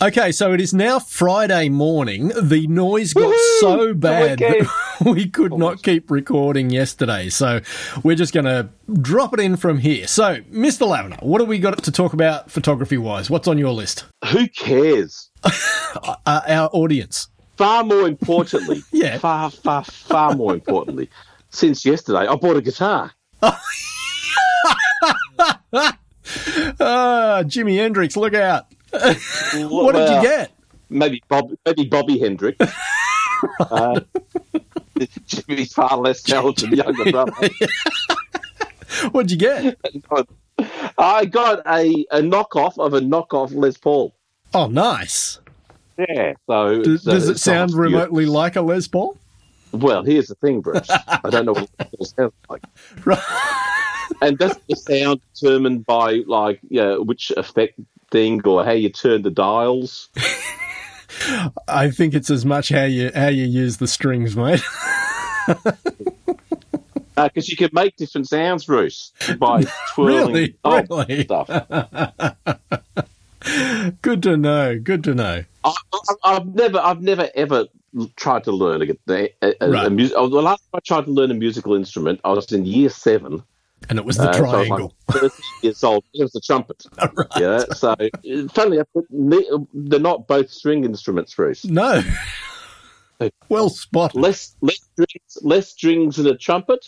Okay, 0.00 0.32
so 0.32 0.52
it 0.52 0.60
is 0.60 0.74
now 0.74 0.98
Friday 0.98 1.68
morning. 1.68 2.32
The 2.40 2.66
noise 2.66 3.12
got 3.12 3.32
so 3.60 3.94
bad 3.94 4.40
that 4.40 4.68
we 5.06 5.28
could 5.28 5.52
not 5.52 5.82
keep 5.84 6.10
recording 6.10 6.70
yesterday. 6.70 7.28
So 7.28 7.60
we're 8.02 8.16
just 8.16 8.34
going 8.34 8.46
to 8.46 8.68
drop 9.00 9.32
it 9.32 9.38
in 9.38 9.56
from 9.56 9.78
here. 9.78 10.08
So, 10.08 10.38
Mr. 10.52 10.88
Lavender, 10.88 11.18
what 11.20 11.40
have 11.40 11.46
we 11.48 11.60
got 11.60 11.80
to 11.84 11.92
talk 11.92 12.14
about 12.14 12.50
photography 12.50 12.98
wise? 12.98 13.30
What's 13.30 13.46
on 13.46 13.58
your 13.58 13.72
list? 13.72 14.04
Who 14.30 14.48
cares? 14.48 15.30
Uh, 16.24 16.40
our 16.48 16.70
audience. 16.72 17.28
Far 17.58 17.84
more 17.84 18.08
importantly, 18.08 18.82
Yeah. 18.92 19.18
far, 19.18 19.50
far, 19.50 19.84
far 19.84 20.34
more 20.34 20.54
importantly, 20.54 21.10
since 21.50 21.84
yesterday, 21.84 22.26
I 22.26 22.34
bought 22.36 22.56
a 22.56 22.62
guitar. 22.62 23.12
Ah, 26.80 27.42
Jimi 27.44 27.76
Hendrix, 27.76 28.16
look 28.16 28.32
out. 28.32 28.64
What 28.92 29.94
did 29.94 30.08
you 30.08 30.22
get? 30.22 30.50
Maybe 30.90 31.22
Bob, 31.28 31.52
maybe 31.64 31.84
Bobby 31.86 32.18
Hendrick. 32.18 32.56
uh, 33.60 34.00
Jimmy's 35.26 35.72
far 35.72 35.96
less 35.96 36.22
talented 36.22 36.72
younger 36.72 37.10
brother. 37.10 37.32
What'd 39.10 39.30
you 39.30 39.38
get? 39.38 39.78
I 40.98 41.24
got 41.24 41.60
a, 41.66 42.04
a 42.10 42.20
knockoff 42.20 42.78
of 42.78 42.94
a 42.94 43.00
knockoff 43.00 43.54
Les 43.54 43.76
Paul. 43.76 44.14
Oh, 44.54 44.66
nice. 44.68 45.40
Yeah. 45.98 46.34
So 46.46 46.82
Does, 46.82 47.02
so 47.02 47.12
does 47.12 47.28
it 47.28 47.38
sound 47.38 47.72
remotely 47.72 48.26
like 48.26 48.56
a 48.56 48.62
Les 48.62 48.86
Paul? 48.86 49.16
Well, 49.72 50.04
here's 50.04 50.28
the 50.28 50.34
thing, 50.36 50.60
Bruce. 50.60 50.88
I 50.90 51.30
don't 51.30 51.46
know 51.46 51.54
what 51.54 51.70
it 51.78 52.06
sounds 52.06 52.34
like. 52.50 52.62
Right. 53.04 53.18
And 54.20 54.36
does 54.38 54.58
the 54.68 54.76
sound 54.76 55.20
determined 55.34 55.86
by 55.86 56.22
like 56.26 56.60
yeah, 56.68 56.96
which 56.96 57.32
effect 57.36 57.80
thing 58.12 58.40
or 58.46 58.64
how 58.64 58.70
you 58.72 58.90
turn 58.90 59.22
the 59.22 59.30
dials? 59.30 60.08
I 61.68 61.90
think 61.90 62.14
it's 62.14 62.30
as 62.30 62.44
much 62.44 62.68
how 62.68 62.84
you 62.84 63.10
how 63.14 63.28
you 63.28 63.44
use 63.44 63.78
the 63.78 63.88
strings, 63.88 64.36
mate. 64.36 64.62
Uh, 67.14 67.28
because 67.28 67.48
you 67.50 67.56
can 67.56 67.68
make 67.74 67.94
different 67.96 68.26
sounds, 68.26 68.64
Bruce, 68.64 69.12
by 69.38 69.62
twirling 69.94 70.54
Really? 70.64 70.86
Really? 70.88 71.24
stuff. 71.24 71.46
Good 74.00 74.22
to 74.22 74.36
know. 74.38 74.78
Good 74.78 75.04
to 75.04 75.14
know. 75.14 75.44
I, 75.62 75.74
I've 76.24 76.46
never, 76.46 76.78
I've 76.78 77.02
never 77.02 77.28
ever 77.34 77.66
tried 78.16 78.44
to 78.44 78.52
learn 78.52 78.82
a, 78.82 79.12
a, 79.12 79.28
a, 79.60 79.86
a 79.86 79.90
music. 79.90 80.16
Oh, 80.16 80.28
the 80.28 80.40
last 80.40 80.60
time 80.60 80.78
I 80.78 80.80
tried 80.80 81.04
to 81.04 81.10
learn 81.10 81.30
a 81.30 81.34
musical 81.34 81.74
instrument, 81.74 82.20
I 82.24 82.32
was 82.32 82.50
in 82.50 82.64
year 82.64 82.88
seven. 82.88 83.42
And 83.88 83.98
it 83.98 84.04
was 84.04 84.16
the 84.16 84.28
Uh, 84.28 84.32
so 84.32 84.42
was 84.42 84.50
triangle. 84.50 84.94
like 85.08 85.20
13 85.22 85.30
years 85.62 85.84
old. 85.84 86.04
It 86.14 86.22
was 86.22 86.32
the 86.32 86.40
trumpet. 86.40 86.84
right. 86.98 87.26
Yeah. 87.38 87.64
So, 87.74 87.94
funnily 88.52 88.78
enough, 88.78 89.58
they're 89.74 90.00
not 90.00 90.26
both 90.26 90.50
string 90.50 90.84
instruments, 90.84 91.34
Bruce. 91.34 91.64
No. 91.64 92.02
well 93.48 93.68
spotted. 93.68 94.20
Less, 94.20 94.56
less 94.60 94.80
strings, 94.92 95.38
less 95.42 95.68
strings 95.70 96.18
in 96.18 96.26
a 96.26 96.36
trumpet, 96.36 96.86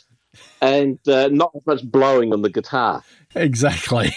and 0.60 0.98
uh, 1.08 1.28
not 1.28 1.52
as 1.54 1.66
much 1.66 1.84
blowing 1.84 2.32
on 2.32 2.42
the 2.42 2.50
guitar. 2.50 3.02
Exactly. 3.34 4.14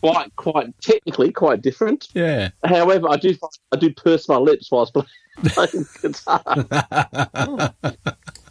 Quite, 0.00 0.36
quite 0.36 0.80
technically, 0.80 1.32
quite 1.32 1.60
different. 1.60 2.08
yeah. 2.14 2.50
However, 2.64 3.08
I 3.10 3.16
do, 3.16 3.34
I 3.72 3.76
do 3.76 3.92
purse 3.92 4.28
my 4.28 4.36
lips 4.36 4.70
whilst 4.70 4.94
playing 5.44 5.86
guitar. 6.00 6.44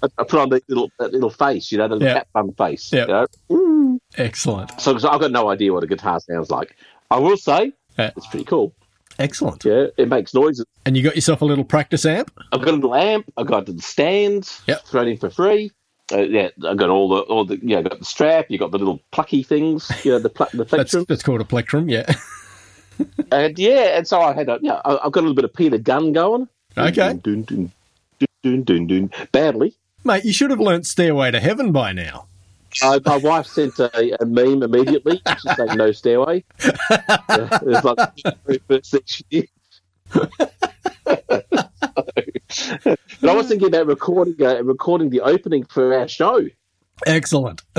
I, 0.03 0.07
I 0.17 0.23
put 0.23 0.39
on 0.39 0.49
the 0.49 0.61
little, 0.67 0.91
that 0.99 1.11
little 1.13 1.29
face, 1.29 1.71
you 1.71 1.77
know, 1.77 1.87
the 1.87 1.97
Yeah. 2.03 2.13
cat 2.13 2.27
bum 2.33 2.53
face. 2.53 2.91
Yeah. 2.93 3.05
You 3.07 3.27
know? 3.49 3.99
Excellent. 4.17 4.79
So 4.79 4.95
I've 4.95 5.19
got 5.21 5.31
no 5.31 5.49
idea 5.49 5.73
what 5.73 5.83
a 5.83 5.87
guitar 5.87 6.19
sounds 6.19 6.49
like. 6.49 6.75
I 7.11 7.17
will 7.19 7.37
say 7.37 7.73
Yeah. 7.97 8.11
it's 8.15 8.27
pretty 8.27 8.45
cool. 8.45 8.73
Excellent. 9.19 9.65
Yeah, 9.65 9.87
it 9.97 10.09
makes 10.09 10.33
noises. 10.33 10.65
And 10.85 10.95
you 10.95 11.01
got 11.03 11.15
yourself 11.15 11.41
a 11.41 11.45
little 11.45 11.63
practice 11.63 12.05
amp? 12.05 12.31
I've 12.51 12.59
got 12.61 12.69
a 12.69 12.75
little 12.77 12.93
amp. 12.95 13.25
I've 13.35 13.47
got 13.47 13.65
the 13.65 13.79
stand. 13.81 14.49
Yep. 14.67 14.85
Thrown 14.85 15.07
in 15.07 15.17
for 15.17 15.29
free. 15.31 15.71
Uh, 16.11 16.19
yeah, 16.19 16.49
I've 16.65 16.77
got 16.77 16.89
all 16.89 17.09
the 17.09 17.17
all 17.23 17.43
the 17.43 17.59
yeah. 17.61 17.79
I've 17.79 17.89
got 17.89 17.99
the 17.99 18.05
strap. 18.05 18.45
You 18.49 18.57
got 18.57 18.71
the 18.71 18.77
little 18.77 19.01
plucky 19.11 19.43
things. 19.43 19.91
You 20.05 20.11
know, 20.11 20.19
the 20.19 20.29
pl- 20.29 20.47
the 20.53 20.57
That's 20.59 20.69
plectrum. 20.91 21.05
that's 21.09 21.21
called 21.23 21.41
a 21.41 21.45
plectrum, 21.45 21.89
yeah. 21.89 22.09
and 23.31 23.57
yeah, 23.59 23.97
and 23.97 24.07
so 24.07 24.21
I 24.21 24.33
had 24.33 24.47
a 24.47 24.57
yeah. 24.61 24.79
I- 24.85 24.99
I've 25.03 25.11
got 25.11 25.19
a 25.19 25.25
little 25.25 25.35
bit 25.35 25.43
of 25.45 25.53
Peter 25.53 25.77
Gunn 25.77 26.13
going. 26.13 26.47
Okay. 26.77 26.93
Dun, 26.95 27.19
dun, 27.19 27.43
dun, 27.43 27.71
dun, 28.43 28.63
dun, 28.63 28.87
dun. 28.87 29.11
Badly. 29.33 29.75
Mate, 30.07 30.23
you 30.23 30.31
should 30.31 30.51
have 30.51 30.61
learnt 30.61 30.87
Stairway 30.87 31.31
to 31.31 31.41
Heaven 31.41 31.73
by 31.73 31.91
now. 31.91 32.27
Uh, 32.81 32.97
my 33.05 33.17
wife 33.17 33.45
sent 33.45 33.77
a, 33.77 34.21
a 34.21 34.25
meme 34.25 34.63
immediately. 34.63 35.21
She 35.41 35.49
said, 35.55 35.75
"No 35.75 35.91
stairway." 35.91 36.45
It 36.59 37.65
was 37.65 37.83
like 37.83 37.97
the 38.15 38.61
first 38.69 38.91
thing 38.91 39.01
she 39.05 39.25
did. 39.29 39.49
but 40.13 40.31
I 43.21 43.33
was 43.33 43.49
thinking 43.49 43.67
about 43.67 43.87
recording 43.87 44.41
uh, 44.41 44.63
recording 44.63 45.09
the 45.09 45.19
opening 45.19 45.65
for 45.65 45.93
our 45.93 46.07
show. 46.07 46.47
Excellent. 47.05 47.63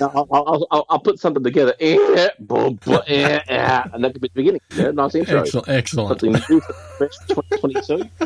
I'll, 0.00 0.26
I'll, 0.32 0.66
I'll, 0.72 0.86
I'll 0.88 0.98
put 0.98 1.20
something 1.20 1.44
together, 1.44 1.72
eh, 1.78 2.30
boom, 2.40 2.80
boom, 2.84 3.00
eh, 3.06 3.38
eh, 3.46 3.82
and 3.92 4.02
that 4.02 4.12
could 4.12 4.22
be 4.22 4.28
the 4.28 4.34
beginning. 4.34 4.60
Yeah, 4.74 4.90
nice 4.90 5.14
intro. 5.14 5.40
Excellent. 5.40 5.68
Excellent. 5.68 6.20
Something 6.20 6.42
new 6.48 6.60
for 6.98 7.08
2022. 7.28 8.08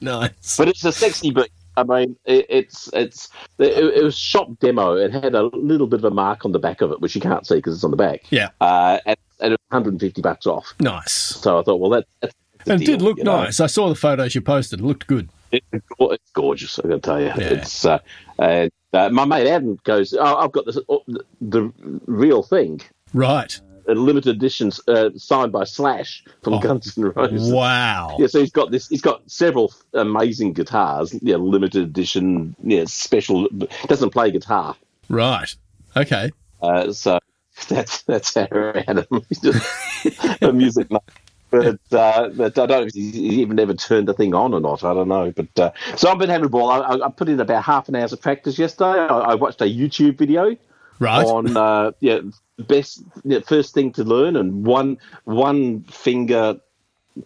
Nice. 0.00 0.56
But 0.56 0.68
it's 0.68 0.84
a 0.84 0.92
sexy 0.92 1.30
beat. 1.30 1.50
I 1.78 1.84
mean, 1.84 2.16
it, 2.24 2.46
it's 2.48 2.90
it's 2.92 3.28
it, 3.58 3.96
it 3.96 4.02
was 4.04 4.16
shop 4.16 4.48
demo. 4.60 4.94
It 4.96 5.12
had 5.12 5.34
a 5.34 5.44
little 5.44 5.86
bit 5.86 6.00
of 6.00 6.04
a 6.04 6.10
mark 6.10 6.44
on 6.44 6.52
the 6.52 6.58
back 6.58 6.80
of 6.80 6.90
it, 6.92 7.00
which 7.00 7.14
you 7.14 7.20
can't 7.20 7.46
see 7.46 7.56
because 7.56 7.74
it's 7.74 7.84
on 7.84 7.90
the 7.90 7.96
back. 7.96 8.22
Yeah. 8.30 8.48
Uh, 8.60 8.98
and, 9.06 9.16
and 9.40 9.52
it 9.52 9.60
was 9.70 9.70
150 9.70 10.20
bucks 10.22 10.46
off. 10.46 10.74
Nice. 10.80 11.12
So 11.12 11.60
I 11.60 11.62
thought, 11.62 11.76
well, 11.80 11.90
that, 11.90 12.06
that's 12.20 12.34
And 12.66 12.82
it 12.82 12.86
deal, 12.86 12.96
did 12.98 13.02
look 13.04 13.18
you 13.18 13.24
know. 13.24 13.42
nice. 13.44 13.60
I 13.60 13.66
saw 13.66 13.88
the 13.88 13.94
photos 13.94 14.34
you 14.34 14.40
posted. 14.40 14.80
It 14.80 14.84
looked 14.84 15.06
good. 15.06 15.28
It, 15.52 15.62
it's 15.72 16.30
gorgeous. 16.32 16.78
I 16.78 16.82
got 16.82 16.94
to 16.94 17.00
tell 17.00 17.20
you, 17.20 17.26
Yeah. 17.28 17.38
it's 17.38 17.84
uh, 17.84 17.98
and 18.38 18.70
uh, 18.92 19.08
my 19.10 19.24
mate 19.24 19.46
Adam 19.46 19.78
goes, 19.84 20.12
oh, 20.14 20.36
I've 20.36 20.52
got 20.52 20.66
this, 20.66 20.78
oh, 20.88 21.02
the, 21.08 21.24
the 21.40 21.72
real 22.06 22.42
thing. 22.42 22.80
Right. 23.14 23.60
A 23.88 23.94
limited 23.94 24.36
edition 24.36 24.70
uh, 24.86 25.10
signed 25.16 25.50
by 25.52 25.64
Slash 25.64 26.22
from 26.42 26.54
Oh. 26.54 26.58
Guns 26.60 26.96
N' 26.96 27.04
Roses. 27.04 27.50
Wow. 27.52 28.16
Yeah, 28.18 28.26
so 28.28 28.40
he's 28.40 28.52
got 28.52 28.70
this. 28.70 28.88
He's 28.88 29.00
got 29.02 29.22
several 29.30 29.72
amazing 29.94 30.52
guitars. 30.52 31.14
Yeah, 31.22 31.36
limited 31.36 31.82
edition. 31.82 32.54
Yeah, 32.62 32.84
special. 32.86 33.48
Doesn't 33.86 34.10
play 34.10 34.30
guitar. 34.30 34.76
Right. 35.08 35.54
Okay. 35.96 36.30
Uh, 36.62 36.92
so 36.92 37.18
that's 37.68 38.02
that's 38.02 38.34
Harry 38.34 38.84
Adam. 38.86 39.06
He's 39.28 39.42
a 40.42 40.52
music 40.52 40.90
nut. 40.90 41.02
But, 41.50 41.78
uh, 41.92 42.28
but 42.36 42.58
I 42.58 42.66
don't 42.66 42.68
know 42.68 42.86
if 42.86 42.92
he 42.92 43.10
he 43.10 43.40
even 43.40 43.58
ever 43.58 43.72
turned 43.72 44.06
the 44.06 44.12
thing 44.12 44.34
on 44.34 44.52
or 44.52 44.60
not. 44.60 44.84
I 44.84 44.92
don't 44.92 45.08
know. 45.08 45.32
But 45.34 45.58
uh, 45.58 45.70
so 45.96 46.10
I've 46.10 46.18
been 46.18 46.28
having 46.28 46.44
a 46.44 46.48
ball. 46.50 46.68
I, 46.70 46.80
I 46.80 47.06
I 47.06 47.10
put 47.10 47.28
in 47.30 47.40
about 47.40 47.64
half 47.64 47.88
an 47.88 47.96
hour's 47.96 48.12
of 48.12 48.20
practice 48.20 48.58
yesterday. 48.58 48.98
I, 49.00 49.06
I 49.06 49.34
watched 49.34 49.62
a 49.62 49.64
YouTube 49.64 50.18
video 50.18 50.56
Right. 50.98 51.24
on 51.24 51.56
uh, 51.56 51.92
yeah 52.00 52.20
best 52.58 53.02
first 53.46 53.74
thing 53.74 53.92
to 53.92 54.04
learn 54.04 54.36
and 54.36 54.66
one 54.66 54.98
one 55.24 55.82
finger 55.84 56.56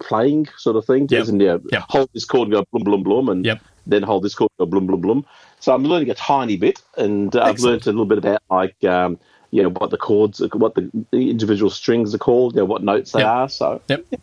playing 0.00 0.48
sort 0.56 0.76
of 0.76 0.84
thing. 0.86 1.06
Yep. 1.10 1.28
In, 1.28 1.40
yeah, 1.40 1.58
Yep. 1.70 1.84
hold 1.88 2.08
this 2.14 2.24
chord 2.24 2.48
and 2.48 2.52
go 2.54 2.64
blum 2.72 2.84
blum 2.84 3.02
blum, 3.02 3.28
and 3.28 3.44
Yep. 3.46 3.60
then 3.86 4.02
hold 4.02 4.22
this 4.24 4.34
chord 4.34 4.50
and 4.58 4.66
go 4.66 4.70
blum 4.70 4.86
blum 4.86 5.00
blum. 5.00 5.26
So 5.60 5.74
I'm 5.74 5.84
learning 5.84 6.10
a 6.10 6.14
tiny 6.14 6.56
bit, 6.56 6.80
and 6.96 7.34
uh, 7.36 7.42
I've 7.42 7.60
learned 7.60 7.86
a 7.86 7.90
little 7.90 8.04
bit 8.06 8.18
about 8.18 8.40
like 8.50 8.82
um, 8.84 9.18
you 9.50 9.62
know 9.62 9.68
what 9.70 9.90
the 9.90 9.98
chords, 9.98 10.40
what 10.54 10.74
the, 10.74 10.90
the 11.10 11.30
individual 11.30 11.70
strings 11.70 12.14
are 12.14 12.18
called, 12.18 12.54
you 12.54 12.60
know 12.60 12.64
what 12.66 12.82
notes 12.82 13.12
they 13.12 13.22
are. 13.22 13.48
So 13.48 13.82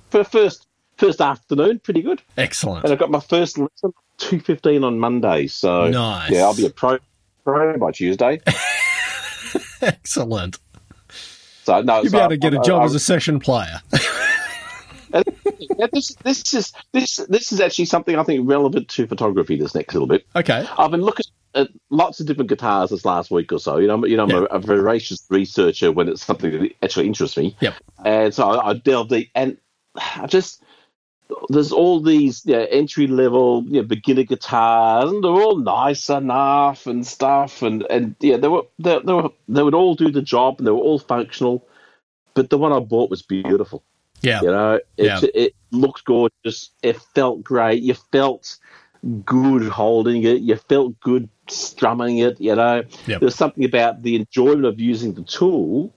for 0.10 0.24
first 0.24 0.66
first 0.98 1.22
afternoon, 1.22 1.80
pretty 1.80 2.02
good. 2.02 2.22
Excellent. 2.38 2.84
And. 2.84 2.94
I 2.94 2.96
got 2.96 3.10
my 3.12 3.20
first 3.20 3.58
lesson 3.58 3.94
two 4.18 4.40
fifteen 4.40 4.84
on 4.84 5.00
Monday. 5.00 5.48
So 5.48 5.90
Nice. 5.90 6.32
yeah, 6.32 6.42
I'll 6.44 6.56
be 6.56 6.66
a 6.66 6.70
pro 6.72 6.98
pro 7.44 7.78
by 7.78 7.92
Tuesday. 7.92 8.42
Excellent. 9.82 10.58
So 11.64 11.82
no, 11.82 11.98
You'll 12.02 12.12
so 12.12 12.18
be 12.18 12.20
able 12.20 12.30
to 12.30 12.38
get 12.38 12.54
a 12.54 12.60
I- 12.60 12.64
job 12.64 12.82
I- 12.82 12.86
as 12.86 12.96
a 12.96 13.00
session 13.00 13.40
player. 13.40 13.82
This 15.94 16.14
this 16.24 16.54
is 16.54 16.74
this 16.92 17.16
this 17.30 17.52
is 17.52 17.60
actually 17.62 17.86
something 17.86 18.16
I 18.18 18.24
think 18.24 18.48
relevant 18.48 18.90
to 18.90 19.08
photography. 19.08 19.56
This 19.56 19.74
next 19.74 19.94
little 19.94 20.08
bit, 20.08 20.26
okay. 20.36 20.68
I've 20.78 20.92
been 20.92 21.02
looking 21.02 21.26
at 21.56 21.70
lots 21.90 22.20
of 22.20 22.28
different 22.28 22.50
guitars 22.50 22.90
this 22.92 23.06
last 23.06 23.32
week 23.32 23.52
or 23.52 23.60
so. 23.60 23.78
You 23.78 23.88
know, 23.88 24.06
you 24.06 24.18
know, 24.18 24.24
I'm 24.24 24.30
Yeah. 24.30 24.38
a, 24.52 24.56
a 24.56 24.60
voracious 24.60 25.26
researcher 25.30 25.92
when 25.92 26.10
it's 26.10 26.24
something 26.24 26.52
that 26.52 26.72
actually 26.84 27.08
interests 27.08 27.38
me. 27.38 27.56
Yep. 27.62 27.74
And 28.06 28.34
so 28.34 28.50
I, 28.50 28.70
I 28.70 28.74
delve 28.74 29.08
deep, 29.10 29.32
and 29.36 29.58
I 29.96 30.28
just 30.28 30.62
there's 31.50 31.72
all 31.72 32.02
these 32.02 32.46
you 32.46 32.54
know, 32.54 32.66
entry 32.70 33.08
level 33.08 33.64
you 33.68 33.82
know, 33.82 33.88
beginner 33.88 34.24
guitars, 34.24 35.12
and 35.12 35.24
they're 35.24 35.32
all 35.32 35.58
nice 35.58 36.10
enough 36.10 36.88
and 36.88 37.06
stuff, 37.06 37.62
and 37.62 37.86
and 37.90 38.16
yeah, 38.20 38.38
they 38.38 38.48
were 38.48 38.64
they, 38.80 39.00
they 39.00 39.14
were 39.14 39.30
they 39.48 39.64
would 39.64 39.76
all 39.76 39.96
do 39.96 40.12
the 40.12 40.22
job, 40.22 40.56
and 40.58 40.68
they 40.68 40.72
were 40.72 40.78
all 40.78 41.00
functional. 41.00 41.66
But 42.34 42.50
the 42.50 42.58
one 42.58 42.72
I 42.72 42.80
bought 42.80 43.10
was 43.10 43.22
beautiful. 43.22 43.84
Yeah. 44.22 44.42
You 44.42 44.48
know, 44.48 44.74
it, 44.76 44.84
Yeah. 44.98 45.20
it 45.34 45.56
looked 45.72 46.06
gorgeous. 46.06 46.70
It 46.84 46.98
felt 47.16 47.44
great. 47.44 47.82
You 47.84 47.94
felt 48.12 48.58
good 49.26 49.64
holding 49.68 50.24
it. 50.24 50.42
You 50.42 50.56
felt 50.56 51.00
good 51.00 51.30
strumming 51.50 52.18
it. 52.18 52.40
You 52.40 52.56
know, 52.56 52.84
Yep. 53.08 53.20
there's 53.22 53.36
something 53.36 53.64
about 53.66 54.04
the 54.04 54.16
enjoyment 54.16 54.66
of 54.66 54.80
using 54.80 55.14
the 55.14 55.24
tool 55.24 55.94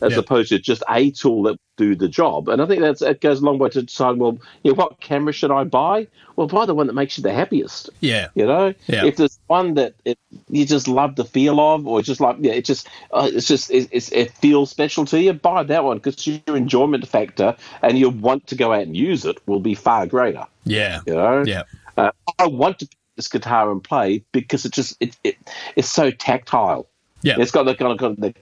as 0.00 0.12
Yep. 0.12 0.20
opposed 0.20 0.48
to 0.50 0.58
just 0.58 0.82
a 0.90 1.10
tool 1.10 1.44
that 1.44 1.58
do 1.76 1.94
the 1.94 2.08
job. 2.08 2.48
And 2.48 2.62
I 2.62 2.66
think 2.66 2.82
that's 2.82 3.02
it 3.02 3.20
goes 3.20 3.40
a 3.40 3.44
long 3.44 3.58
way 3.58 3.68
to 3.70 3.82
decide. 3.82 4.16
Well, 4.16 4.38
you 4.62 4.70
know, 4.70 4.76
what 4.76 5.00
camera 5.00 5.32
should 5.32 5.50
I 5.50 5.64
buy? 5.64 6.06
Well, 6.36 6.46
buy 6.46 6.66
the 6.66 6.74
one 6.74 6.86
that 6.86 6.92
makes 6.92 7.16
you 7.18 7.22
the 7.22 7.32
happiest. 7.32 7.90
Yeah. 8.00 8.28
You 8.34 8.46
know, 8.46 8.74
Yeah. 8.86 9.04
if 9.06 9.16
there's 9.16 9.38
one 9.48 9.74
that 9.74 9.94
it, 10.04 10.18
you 10.48 10.66
just 10.66 10.86
love 10.88 11.16
the 11.16 11.24
feel 11.24 11.58
of, 11.60 11.86
or 11.86 12.00
just 12.02 12.20
like 12.20 12.36
yeah, 12.40 12.52
it 12.52 12.64
just 12.64 12.88
uh, 13.12 13.28
it's 13.32 13.46
just 13.48 13.70
it, 13.70 13.88
it's, 13.90 14.10
it 14.12 14.30
feels 14.32 14.70
special 14.70 15.04
to 15.06 15.20
you, 15.20 15.32
buy 15.32 15.62
that 15.64 15.84
one 15.84 15.96
because 15.98 16.26
your 16.26 16.56
enjoyment 16.56 17.06
factor 17.08 17.56
and 17.82 17.98
your 17.98 18.10
want 18.10 18.46
to 18.48 18.54
go 18.54 18.72
out 18.72 18.82
and 18.82 18.96
use 18.96 19.24
it 19.24 19.38
will 19.46 19.60
be 19.60 19.74
far 19.74 20.06
greater. 20.06 20.44
Yeah. 20.64 21.00
You 21.06 21.14
know, 21.14 21.44
Yeah. 21.46 21.62
uh, 21.96 22.10
I 22.38 22.46
want 22.46 22.78
to 22.80 22.86
pick 22.86 22.98
this 23.16 23.28
guitar 23.28 23.70
and 23.72 23.82
play 23.82 24.24
because 24.32 24.64
it 24.64 24.72
just 24.72 24.96
it, 25.00 25.16
it 25.24 25.36
it's 25.76 25.90
so 25.90 26.10
tactile. 26.10 26.88
Yeah. 27.24 27.36
It's 27.38 27.50
got 27.50 27.64
the 27.64 27.74
kind 27.74 27.90
of, 27.92 27.98
kind 27.98 28.12
of 28.12 28.20
the 28.20 28.32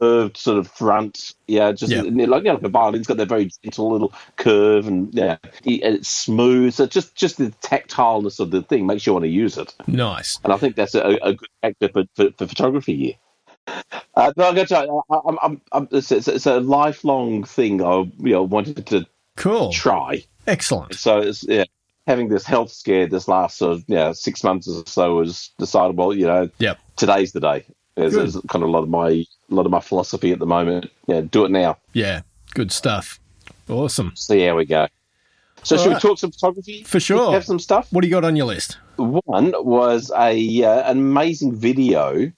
curved 0.00 0.36
sort 0.38 0.56
of 0.58 0.66
front, 0.66 1.34
yeah, 1.46 1.70
just 1.72 1.92
Yeah. 1.92 2.00
like 2.02 2.06
you 2.12 2.26
know, 2.26 2.54
like 2.54 2.62
a 2.62 2.68
violin's 2.68 3.06
got 3.06 3.18
that 3.18 3.28
very 3.28 3.50
gentle 3.62 3.92
little 3.92 4.12
curve, 4.36 4.86
and 4.88 5.12
yeah, 5.12 5.36
it's 5.64 6.08
smooth. 6.08 6.72
So 6.72 6.86
just 6.86 7.14
just 7.14 7.36
the 7.36 7.52
tactileness 7.62 8.40
of 8.40 8.50
the 8.50 8.62
thing 8.62 8.86
makes 8.86 9.06
you 9.06 9.12
want 9.12 9.24
to 9.24 9.28
use 9.28 9.58
it, 9.58 9.74
Nice. 9.86 10.38
and 10.44 10.52
I 10.52 10.56
think 10.56 10.76
that's 10.76 10.94
a, 10.94 11.18
a 11.22 11.34
good 11.34 11.48
factor 11.60 11.88
for, 11.90 12.04
for, 12.16 12.30
for 12.38 12.46
photography 12.46 12.96
here. 12.96 13.14
Uh, 14.14 14.32
but 14.34 14.48
I'm 14.48 14.54
going 14.54 14.66
to 14.66 14.84
you, 14.86 15.02
I, 15.10 15.18
I'm, 15.26 15.38
I'm, 15.42 15.60
I'm, 15.72 15.88
it's, 15.92 16.10
it's, 16.10 16.26
it's 16.26 16.46
a 16.46 16.58
lifelong 16.58 17.44
thing 17.44 17.82
I 17.82 17.98
you 18.00 18.32
know 18.32 18.42
wanted 18.42 18.86
to 18.86 19.06
Cool. 19.36 19.72
try. 19.72 20.24
Excellent. 20.46 20.94
So 20.94 21.18
it's 21.18 21.44
yeah, 21.44 21.64
having 22.06 22.28
this 22.28 22.44
health 22.44 22.70
scare 22.72 23.06
this 23.06 23.28
last 23.28 23.58
sort 23.58 23.72
of 23.74 23.84
yeah 23.88 24.12
six 24.12 24.42
months 24.42 24.68
or 24.68 24.82
so 24.86 25.16
was 25.16 25.50
decided. 25.58 25.96
Well, 25.96 26.12
you 26.14 26.26
know, 26.26 26.48
Yep. 26.58 26.78
today's 26.96 27.32
the 27.32 27.40
day. 27.40 27.64
Is, 27.96 28.16
is 28.16 28.34
kind 28.48 28.62
of 28.62 28.68
a 28.70 28.72
lot 28.72 28.82
of 28.82 28.88
my 28.88 29.08
a 29.10 29.26
lot 29.50 29.66
of 29.66 29.72
my 29.72 29.80
philosophy 29.80 30.32
at 30.32 30.38
the 30.38 30.46
moment. 30.46 30.90
Yeah, 31.06 31.20
do 31.20 31.44
it 31.44 31.50
now. 31.50 31.76
Yeah. 31.92 32.22
Good 32.54 32.72
stuff. 32.72 33.20
Awesome. 33.68 34.12
See 34.16 34.44
how 34.44 34.56
we 34.56 34.64
go. 34.64 34.88
So 35.62 35.76
All 35.76 35.82
should 35.82 35.92
right. 35.92 36.02
we 36.02 36.08
talk 36.08 36.18
some 36.18 36.32
photography? 36.32 36.82
For 36.84 37.00
sure. 37.00 37.32
Have 37.32 37.44
some 37.44 37.58
stuff. 37.58 37.92
What 37.92 38.00
do 38.02 38.08
you 38.08 38.12
got 38.12 38.24
on 38.24 38.34
your 38.34 38.46
list? 38.46 38.78
One 38.96 39.52
was 39.58 40.10
a 40.16 40.64
uh, 40.64 40.90
an 40.90 40.98
amazing 40.98 41.54
video 41.54 42.32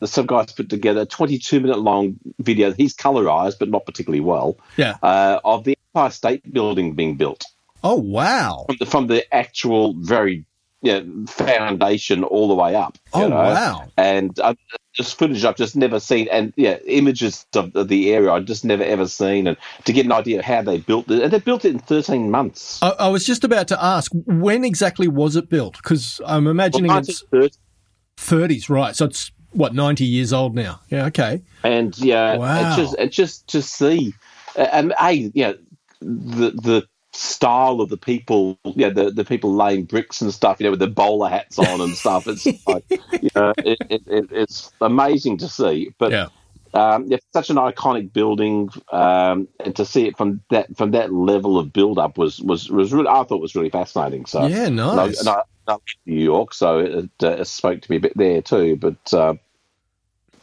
that 0.00 0.06
some 0.08 0.26
guys 0.26 0.52
put 0.52 0.68
together, 0.68 1.02
a 1.02 1.06
22 1.06 1.60
minute 1.60 1.78
long 1.78 2.16
video. 2.38 2.72
He's 2.72 2.94
colorized, 2.94 3.58
but 3.58 3.68
not 3.70 3.86
particularly 3.86 4.20
well, 4.20 4.58
Yeah. 4.76 4.96
uh, 5.02 5.40
of 5.44 5.64
the 5.64 5.76
Empire 5.94 6.10
State 6.10 6.52
Building 6.52 6.92
being 6.94 7.16
built. 7.16 7.44
Oh, 7.82 7.94
wow. 7.94 8.64
from 8.66 8.76
the, 8.78 8.86
from 8.86 9.06
the 9.06 9.34
actual 9.34 9.94
very 9.94 10.44
yeah, 10.82 11.00
foundation 11.28 12.24
all 12.24 12.48
the 12.48 12.54
way 12.54 12.74
up. 12.74 12.98
Oh, 13.14 13.28
know? 13.28 13.36
wow. 13.36 13.88
And 13.96 14.38
uh, 14.40 14.54
just 14.96 15.18
footage 15.18 15.44
I've 15.44 15.56
just 15.56 15.76
never 15.76 16.00
seen, 16.00 16.26
and 16.32 16.52
yeah, 16.56 16.78
images 16.86 17.46
of, 17.54 17.74
of 17.76 17.88
the 17.88 18.12
area 18.14 18.32
I've 18.32 18.46
just 18.46 18.64
never 18.64 18.82
ever 18.82 19.06
seen, 19.06 19.46
and 19.46 19.56
to 19.84 19.92
get 19.92 20.06
an 20.06 20.12
idea 20.12 20.38
of 20.38 20.44
how 20.44 20.62
they 20.62 20.78
built 20.78 21.10
it, 21.10 21.22
and 21.22 21.32
they 21.32 21.38
built 21.38 21.64
it 21.64 21.72
in 21.72 21.78
13 21.78 22.30
months. 22.30 22.82
I, 22.82 22.90
I 22.98 23.08
was 23.08 23.24
just 23.24 23.44
about 23.44 23.68
to 23.68 23.82
ask, 23.82 24.10
when 24.24 24.64
exactly 24.64 25.06
was 25.06 25.36
it 25.36 25.48
built? 25.48 25.76
Because 25.76 26.20
I'm 26.26 26.46
imagining 26.46 26.90
Well, 26.90 26.98
it's 27.00 27.22
1930, 27.30 28.54
30s, 28.54 28.70
right? 28.70 28.96
So 28.96 29.04
it's, 29.04 29.30
what, 29.52 29.74
90 29.74 30.04
years 30.04 30.32
old 30.32 30.54
now? 30.54 30.80
Yeah, 30.88 31.06
okay. 31.06 31.42
and 31.62 31.96
yeah, 31.98 32.36
Wow. 32.36 32.72
it 32.72 32.76
just 32.76 32.96
it 32.98 33.12
just 33.12 33.46
to 33.48 33.62
see, 33.62 34.14
and 34.56 34.94
a 35.00 35.12
yeah, 35.34 35.52
the 36.00 36.50
the 36.50 36.88
style 37.16 37.80
of 37.80 37.88
the 37.88 37.96
people, 37.96 38.58
yeah, 38.64 38.90
the, 38.90 39.10
the 39.10 39.24
people 39.24 39.54
laying 39.54 39.84
bricks 39.84 40.20
and 40.20 40.32
stuff, 40.32 40.60
you 40.60 40.64
know, 40.64 40.70
with 40.70 40.80
the 40.80 40.86
bowler 40.86 41.28
hats 41.28 41.58
on 41.58 41.80
and 41.80 41.96
stuff. 41.96 42.26
It's 42.26 42.46
like, 42.66 42.84
you 43.20 43.30
know, 43.34 43.54
it, 43.64 43.78
it, 43.88 44.02
it, 44.06 44.28
it's 44.30 44.72
amazing 44.80 45.38
to 45.38 45.48
see. 45.48 45.92
But 45.98 46.12
Yeah. 46.12 46.28
um, 46.74 47.06
yeah, 47.08 47.18
such 47.32 47.50
an 47.50 47.56
iconic 47.56 48.12
building, 48.12 48.70
um, 48.92 49.48
and 49.64 49.74
to 49.76 49.84
see 49.84 50.06
it 50.06 50.16
from 50.16 50.42
that 50.50 50.76
from 50.76 50.90
that 50.90 51.12
level 51.12 51.58
of 51.58 51.72
build 51.72 51.98
up 51.98 52.18
was 52.18 52.40
was 52.40 52.70
was 52.70 52.92
really, 52.92 53.08
I 53.08 53.24
thought 53.24 53.40
was 53.40 53.54
really 53.54 53.70
fascinating. 53.70 54.26
So 54.26 54.46
Yeah, 54.46 54.66
and 54.66 54.80
I, 54.80 55.06
nice. 55.06 55.20
and 55.20 55.28
I, 55.28 55.42
I 55.68 55.74
in 55.74 56.14
New 56.14 56.22
York, 56.22 56.54
so 56.54 56.78
it, 56.78 57.10
uh, 57.22 57.28
it 57.40 57.46
spoke 57.46 57.80
to 57.80 57.90
me 57.90 57.96
a 57.96 58.00
bit 58.00 58.16
there 58.16 58.42
too. 58.42 58.76
But 58.76 59.14
uh, 59.14 59.34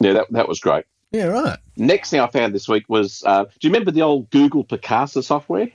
yeah, 0.00 0.14
that 0.14 0.26
that 0.32 0.48
was 0.48 0.60
great. 0.60 0.84
Yeah, 1.12 1.26
right. 1.26 1.58
Next 1.76 2.10
thing 2.10 2.20
I 2.20 2.26
found 2.26 2.54
this 2.54 2.68
week 2.68 2.84
was, 2.88 3.22
uh, 3.24 3.44
do 3.44 3.50
you 3.62 3.70
remember 3.70 3.92
the 3.92 4.02
old 4.02 4.30
Google 4.30 4.64
Picasa 4.64 5.22
software? 5.22 5.68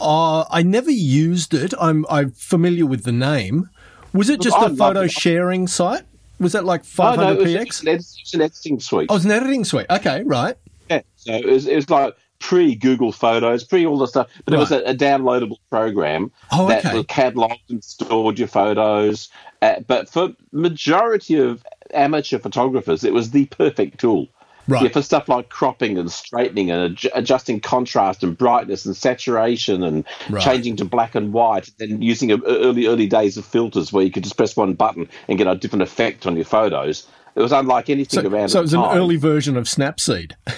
Uh, 0.00 0.44
I 0.50 0.62
never 0.62 0.90
used 0.90 1.54
it. 1.54 1.72
I'm 1.80 2.06
I'm 2.10 2.30
familiar 2.32 2.86
with 2.86 3.04
the 3.04 3.12
name. 3.12 3.68
Was 4.12 4.28
it 4.28 4.40
just 4.40 4.56
a 4.60 4.74
photo 4.74 5.02
it. 5.02 5.12
sharing 5.12 5.66
site? 5.68 6.02
Was 6.38 6.52
that 6.52 6.64
like 6.64 6.82
Oh, 6.98 7.14
no, 7.14 7.32
it 7.32 7.38
was 7.38 7.48
500px? 7.48 7.66
just 7.66 7.82
an, 7.82 7.88
edit- 7.88 8.06
an 8.34 8.40
editing 8.42 8.80
suite. 8.80 9.06
Oh, 9.10 9.16
it's 9.16 9.24
an 9.24 9.30
editing 9.30 9.64
suite. 9.64 9.86
Okay, 9.90 10.22
right. 10.24 10.56
Yeah, 10.88 11.02
so 11.16 11.32
it 11.34 11.44
was, 11.46 11.66
it 11.66 11.76
was 11.76 11.90
like 11.90 12.16
pre 12.40 12.74
Google 12.74 13.12
Photos, 13.12 13.62
pre 13.62 13.84
all 13.86 13.98
the 13.98 14.06
stuff, 14.06 14.28
but 14.46 14.54
it 14.54 14.56
was 14.56 14.72
a, 14.72 14.78
a 14.84 14.94
downloadable 14.94 15.58
program 15.70 16.32
Oh, 16.50 16.66
that 16.68 16.84
okay. 16.86 17.04
catalogued 17.04 17.60
and 17.68 17.84
stored 17.84 18.38
your 18.38 18.48
photos. 18.48 19.28
Uh, 19.62 19.80
but 19.86 20.08
for 20.08 20.30
majority 20.50 21.38
of 21.38 21.62
amateur 21.92 22.38
photographers, 22.38 23.04
it 23.04 23.12
was 23.12 23.30
the 23.32 23.44
perfect 23.46 24.00
tool. 24.00 24.26
Right. 24.68 24.82
Yeah, 24.84 24.88
for 24.90 25.02
stuff 25.02 25.28
like 25.28 25.48
cropping 25.48 25.98
and 25.98 26.10
straightening 26.10 26.70
and 26.70 26.96
adj- 26.96 27.10
adjusting 27.14 27.60
contrast 27.60 28.22
and 28.22 28.36
brightness 28.38 28.84
and 28.86 28.96
saturation 28.96 29.82
and 29.82 30.04
Right. 30.28 30.42
changing 30.42 30.76
to 30.76 30.84
black 30.84 31.14
and 31.14 31.32
white, 31.32 31.70
and 31.80 32.02
using 32.04 32.30
a, 32.30 32.38
early 32.44 32.86
early 32.86 33.06
days 33.06 33.36
of 33.36 33.44
filters 33.44 33.92
where 33.92 34.04
you 34.04 34.10
could 34.10 34.22
just 34.22 34.36
press 34.36 34.56
one 34.56 34.74
button 34.74 35.08
and 35.28 35.38
get 35.38 35.46
a 35.46 35.54
different 35.56 35.82
effect 35.82 36.26
on 36.26 36.36
your 36.36 36.44
photos. 36.44 37.06
It 37.34 37.40
was 37.40 37.52
unlike 37.52 37.88
anything 37.90 38.22
So, 38.22 38.28
around. 38.28 38.48
so 38.50 38.58
it 38.58 38.62
was 38.62 38.70
the 38.72 38.80
an 38.82 38.96
early 38.98 39.16
version 39.16 39.56
of 39.56 39.64
Snapseed. 39.64 40.32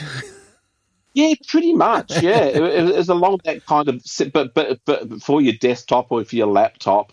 Yeah, 1.14 1.34
pretty 1.48 1.74
much. 1.74 2.22
Yeah, 2.22 2.44
it, 2.44 2.56
it, 2.56 2.88
it 2.88 2.96
was 2.96 3.08
along 3.10 3.40
that 3.44 3.66
kind 3.66 3.86
of, 3.88 4.02
but 4.32 4.54
but 4.54 4.80
but 4.86 5.22
for 5.22 5.42
your 5.42 5.52
desktop 5.52 6.10
or 6.10 6.24
for 6.24 6.36
your 6.36 6.46
laptop, 6.46 7.12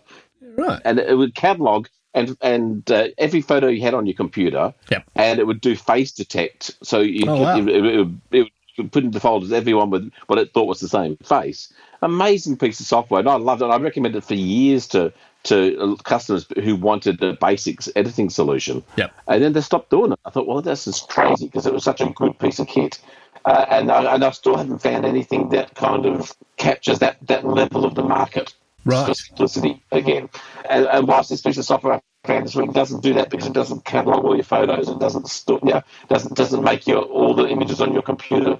right. 0.56 0.80
and 0.86 0.98
it 0.98 1.18
would 1.18 1.34
catalog 1.34 1.86
and 2.14 2.36
and 2.40 2.90
uh, 2.90 3.08
every 3.18 3.40
photo 3.40 3.68
you 3.68 3.82
had 3.82 3.94
on 3.94 4.06
your 4.06 4.14
computer, 4.16 4.74
Yep. 4.90 5.04
and 5.14 5.38
it 5.40 5.46
would 5.46 5.60
do 5.60 5.76
face 5.76 6.12
detect. 6.12 6.72
So 6.82 7.00
you 7.00 7.24
Oh, 7.28 7.36
could, 7.36 7.42
wow. 7.42 7.56
it, 7.58 7.68
it, 7.68 7.96
would- 7.98 8.20
it 8.32 8.38
would 8.78 8.92
put 8.92 9.04
into 9.04 9.20
folders 9.20 9.52
everyone 9.52 9.90
with 9.90 10.10
what 10.26 10.38
it 10.38 10.52
thought 10.54 10.66
was 10.66 10.80
the 10.80 10.88
same 10.88 11.16
face. 11.18 11.72
Amazing 12.02 12.56
piece 12.56 12.80
of 12.80 12.86
software, 12.86 13.20
and 13.20 13.28
I 13.28 13.34
loved 13.36 13.60
it. 13.62 13.66
I 13.66 13.76
recommended 13.76 14.18
it 14.18 14.24
for 14.26 14.34
years 14.34 14.86
to 14.88 15.12
to 15.42 15.96
customers 16.04 16.46
who 16.62 16.76
wanted 16.76 17.22
a 17.22 17.32
basic 17.34 17.80
editing 17.96 18.28
solution. 18.30 18.82
Yep. 18.96 19.12
And 19.26 19.42
then 19.42 19.52
they 19.54 19.60
stopped 19.62 19.88
doing 19.90 20.12
it. 20.12 20.18
I 20.26 20.30
thought, 20.30 20.46
well, 20.46 20.60
this 20.60 20.86
is 20.86 21.00
crazy 21.08 21.46
because 21.46 21.64
it 21.66 21.72
was 21.72 21.82
such 21.82 22.00
a 22.02 22.10
good 22.10 22.38
piece 22.38 22.58
of 22.58 22.66
kit. 22.68 22.98
Uh, 23.46 23.64
and, 23.70 23.90
I, 23.90 24.14
and 24.16 24.22
I 24.22 24.30
still 24.32 24.54
haven't 24.58 24.80
found 24.82 25.06
anything 25.06 25.48
that 25.48 25.74
kind 25.74 26.04
of 26.04 26.34
captures 26.58 26.98
that, 26.98 27.16
that 27.26 27.46
level 27.46 27.86
of 27.86 27.94
the 27.94 28.02
market 28.02 28.52
Right. 28.84 29.06
for 29.06 29.14
simplicity 29.14 29.82
again. 29.92 30.28
And, 30.68 30.86
and 30.86 31.08
whilst 31.08 31.30
this 31.30 31.42
piece 31.42 31.58
of 31.58 31.64
software 31.64 32.00
this 32.24 32.54
week 32.54 32.72
doesn't 32.72 33.02
do 33.02 33.14
that 33.14 33.30
because 33.30 33.46
it 33.46 33.52
doesn't 33.52 33.84
catalog 33.84 34.24
all 34.24 34.34
your 34.34 34.44
photos, 34.44 34.88
it 34.88 34.98
doesn't 34.98 35.28
store, 35.28 35.60
yeah, 35.64 35.80
doesn't 36.08 36.36
doesn't 36.36 36.62
make 36.62 36.86
your 36.86 37.02
all 37.02 37.34
the 37.34 37.46
images 37.48 37.80
on 37.80 37.92
your 37.92 38.02
computer 38.02 38.58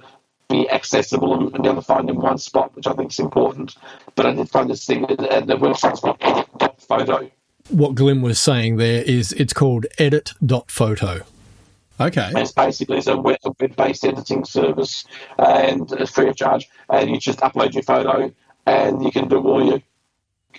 be 0.49 0.69
accessible 0.69 1.33
and, 1.33 1.53
and 1.53 1.63
be 1.63 1.69
able 1.69 1.81
to 1.81 1.85
find 1.85 2.09
in 2.09 2.17
one 2.17 2.37
spot, 2.37 2.75
which 2.75 2.87
I 2.87 2.93
think 2.93 3.11
is 3.11 3.19
important. 3.19 3.75
But 4.15 4.25
I 4.25 4.33
did 4.33 4.49
find 4.49 4.69
this 4.69 4.85
thing, 4.85 5.05
and 5.05 5.19
uh, 5.19 5.39
the 5.41 5.55
website's 5.55 6.01
called 6.01 6.17
edit.photo. 6.21 7.31
What 7.69 7.95
Glyn 7.95 8.21
was 8.21 8.39
saying 8.39 8.77
there 8.77 9.03
is 9.03 9.31
it's 9.33 9.53
called 9.53 9.85
edit.photo. 9.97 11.21
Okay. 11.99 12.31
It's 12.35 12.51
basically 12.51 12.97
it's 12.97 13.07
a 13.07 13.17
web- 13.17 13.37
a 13.45 13.51
web-based 13.59 14.03
editing 14.03 14.43
service, 14.43 15.05
uh, 15.39 15.43
and 15.43 15.91
it's 15.93 16.11
free 16.11 16.27
of 16.27 16.35
charge. 16.35 16.67
And 16.89 17.09
you 17.09 17.19
just 17.19 17.39
upload 17.39 17.73
your 17.73 17.83
photo, 17.83 18.33
and 18.65 19.03
you 19.03 19.11
can 19.11 19.27
do 19.27 19.37
all 19.37 19.63
your 19.63 19.81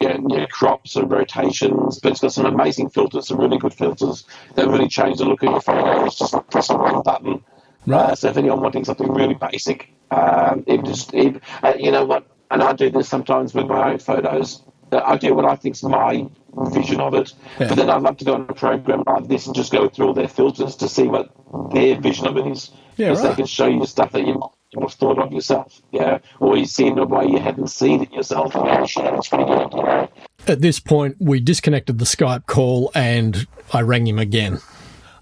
know, 0.00 0.46
crops 0.46 0.96
and 0.96 1.10
rotations. 1.10 2.00
But 2.00 2.12
it's 2.12 2.20
got 2.20 2.32
some 2.32 2.46
amazing 2.46 2.90
filters, 2.90 3.28
some 3.28 3.38
really 3.38 3.58
good 3.58 3.74
filters 3.74 4.24
that 4.54 4.68
really 4.68 4.88
change 4.88 5.18
the 5.18 5.24
look 5.24 5.42
of 5.42 5.50
your 5.50 5.60
photo. 5.60 6.04
It's 6.04 6.18
just 6.18 6.34
pressing 6.50 6.78
one 6.78 7.02
button. 7.02 7.44
Right. 7.86 8.10
Uh, 8.10 8.14
so 8.14 8.28
if 8.28 8.36
anyone 8.36 8.60
wanting 8.60 8.84
something 8.84 9.12
really 9.12 9.34
basic, 9.34 9.92
um, 10.10 10.62
it 10.66 10.84
just 10.84 11.12
it, 11.14 11.42
uh, 11.62 11.74
you 11.78 11.90
know 11.90 12.04
what, 12.04 12.26
and 12.50 12.62
I 12.62 12.72
do 12.74 12.90
this 12.90 13.08
sometimes 13.08 13.54
with 13.54 13.66
my 13.66 13.92
own 13.92 13.98
photos. 13.98 14.62
Uh, 14.92 15.00
I 15.04 15.16
do 15.16 15.34
what 15.34 15.44
I 15.46 15.56
think's 15.56 15.82
my 15.82 16.28
vision 16.70 17.00
of 17.00 17.14
it, 17.14 17.32
Yeah. 17.58 17.68
but 17.68 17.76
then 17.76 17.90
I'd 17.90 18.02
love 18.02 18.18
to 18.18 18.24
go 18.24 18.34
on 18.34 18.42
a 18.48 18.52
program 18.54 19.02
like 19.06 19.26
this 19.26 19.46
and 19.46 19.56
just 19.56 19.72
go 19.72 19.88
through 19.88 20.08
all 20.08 20.14
their 20.14 20.28
filters 20.28 20.76
to 20.76 20.88
see 20.88 21.08
what 21.08 21.30
their 21.72 21.98
vision 21.98 22.26
of 22.26 22.36
it 22.36 22.46
is. 22.46 22.70
Yeah, 22.98 23.08
Because 23.08 23.24
right. 23.24 23.30
they 23.30 23.36
can 23.36 23.46
show 23.46 23.66
you 23.66 23.84
stuff 23.86 24.12
that 24.12 24.26
you 24.26 24.40
might 24.74 24.80
not 24.80 24.90
have 24.90 24.98
thought 24.98 25.18
of 25.18 25.32
yourself, 25.32 25.82
yeah, 25.90 26.18
or 26.40 26.56
you 26.56 26.66
see 26.66 26.86
in 26.86 26.98
a 26.98 27.04
way 27.04 27.26
you 27.26 27.38
hadn't 27.38 27.68
seen 27.68 28.02
it 28.02 28.12
yourself. 28.12 28.52
It's 28.54 29.28
pretty 29.28 29.44
good, 29.44 29.72
you 29.72 29.82
know. 29.82 30.08
At 30.46 30.60
this 30.60 30.80
point, 30.80 31.16
we 31.20 31.40
disconnected 31.40 31.98
the 31.98 32.04
Skype 32.04 32.46
call 32.46 32.90
and 32.94 33.46
I 33.72 33.82
rang 33.82 34.06
him 34.06 34.18
again. 34.18 34.60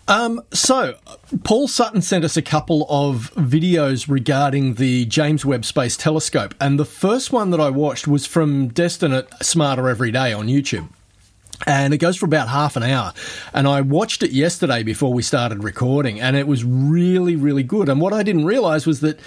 Um, 0.08 0.42
so, 0.52 0.96
Paul 1.44 1.68
Sutton 1.68 2.02
sent 2.02 2.24
us 2.24 2.36
a 2.36 2.42
couple 2.42 2.84
of 2.88 3.32
videos 3.34 4.08
regarding 4.08 4.74
the 4.74 5.04
James 5.06 5.44
Webb 5.44 5.64
Space 5.64 5.96
Telescope, 5.96 6.52
and 6.60 6.80
the 6.80 6.84
first 6.84 7.32
one 7.32 7.50
that 7.50 7.60
I 7.60 7.70
watched 7.70 8.08
was 8.08 8.26
from 8.26 8.68
Destin 8.68 9.12
at 9.12 9.44
Smarter 9.44 9.88
Every 9.88 10.10
Day 10.10 10.32
on 10.32 10.48
YouTube. 10.48 10.88
And 11.66 11.92
it 11.92 11.98
goes 11.98 12.16
for 12.16 12.26
about 12.26 12.48
half 12.48 12.76
an 12.76 12.82
hour. 12.82 13.12
And 13.52 13.68
I 13.68 13.82
watched 13.82 14.22
it 14.22 14.30
yesterday 14.30 14.82
before 14.82 15.12
we 15.12 15.22
started 15.22 15.62
recording, 15.62 16.20
and 16.20 16.36
it 16.36 16.46
was 16.46 16.64
really, 16.64 17.36
really 17.36 17.62
good. 17.62 17.88
And 17.88 18.00
what 18.00 18.12
I 18.12 18.22
didn't 18.22 18.46
realize 18.46 18.86
was 18.86 19.00
that 19.00 19.20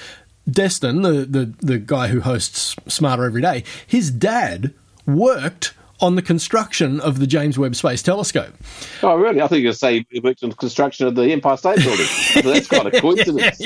Destin, 0.50 1.04
the, 1.04 1.26
the, 1.26 1.54
the 1.60 1.78
guy 1.78 2.08
who 2.08 2.22
hosts 2.22 2.76
Smarter 2.88 3.26
Every 3.26 3.41
Day, 3.41 3.63
his 3.86 4.12
dad 4.12 4.74
worked 5.06 5.74
on 6.04 6.16
the 6.16 6.22
construction 6.22 7.00
of 7.00 7.20
the 7.20 7.26
James 7.26 7.58
Webb 7.58 7.76
Space 7.76 8.04
Telescope. 8.04 8.54
Oh, 9.02 9.16
really? 9.16 9.42
I 9.42 9.48
think 9.48 9.66
to 9.66 9.74
say 9.74 10.06
he 10.12 10.20
worked 10.20 10.44
on 10.44 10.50
the 10.50 10.56
construction 10.56 11.08
of 11.08 11.16
the 11.16 11.32
Empire 11.32 11.58
State 11.58 11.78
Building. 11.78 12.06
So 12.34 12.42
that's 12.42 12.68
quite 12.68 12.88
a 12.94 13.00
coincidence. 13.02 13.58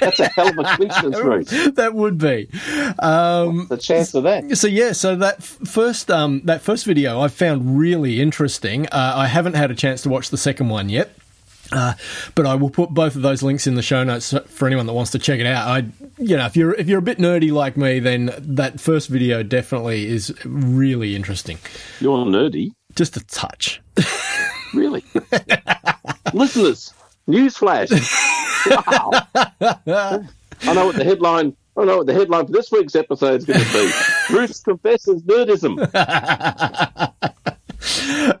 That's 0.00 0.20
a 0.20 0.28
hell 0.28 0.48
of 0.48 0.58
a 0.58 0.76
coincidence, 0.76 1.16
Bruce. 1.20 1.70
that 1.76 1.94
would 1.94 2.18
be. 2.18 2.48
Um, 2.98 3.66
The 3.68 3.76
chance 3.78 4.14
of 4.14 4.24
that. 4.24 4.56
so 4.58 4.66
yeah, 4.66 4.92
so 4.92 5.16
that 5.16 5.42
first 5.42 6.10
um, 6.10 6.42
that 6.44 6.60
first 6.62 6.84
video 6.84 7.20
I 7.20 7.28
found 7.28 7.78
really 7.78 8.20
interesting. 8.20 8.86
Uh, 8.86 9.14
I 9.16 9.26
haven't 9.26 9.54
had 9.54 9.70
a 9.70 9.74
chance 9.74 10.02
to 10.02 10.08
watch 10.08 10.30
the 10.30 10.36
second 10.36 10.68
one 10.68 10.88
yet. 10.88 11.10
Uh, 11.70 11.94
but 12.34 12.46
I 12.46 12.54
will 12.54 12.70
put 12.70 12.90
both 12.90 13.14
of 13.14 13.22
those 13.22 13.42
links 13.42 13.66
in 13.66 13.74
the 13.74 13.82
show 13.82 14.02
notes 14.02 14.34
for 14.46 14.66
anyone 14.66 14.86
that 14.86 14.94
wants 14.94 15.10
to 15.12 15.18
check 15.18 15.38
it 15.38 15.46
out. 15.46 15.68
I, 15.68 15.84
you 16.18 16.36
know, 16.36 16.46
if 16.46 16.56
you're 16.56 16.74
if 16.74 16.88
you're 16.88 16.98
a 16.98 17.02
bit 17.02 17.18
nerdy 17.18 17.52
like 17.52 17.76
me, 17.76 17.98
then 17.98 18.32
that 18.38 18.80
first 18.80 19.08
video 19.08 19.42
definitely 19.42 20.06
is 20.06 20.34
really 20.44 21.14
interesting. 21.14 21.58
You're 22.00 22.24
nerdy. 22.24 22.72
Just 22.94 23.16
a 23.16 23.24
touch. 23.26 23.80
Really? 24.74 25.02
Listeners, 26.34 26.92
newsflash. 27.26 27.90
Wow. 28.70 29.10
I 30.62 30.74
know 30.74 30.86
what 30.86 30.96
the 30.96 31.04
headline. 31.04 31.56
I 31.76 31.84
know 31.84 31.98
what 31.98 32.06
the 32.06 32.14
headline 32.14 32.46
for 32.46 32.52
this 32.52 32.70
week's 32.72 32.96
episode 32.96 33.36
is 33.40 33.44
going 33.44 33.60
to 33.60 33.72
be. 33.72 33.90
Bruce 34.28 34.60
confesses 34.60 35.22
nerdism. 35.22 35.78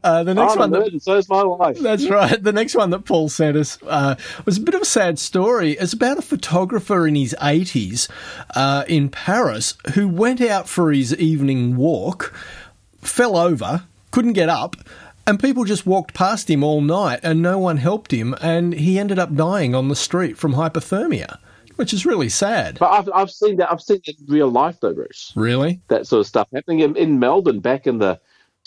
Uh, 0.02 0.22
the 0.22 0.34
next 0.34 0.52
I'm 0.52 0.58
one 0.58 0.70
that 0.70 0.92
and 0.92 1.02
so's 1.02 1.28
my 1.28 1.42
wife. 1.44 1.78
That's 1.80 2.08
right. 2.08 2.42
The 2.42 2.52
next 2.52 2.74
one 2.74 2.90
that 2.90 3.04
Paul 3.04 3.28
sent 3.28 3.56
us 3.56 3.78
uh, 3.86 4.14
was 4.44 4.56
a 4.58 4.60
bit 4.60 4.74
of 4.74 4.82
a 4.82 4.86
sad 4.86 5.18
story. 5.18 5.72
It's 5.72 5.92
about 5.92 6.18
a 6.18 6.22
photographer 6.22 7.06
in 7.06 7.14
his 7.14 7.34
80s 7.40 8.08
uh, 8.54 8.84
in 8.88 9.08
Paris 9.08 9.74
who 9.94 10.08
went 10.08 10.40
out 10.40 10.68
for 10.68 10.92
his 10.92 11.14
evening 11.16 11.76
walk, 11.76 12.32
fell 13.02 13.36
over, 13.36 13.84
couldn't 14.10 14.32
get 14.32 14.48
up, 14.48 14.76
and 15.26 15.38
people 15.38 15.64
just 15.64 15.86
walked 15.86 16.14
past 16.14 16.48
him 16.48 16.64
all 16.64 16.80
night 16.80 17.20
and 17.22 17.42
no 17.42 17.58
one 17.58 17.76
helped 17.76 18.12
him, 18.12 18.34
and 18.40 18.72
he 18.72 18.98
ended 18.98 19.18
up 19.18 19.34
dying 19.34 19.74
on 19.74 19.88
the 19.88 19.96
street 19.96 20.38
from 20.38 20.54
hypothermia, 20.54 21.38
which 21.76 21.92
is 21.92 22.06
really 22.06 22.30
sad. 22.30 22.78
But 22.78 22.90
I've, 22.90 23.10
I've 23.14 23.30
seen 23.30 23.56
that. 23.56 23.70
I've 23.70 23.82
seen 23.82 24.00
that 24.06 24.18
in 24.18 24.26
real 24.26 24.48
life, 24.48 24.78
though, 24.80 24.94
Bruce. 24.94 25.32
Really? 25.36 25.80
That 25.88 26.06
sort 26.06 26.20
of 26.20 26.26
stuff 26.26 26.48
happening 26.52 26.80
in, 26.80 26.96
in 26.96 27.18
Melbourne 27.18 27.60
back 27.60 27.86
in 27.86 27.98
the 27.98 28.18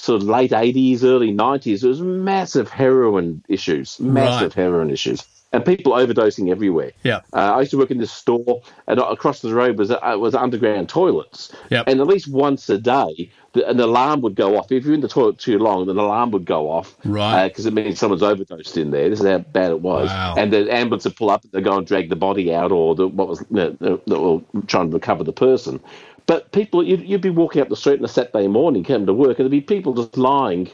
sort 0.02 0.22
of 0.22 0.28
late 0.28 0.52
eighties, 0.52 1.04
early 1.04 1.32
nineties. 1.32 1.82
There 1.82 1.90
was 1.90 2.02
massive 2.02 2.70
heroin 2.70 3.44
issues, 3.48 4.00
massive 4.00 4.54
heroin 4.54 4.90
issues, 4.90 5.24
and 5.54 5.64
people 5.64 5.94
overdosing 5.94 6.50
everywhere. 6.50 6.92
Yeah. 7.04 7.22
Uh, 7.32 7.54
I 7.56 7.60
used 7.60 7.72
to 7.72 7.78
work 7.78 7.92
in 7.92 8.00
this 8.00 8.12
store, 8.12 8.62
and 8.88 9.00
across 9.00 9.42
the 9.42 9.54
road 9.54 9.78
was 9.78 9.92
uh, 9.92 10.18
was 10.20 10.34
underground 10.34 10.90
toilets. 10.90 11.54
Yep. 11.70 11.86
And 11.88 12.02
at 12.02 12.08
least 12.08 12.28
once 12.28 12.68
a 12.70 12.80
day, 12.80 13.30
the, 13.54 13.70
an 13.70 13.80
alarm 13.80 14.22
would 14.22 14.36
go 14.36 14.58
off. 14.58 14.72
If 14.72 14.86
you're 14.86 14.94
in 14.94 15.02
the 15.02 15.08
toilet 15.08 15.38
too 15.38 15.60
long, 15.60 15.88
an 15.90 15.98
alarm 15.98 16.32
would 16.32 16.46
go 16.46 16.72
off. 16.72 16.96
Right. 17.04 17.50
Because 17.50 17.66
it 17.66 17.74
means 17.74 18.00
someone's 18.00 18.24
overdosed 18.24 18.78
in 18.78 18.92
there. 18.92 19.10
This 19.10 19.20
is 19.20 19.28
how 19.28 19.40
bad 19.40 19.72
it 19.72 19.82
was. 19.82 20.08
Wow. 20.08 20.36
And 20.38 20.52
the 20.52 20.74
ambulance 20.74 21.04
would 21.04 21.16
pull 21.16 21.30
up, 21.30 21.44
and 21.44 21.52
they 21.52 21.62
go 21.62 21.78
and 21.78 21.86
drag 21.86 22.10
the 22.10 22.16
body 22.16 22.54
out, 22.54 22.72
or 22.72 22.96
the, 22.96 23.08
what 23.08 23.28
was 23.28 23.42
you 23.52 23.78
know, 23.80 24.00
they 24.08 24.18
were 24.18 24.42
trying 24.68 24.90
to 24.90 24.94
recover 24.96 25.24
the 25.24 25.34
person. 25.34 25.80
But 26.27 26.51
people, 26.51 26.84
you'd, 26.84 27.01
you'd 27.07 27.21
be 27.21 27.29
walking 27.29 27.62
up 27.62 27.69
the 27.69 27.75
street 27.75 27.99
on 27.99 28.05
a 28.05 28.07
Saturday 28.07 28.47
morning, 28.47 28.84
coming 28.84 29.05
to 29.07 29.13
work, 29.13 29.39
and 29.39 29.45
there'd 29.45 29.51
be 29.51 29.62
people 29.62 29.93
just 29.93 30.17
lying, 30.17 30.69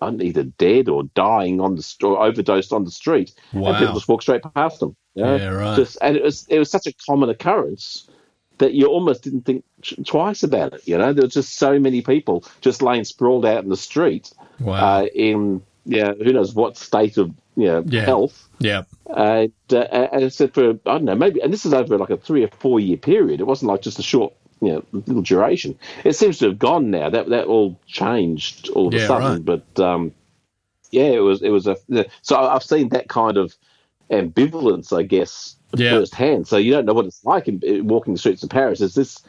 either 0.00 0.44
dead 0.44 0.88
or 0.88 1.04
dying 1.14 1.60
on 1.60 1.76
the 1.76 1.94
or 2.02 2.20
overdosed 2.22 2.72
on 2.72 2.84
the 2.84 2.90
street, 2.90 3.32
Wow. 3.52 3.70
and 3.70 3.78
people 3.78 3.94
just 3.94 4.08
walk 4.08 4.22
straight 4.22 4.42
past 4.54 4.80
them. 4.80 4.94
you 5.14 5.24
know? 5.24 5.36
Yeah, 5.36 5.48
right. 5.48 5.76
Just, 5.76 5.98
and 6.02 6.16
it 6.16 6.22
was 6.22 6.46
it 6.48 6.58
was 6.58 6.70
such 6.70 6.86
a 6.86 6.92
common 7.06 7.28
occurrence 7.30 8.08
that 8.58 8.74
you 8.74 8.86
almost 8.86 9.22
didn't 9.24 9.42
think 9.44 9.64
twice 10.04 10.42
about 10.42 10.72
it. 10.74 10.86
You 10.86 10.96
know, 10.98 11.12
there 11.12 11.24
were 11.24 11.28
just 11.28 11.56
so 11.56 11.78
many 11.80 12.00
people 12.02 12.44
just 12.60 12.80
laying 12.82 13.04
sprawled 13.04 13.44
out 13.44 13.64
in 13.64 13.70
the 13.70 13.76
street, 13.76 14.32
Wow. 14.60 14.74
uh, 15.00 15.06
in 15.14 15.62
yeah, 15.84 16.12
who 16.12 16.32
knows 16.32 16.54
what 16.54 16.76
state 16.76 17.16
of 17.18 17.32
you 17.56 17.66
know, 17.66 17.84
Yeah. 17.86 18.02
health. 18.02 18.48
Yeah. 18.60 18.82
And, 19.14 19.52
uh, 19.72 19.78
and 20.12 20.22
it 20.22 20.32
said 20.32 20.54
for 20.54 20.70
I 20.70 20.74
don't 20.84 21.04
know 21.04 21.14
maybe 21.16 21.40
and 21.42 21.52
this 21.52 21.66
is 21.66 21.74
over 21.74 21.98
like 21.98 22.10
a 22.10 22.16
three 22.16 22.44
or 22.44 22.48
four 22.48 22.78
year 22.80 22.96
period. 22.96 23.40
It 23.40 23.46
wasn't 23.46 23.68
like 23.70 23.82
just 23.82 23.98
a 23.98 24.02
short 24.02 24.32
you 24.62 24.72
know 24.72 24.84
little 24.92 25.22
duration. 25.22 25.78
It 26.04 26.14
seems 26.14 26.38
to 26.38 26.46
have 26.46 26.58
gone 26.58 26.90
now. 26.90 27.10
That 27.10 27.28
that 27.28 27.46
all 27.46 27.78
changed 27.86 28.70
all 28.70 28.88
of 28.88 28.94
Yeah, 28.94 29.00
a 29.00 29.06
sudden. 29.06 29.42
But 29.42 29.78
um, 29.80 30.12
yeah, 30.90 31.10
it 31.10 31.18
was 31.20 31.42
it 31.42 31.50
was 31.50 31.66
a 31.66 31.76
so 32.22 32.36
I've 32.36 32.62
seen 32.62 32.88
that 32.90 33.08
kind 33.08 33.36
of 33.36 33.54
ambivalence, 34.10 34.96
I 34.96 35.02
guess, 35.02 35.56
Yeah. 35.74 35.90
firsthand. 35.90 36.46
So 36.46 36.56
you 36.56 36.72
don't 36.72 36.84
know 36.86 36.92
what 36.94 37.06
it's 37.06 37.24
like 37.24 37.48
in, 37.48 37.60
in 37.62 37.88
walking 37.88 38.14
the 38.14 38.18
streets 38.18 38.42
of 38.42 38.50
Paris. 38.50 38.80
Is 38.80 38.94
this 38.94 39.22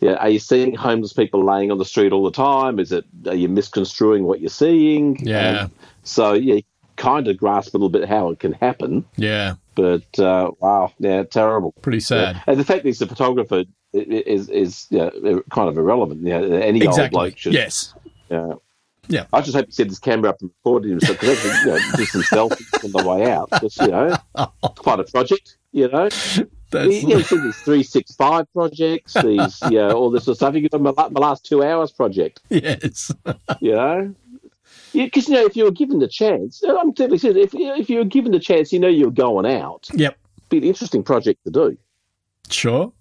yeah, 0.00 0.14
are 0.14 0.30
you 0.30 0.40
seeing 0.40 0.74
homeless 0.74 1.12
people 1.12 1.44
laying 1.44 1.70
on 1.70 1.78
the 1.78 1.84
street 1.84 2.12
all 2.12 2.24
the 2.24 2.32
time? 2.32 2.78
Is 2.80 2.90
it 2.92 3.04
are 3.26 3.34
you 3.34 3.48
misconstruing 3.48 4.24
what 4.24 4.40
you're 4.40 4.50
seeing? 4.50 5.24
Yeah. 5.24 5.62
Um, 5.62 5.72
so 6.02 6.32
yeah, 6.32 6.54
you 6.54 6.62
kind 6.96 7.28
of 7.28 7.36
grasp 7.36 7.74
a 7.74 7.76
little 7.78 7.88
bit 7.88 8.08
how 8.08 8.30
it 8.30 8.38
can 8.40 8.52
happen. 8.52 9.04
Yeah. 9.16 9.54
But 9.74 10.18
uh, 10.18 10.50
wow, 10.60 10.92
yeah, 10.98 11.22
terrible. 11.24 11.72
Pretty 11.82 12.00
sad. 12.00 12.36
Yeah. 12.36 12.42
And 12.46 12.60
the 12.60 12.64
fact 12.64 12.82
that 12.82 12.88
he's 12.88 13.00
a 13.02 13.06
photographer 13.06 13.64
is 13.92 14.48
is 14.48 14.86
yeah, 14.90 15.10
kind 15.50 15.68
of 15.68 15.76
irrelevant. 15.76 16.22
Yeah, 16.22 16.40
any 16.40 16.86
old 16.86 17.10
bloke 17.10 17.36
should. 17.36 17.52
Yes. 17.52 17.94
Yeah. 18.30 18.54
Yeah. 19.08 19.26
I 19.32 19.40
just 19.40 19.56
hope 19.56 19.66
he 19.66 19.72
set 19.72 19.88
his 19.88 19.98
camera 19.98 20.30
up 20.30 20.40
and 20.40 20.50
recorded 20.64 20.90
himself 20.90 21.20
because 21.20 21.44
you 21.64 21.66
know, 21.66 21.78
do 21.96 22.04
some 22.06 22.22
selfies 22.22 22.84
on 22.84 22.92
the 22.92 23.08
way 23.08 23.30
out. 23.30 23.50
Just 23.60 23.80
you 23.80 23.88
know, 23.88 24.16
quite 24.76 25.00
a 25.00 25.04
project. 25.04 25.58
You 25.72 25.88
know, 25.88 26.08
That's, 26.08 27.02
yeah, 27.02 27.18
he 27.18 27.36
these 27.38 27.56
three 27.58 27.82
six 27.82 28.14
five 28.14 28.50
projects, 28.52 29.14
these 29.14 29.60
yeah, 29.70 29.92
all 29.92 30.10
this 30.10 30.24
sort 30.24 30.34
of 30.34 30.36
stuff. 30.38 30.54
Could 30.54 30.70
do 30.70 30.78
my, 30.78 30.92
my 30.92 31.20
last 31.20 31.44
two 31.44 31.62
hours 31.62 31.90
project. 31.90 32.40
yes. 32.48 33.10
You 33.60 33.72
know. 33.72 34.14
Because 34.92 35.28
you 35.28 35.34
know, 35.34 35.46
if 35.46 35.56
you 35.56 35.64
were 35.64 35.70
given 35.70 35.98
the 35.98 36.08
chance, 36.08 36.62
I'm 36.62 36.92
telling 36.92 37.18
you, 37.18 37.30
if 37.36 37.54
if 37.54 37.90
you 37.90 37.98
were 37.98 38.04
given 38.04 38.32
the 38.32 38.38
chance, 38.38 38.72
you 38.72 38.78
know 38.78 38.88
you're 38.88 39.10
going 39.10 39.46
out. 39.46 39.88
yep. 39.94 40.16
Be 40.50 40.58
an 40.58 40.64
interesting 40.64 41.02
project 41.02 41.42
to 41.44 41.50
do. 41.50 41.78
Sure. 42.50 42.92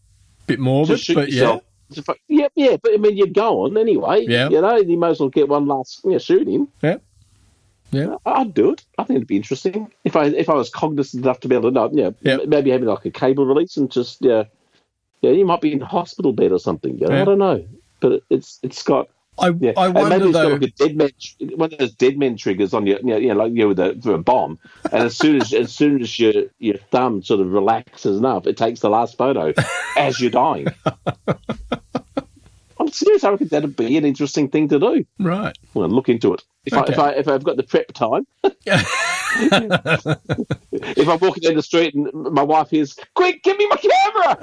Bit 0.52 0.60
morbid, 0.60 1.02
but 1.14 1.30
yeah. 1.30 1.42
yourself. 1.42 1.64
Fu- 2.06 2.14
Yeah, 2.30 2.48
yeah, 2.56 2.78
but 2.82 2.94
I 2.94 2.98
mean, 2.98 3.18
you're 3.18 3.28
going 3.28 3.76
anyway. 3.78 4.26
Yeah. 4.28 4.50
You 4.50 4.62
know, 4.62 4.78
you 4.78 4.98
might 4.98 5.10
as 5.10 5.20
well 5.20 5.30
get 5.30 5.50
one 5.50 5.68
last 5.68 6.02
you 6.06 6.12
know, 6.12 6.18
shoot 6.20 6.48
in. 6.48 6.68
Yeah. 6.82 6.98
Yeah. 7.92 8.16
I'd 8.26 8.54
do 8.54 8.72
it. 8.72 8.86
I 8.98 9.04
think 9.04 9.18
it'd 9.18 9.28
be 9.28 9.36
interesting 9.36 9.92
if 10.06 10.16
I 10.16 10.26
if 10.28 10.50
I 10.50 10.54
was 10.54 10.70
cognizant 10.70 11.26
enough 11.26 11.42
to 11.42 11.50
be 11.50 11.56
able 11.56 11.70
to 11.70 11.74
know. 11.76 11.90
Yeah, 11.92 12.12
Yeah. 12.22 12.38
maybe 12.48 12.70
having 12.72 12.88
like 12.88 13.04
a 13.06 13.12
cable 13.12 13.46
release 13.46 13.76
and 13.76 13.92
just 13.92 14.20
yeah, 14.22 14.44
yeah. 15.22 15.32
You 15.32 15.46
might 15.46 15.60
be 15.60 15.74
in 15.74 15.82
hospital 15.82 16.32
bed 16.32 16.54
or 16.54 16.60
something. 16.60 16.98
You 16.98 17.08
know? 17.08 17.16
Yeah. 17.16 17.22
I 17.22 17.26
don't 17.26 17.40
know, 17.40 17.66
but 18.00 18.24
it's 18.30 18.60
it's 18.64 18.84
got 18.84 19.10
I, 19.40 19.50
yeah. 19.60 19.72
I 19.78 19.86
and 19.88 19.94
maybe 19.94 20.10
wonder 20.10 20.26
it's 20.28 20.34
got 20.34 20.42
though. 20.44 20.50
like 20.50 20.62
a 20.64 20.68
dead 20.68 20.96
man, 20.98 21.10
one 21.58 21.72
of 21.74 21.80
those 21.80 21.94
dead 21.94 22.18
man 22.18 22.36
triggers 22.38 22.74
on 22.74 22.86
your, 22.86 22.98
you 23.00 23.06
know, 23.06 23.18
you 23.18 23.28
know 23.30 23.36
like 23.36 23.52
you 23.54 23.60
know, 23.60 23.68
with 23.70 23.80
a, 23.80 23.98
for 24.02 24.14
a 24.14 24.18
bomb. 24.20 24.60
And 24.92 25.04
as 25.04 25.18
soon 25.18 25.42
as 25.42 25.54
as 25.54 25.72
soon 25.74 26.02
as 26.02 26.20
your 26.20 26.34
your 26.60 26.78
thumb 26.92 27.24
sort 27.24 27.40
of 27.40 27.50
relaxes 27.52 28.18
enough, 28.18 28.46
it 28.48 28.58
takes 28.58 28.80
the 28.82 28.90
last 28.90 29.18
photo 29.18 29.54
as 29.98 30.20
you're 30.20 30.32
dying. 30.32 30.68
I'm 32.80 32.88
serious. 32.90 33.24
I 33.24 33.30
reckon 33.30 33.48
that'd 33.50 33.76
be 33.76 33.96
an 33.98 34.06
interesting 34.06 34.50
thing 34.50 34.68
to 34.70 34.80
do. 34.80 35.06
Right. 35.20 35.56
Well, 35.76 35.88
look 35.88 36.10
into 36.10 36.34
it. 36.34 36.42
If, 36.66 36.74
Okay. 36.74 36.94
I, 36.94 36.96
if 36.96 37.00
I 37.00 37.12
if 37.12 37.28
I've 37.28 37.44
got 37.44 37.58
the 37.58 37.64
prep 37.64 37.92
time, 37.94 38.26
if 38.44 38.88
I'm 41.08 41.20
walking 41.20 41.42
down 41.42 41.56
the 41.56 41.62
street 41.64 41.94
and 41.96 42.12
my 42.14 42.44
wife 42.44 42.70
hears, 42.72 42.96
"Quick, 43.16 43.42
give 43.44 43.58
me 43.58 43.68
my 43.70 43.78
camera!" 43.78 44.38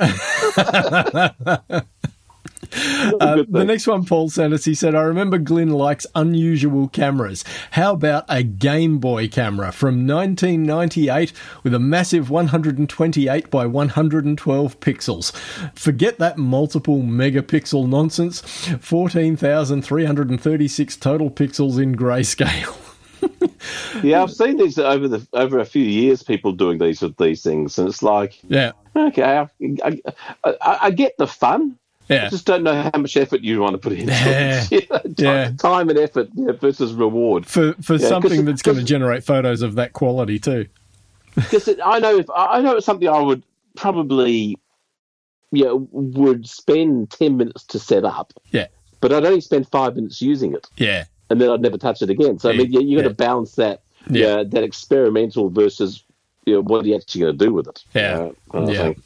Uh, 2.72 3.44
the 3.48 3.64
next 3.64 3.86
one, 3.86 4.04
Paul 4.04 4.28
sent 4.28 4.52
us, 4.52 4.64
he 4.64 4.74
said, 4.74 4.94
I 4.94 5.00
remember 5.02 5.38
Glyn 5.38 5.70
likes 5.70 6.06
unusual 6.14 6.88
cameras. 6.88 7.44
How 7.72 7.92
about 7.94 8.24
a 8.28 8.42
Game 8.42 8.98
Boy 8.98 9.28
camera 9.28 9.72
from 9.72 10.06
1998 10.06 11.32
with 11.62 11.74
a 11.74 11.78
massive 11.78 12.30
128 12.30 13.50
by 13.50 13.66
112 13.66 14.80
pixels? 14.80 15.34
Forget 15.74 16.18
that 16.18 16.38
multiple 16.38 16.98
megapixel 16.98 17.88
nonsense. 17.88 18.40
14,336 18.80 20.96
total 20.96 21.30
pixels 21.30 21.82
in 21.82 21.94
grayscale. 21.96 22.76
yeah, 24.02 24.22
I've 24.22 24.30
seen 24.32 24.56
these 24.58 24.78
over 24.78 25.08
the 25.08 25.26
over 25.32 25.58
a 25.58 25.64
few 25.64 25.82
years. 25.82 26.22
People 26.22 26.52
doing 26.52 26.78
these 26.78 27.02
with 27.02 27.16
these 27.16 27.42
things, 27.42 27.78
and 27.78 27.88
it's 27.88 28.02
like, 28.02 28.38
Yeah. 28.48 28.72
okay, 28.94 29.22
I, 29.22 29.48
I, 29.84 30.00
I, 30.44 30.78
I 30.82 30.90
get 30.90 31.16
the 31.18 31.26
fun. 31.26 31.76
Yeah. 32.08 32.26
I 32.26 32.28
just 32.30 32.46
don't 32.46 32.62
know 32.62 32.82
how 32.92 32.98
much 32.98 33.16
effort 33.16 33.42
you 33.42 33.60
want 33.60 33.74
to 33.74 33.78
put 33.78 33.92
into 33.92 34.06
Yeah. 34.12 34.64
it. 34.70 34.70
You 35.18 35.26
know, 35.26 35.32
Yeah. 35.32 35.50
time 35.58 35.88
and 35.90 35.98
effort 35.98 36.28
yeah, 36.34 36.52
versus 36.52 36.92
reward. 36.94 37.46
For, 37.46 37.74
for 37.82 37.94
Yeah, 37.96 38.08
something 38.08 38.44
that's 38.44 38.62
going 38.62 38.78
to 38.78 38.84
generate 38.84 39.24
photos 39.24 39.62
of 39.62 39.74
that 39.76 39.92
quality 39.92 40.38
too. 40.38 40.66
Because 41.34 41.68
I 41.84 41.98
know 42.00 42.16
if 42.18 42.26
I 42.34 42.60
know 42.60 42.76
it's 42.76 42.86
something 42.86 43.08
I 43.08 43.20
would 43.20 43.42
probably, 43.76 44.56
yeah, 45.52 45.70
would 45.72 46.48
spend 46.48 47.10
ten 47.10 47.36
minutes 47.36 47.64
to 47.64 47.78
set 47.78 48.04
up. 48.04 48.32
Yeah. 48.50 48.66
but 49.00 49.12
I'd 49.12 49.24
only 49.24 49.40
spend 49.40 49.68
five 49.68 49.94
minutes 49.94 50.20
using 50.20 50.54
it, 50.54 50.66
Yeah. 50.76 51.04
and 51.30 51.40
then 51.40 51.50
I'd 51.50 51.60
never 51.60 51.78
touch 51.78 52.02
it 52.02 52.10
again. 52.10 52.38
So 52.40 52.50
I 52.50 52.56
mean, 52.56 52.72
you, 52.72 52.80
you 52.80 52.96
got 52.96 53.02
Yeah. 53.02 53.08
to 53.08 53.14
balance 53.14 53.52
that, 53.54 53.82
Yeah. 54.10 54.38
yeah, 54.38 54.42
that 54.44 54.64
experimental 54.64 55.50
versus, 55.50 56.02
you 56.46 56.54
know, 56.54 56.62
what 56.62 56.84
are 56.84 56.88
you 56.88 56.96
actually 56.96 57.20
going 57.20 57.38
to 57.38 57.44
do 57.46 57.52
with 57.52 57.68
it? 57.68 57.84
Yeah. 57.94 58.30
Uh, 58.52 58.66
Yeah. 58.66 58.82
thing. 58.82 59.02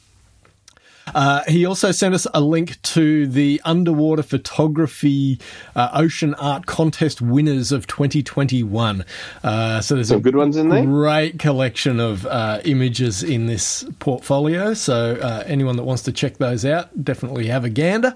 Uh, 1.15 1.43
he 1.47 1.65
also 1.65 1.91
sent 1.91 2.13
us 2.15 2.25
a 2.33 2.41
link 2.41 2.81
to 2.81 3.27
the 3.27 3.61
underwater 3.65 4.23
photography 4.23 5.39
uh, 5.75 5.89
ocean 5.93 6.33
art 6.35 6.65
contest 6.65 7.21
winners 7.21 7.71
of 7.71 7.87
2021. 7.87 9.05
Uh, 9.43 9.81
so 9.81 9.95
there's 9.95 10.09
Some 10.09 10.17
a 10.17 10.21
good 10.21 10.35
ones 10.35 10.57
in 10.57 10.69
there. 10.69 10.83
great 10.85 11.39
collection 11.39 11.99
of 11.99 12.25
uh, 12.25 12.61
images 12.65 13.23
in 13.23 13.45
this 13.47 13.85
portfolio. 13.99 14.73
So 14.73 15.15
uh, 15.21 15.43
anyone 15.45 15.75
that 15.75 15.83
wants 15.83 16.03
to 16.03 16.11
check 16.11 16.37
those 16.37 16.65
out, 16.65 17.03
definitely 17.03 17.47
have 17.47 17.63
a 17.63 17.69
gander. 17.69 18.15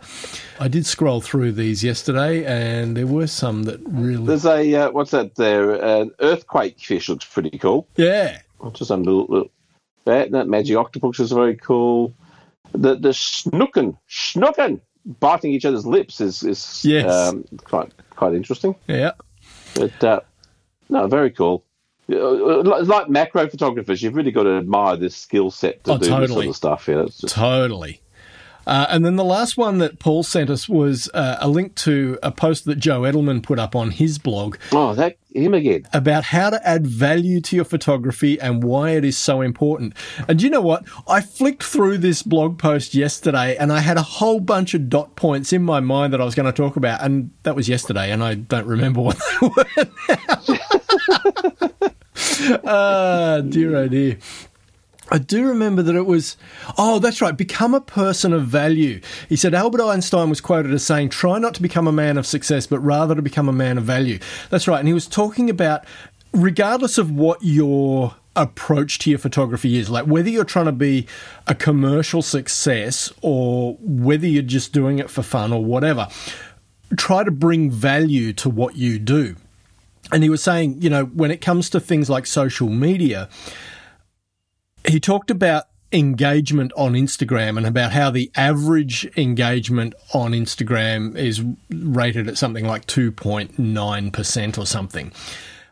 I 0.60 0.68
did 0.68 0.86
scroll 0.86 1.22
through 1.22 1.52
these 1.54 1.84
yesterday, 1.84 2.46
and 2.46 2.98
there 2.98 3.08
were 3.08 3.28
some 3.28 3.64
that 3.64 3.80
really, 3.86 4.26
There's 4.26 4.46
a 4.46 4.76
uh, 4.76 4.92
what's 4.92 5.12
that 5.12 5.36
there? 5.36 5.74
An 5.84 6.12
earthquake 6.20 6.80
fish 6.80 7.10
looks 7.10 7.26
pretty 7.26 7.58
cool. 7.58 7.88
yeah, 7.96 8.40
Just 8.74 8.88
some 8.88 9.04
little, 9.04 9.26
little 9.28 9.52
that 10.06 10.32
that 10.32 10.48
magic 10.48 10.78
octopus 10.78 11.20
is 11.20 11.32
very 11.32 11.56
cool. 11.56 12.14
The 12.74 12.96
the 12.96 13.14
snooken 13.14 13.98
snooken 14.08 14.82
biting 15.20 15.54
each 15.54 15.66
other's 15.66 15.86
lips 15.86 16.20
is 16.22 16.44
is 16.44 16.84
Yes. 16.84 17.12
um, 17.12 17.46
quite 17.64 17.92
quite 18.16 18.34
interesting. 18.34 18.76
yeah, 18.88 19.12
But 19.76 20.04
uh, 20.04 20.20
no, 20.90 21.08
very 21.08 21.32
cool. 21.32 21.64
Uh, 22.12 22.62
Like 22.64 22.86
like 22.88 23.10
macro 23.10 23.48
photographers, 23.50 24.02
you've 24.02 24.16
really 24.16 24.32
got 24.32 24.44
to 24.44 24.58
admire 24.58 24.96
this 24.98 25.16
skill 25.16 25.52
set 25.52 25.84
to 25.86 25.94
Oh, 25.94 25.98
do 25.98 26.06
this 26.20 26.32
sort 26.32 26.46
of 26.48 26.56
stuff. 26.56 26.88
Yeah, 26.88 27.06
Totally. 27.28 28.02
Uh, 28.68 28.86
and 28.90 29.06
then 29.06 29.16
the 29.16 29.24
last 29.24 29.58
one 29.58 29.78
that 29.78 29.98
Paul 29.98 30.24
sent 30.24 30.50
us 30.50 30.68
was 30.68 31.10
uh, 31.14 31.38
a 31.40 31.48
link 31.48 31.74
to 31.76 32.20
a 32.22 32.32
post 32.32 32.66
that 32.66 32.76
Joe 32.76 33.02
Edelman 33.02 33.42
put 33.42 33.60
up 33.60 33.76
on 33.76 33.92
his 33.92 34.20
blog 34.20 34.58
oh, 34.74 34.94
that 34.96 35.18
him 35.34 35.54
again. 35.54 35.88
about 35.94 36.26
how 36.26 36.50
to 36.50 36.68
add 36.68 36.86
value 36.86 37.40
to 37.42 37.56
your 37.56 37.64
photography 37.64 38.40
and 38.40 38.64
why 38.64 38.92
it 38.92 39.06
is 39.06 39.18
so 39.18 39.42
important. 39.42 39.94
And 40.28 40.42
you 40.42 40.50
know 40.50 40.62
what? 40.62 40.84
I 41.08 41.22
flicked 41.22 41.64
through 41.64 42.00
this 42.00 42.24
blog 42.24 42.60
post 42.60 42.94
yesterday 42.94 43.56
and 43.56 43.72
I 43.72 43.80
had 43.80 43.98
a 43.98 44.02
whole 44.02 44.42
bunch 44.42 44.74
of 44.74 44.90
dot 44.90 45.16
points 45.16 45.54
in 45.54 45.64
my 45.64 45.80
mind 45.80 46.12
that 46.12 46.20
I 46.20 46.26
was 46.26 46.36
going 46.36 46.46
to 46.46 46.52
talk 46.52 46.76
about. 46.76 47.02
And 47.02 47.32
that 47.44 47.56
was 47.56 47.70
yesterday, 47.70 48.12
and 48.12 48.24
I 48.24 48.34
don't 48.34 48.68
remember 48.68 49.02
what 49.08 49.18
they 49.18 49.48
were 49.48 49.66
now. 50.28 50.60
Ah, 52.64 53.42
dear, 53.42 53.76
oh 53.76 53.88
dear. 53.88 54.18
I 55.10 55.18
do 55.20 55.48
remember 55.48 55.82
that 55.84 55.96
it 55.96 56.06
was, 56.06 56.38
oh, 56.78 57.00
that's 57.00 57.22
right, 57.22 57.36
become 57.36 57.74
a 57.74 57.82
person 57.82 58.34
of 58.34 58.46
value. 58.46 59.00
He 59.30 59.36
said 59.36 59.54
Albert 59.54 59.82
Einstein 59.82 60.30
was 60.30 60.42
quoted 60.42 60.74
as 60.74 60.86
saying, 60.86 61.10
try 61.10 61.40
not 61.40 61.54
to 61.56 61.62
become 61.62 61.88
a 61.88 61.92
man 61.92 62.18
of 62.18 62.26
success, 62.26 62.68
but 62.68 62.80
rather 62.80 63.16
to 63.16 63.22
become 63.22 63.48
a 63.48 63.54
man 63.54 63.78
of 63.78 63.86
value. 63.86 64.20
That's 64.50 64.68
right. 64.68 64.80
And 64.80 64.88
he 64.88 64.94
was 64.94 65.08
talking 65.08 65.50
about, 65.50 65.86
regardless 66.34 66.98
of 66.98 67.12
what 67.12 67.40
your 67.42 68.16
approach 68.36 69.00
to 69.00 69.10
your 69.10 69.20
photography 69.20 69.78
is, 69.78 69.90
like 69.90 70.06
whether 70.06 70.30
you're 70.30 70.44
trying 70.44 70.66
to 70.66 70.72
be 70.72 71.08
a 71.48 71.56
commercial 71.56 72.22
success 72.22 73.12
or 73.22 73.78
whether 73.82 74.28
you're 74.28 74.44
just 74.44 74.74
doing 74.74 75.00
it 75.00 75.10
for 75.10 75.24
fun 75.24 75.54
or 75.54 75.64
whatever, 75.64 76.08
try 76.98 77.24
to 77.24 77.32
bring 77.32 77.72
value 77.72 78.34
to 78.34 78.50
what 78.50 78.76
you 78.76 79.00
do. 79.00 79.36
And 80.12 80.24
he 80.24 80.30
was 80.30 80.44
saying, 80.44 80.82
you 80.82 80.90
know, 80.90 81.06
when 81.06 81.32
it 81.32 81.42
comes 81.42 81.70
to 81.72 81.80
things 81.80 82.10
like 82.10 82.26
social 82.26 82.70
media, 82.70 83.28
he 84.88 85.00
talked 85.00 85.32
about 85.32 85.66
engagement 85.92 86.72
on 86.76 86.94
Instagram 86.94 87.58
and 87.58 87.66
about 87.66 87.94
how 87.94 88.12
the 88.12 88.30
average 88.36 89.08
engagement 89.16 89.94
on 90.14 90.32
Instagram 90.32 91.16
is 91.16 91.44
rated 91.70 92.28
at 92.28 92.38
something 92.38 92.66
like 92.66 92.86
2.9% 92.88 94.58
or 94.58 94.66
something, 94.66 95.12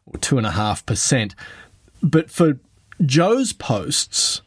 or 0.06 0.20
2.5%. 0.20 1.34
But 2.02 2.32
for 2.32 2.60
Joe's 3.06 3.52
posts, 3.52 4.42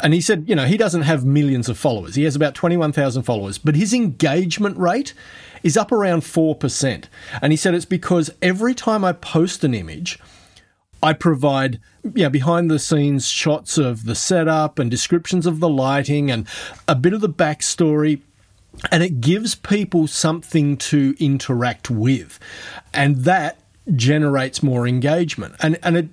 and 0.00 0.12
he 0.12 0.20
said, 0.20 0.44
you 0.46 0.54
know, 0.54 0.66
he 0.66 0.76
doesn't 0.76 1.02
have 1.02 1.24
millions 1.24 1.68
of 1.68 1.78
followers. 1.78 2.14
He 2.14 2.24
has 2.24 2.36
about 2.36 2.54
21,000 2.54 3.22
followers, 3.22 3.58
but 3.58 3.76
his 3.76 3.94
engagement 3.94 4.76
rate 4.76 5.14
is 5.62 5.76
up 5.76 5.90
around 5.90 6.22
4%. 6.22 7.04
And 7.40 7.52
he 7.52 7.56
said 7.56 7.74
it's 7.74 7.86
because 7.86 8.30
every 8.42 8.74
time 8.74 9.04
I 9.04 9.12
post 9.12 9.64
an 9.64 9.74
image, 9.74 10.18
I 11.02 11.12
provide 11.12 11.80
yeah, 12.14 12.28
behind 12.28 12.70
the 12.70 12.78
scenes 12.78 13.28
shots 13.28 13.78
of 13.78 14.04
the 14.04 14.14
setup 14.14 14.78
and 14.78 14.90
descriptions 14.90 15.46
of 15.46 15.60
the 15.60 15.68
lighting 15.68 16.30
and 16.30 16.46
a 16.88 16.94
bit 16.94 17.12
of 17.12 17.20
the 17.20 17.28
backstory. 17.28 18.20
And 18.90 19.02
it 19.02 19.20
gives 19.20 19.54
people 19.54 20.06
something 20.06 20.76
to 20.78 21.14
interact 21.18 21.90
with. 21.90 22.38
And 22.92 23.16
that 23.24 23.58
generates 23.94 24.62
more 24.62 24.86
engagement. 24.86 25.54
And, 25.60 25.78
and 25.82 25.96
it 25.96 26.08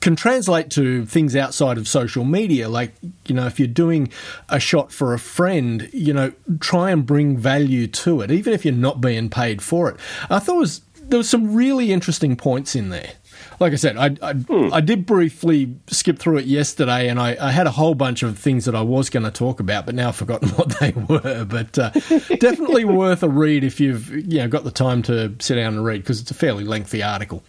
can 0.00 0.16
translate 0.16 0.70
to 0.70 1.04
things 1.06 1.34
outside 1.34 1.76
of 1.76 1.88
social 1.88 2.24
media. 2.24 2.68
Like, 2.68 2.94
you 3.26 3.34
know, 3.34 3.46
if 3.46 3.58
you're 3.58 3.68
doing 3.68 4.10
a 4.48 4.60
shot 4.60 4.92
for 4.92 5.12
a 5.12 5.18
friend, 5.18 5.88
you 5.92 6.12
know, 6.12 6.32
try 6.60 6.90
and 6.90 7.04
bring 7.04 7.36
value 7.36 7.86
to 7.88 8.20
it, 8.20 8.30
even 8.30 8.52
if 8.52 8.64
you're 8.64 8.74
not 8.74 9.00
being 9.00 9.28
paid 9.28 9.60
for 9.60 9.90
it. 9.90 9.96
I 10.30 10.38
thought 10.38 10.56
it 10.56 10.60
was, 10.60 10.82
there 11.02 11.18
was 11.18 11.28
some 11.28 11.54
really 11.54 11.92
interesting 11.92 12.36
points 12.36 12.74
in 12.74 12.90
there. 12.90 13.12
Like 13.60 13.72
I 13.72 13.76
said, 13.76 13.96
I, 13.96 14.16
I, 14.22 14.34
I 14.72 14.80
did 14.80 15.04
briefly 15.04 15.74
skip 15.88 16.18
through 16.18 16.38
it 16.38 16.46
yesterday, 16.46 17.08
and 17.08 17.18
I, 17.18 17.36
I 17.40 17.50
had 17.50 17.66
a 17.66 17.72
whole 17.72 17.94
bunch 17.94 18.22
of 18.22 18.38
things 18.38 18.66
that 18.66 18.74
I 18.74 18.82
was 18.82 19.10
going 19.10 19.24
to 19.24 19.30
talk 19.32 19.58
about, 19.58 19.84
but 19.84 19.94
now 19.94 20.08
I've 20.08 20.16
forgotten 20.16 20.48
what 20.56 20.78
they 20.78 20.92
were. 20.92 21.44
But 21.44 21.78
uh, 21.78 21.90
definitely 22.38 22.84
worth 22.84 23.22
a 23.22 23.28
read 23.28 23.64
if 23.64 23.80
you've 23.80 24.08
you 24.10 24.38
know 24.38 24.48
got 24.48 24.64
the 24.64 24.70
time 24.70 25.02
to 25.02 25.34
sit 25.40 25.56
down 25.56 25.74
and 25.74 25.84
read 25.84 26.02
because 26.02 26.20
it's 26.20 26.30
a 26.30 26.34
fairly 26.34 26.64
lengthy 26.64 27.02
article. 27.02 27.42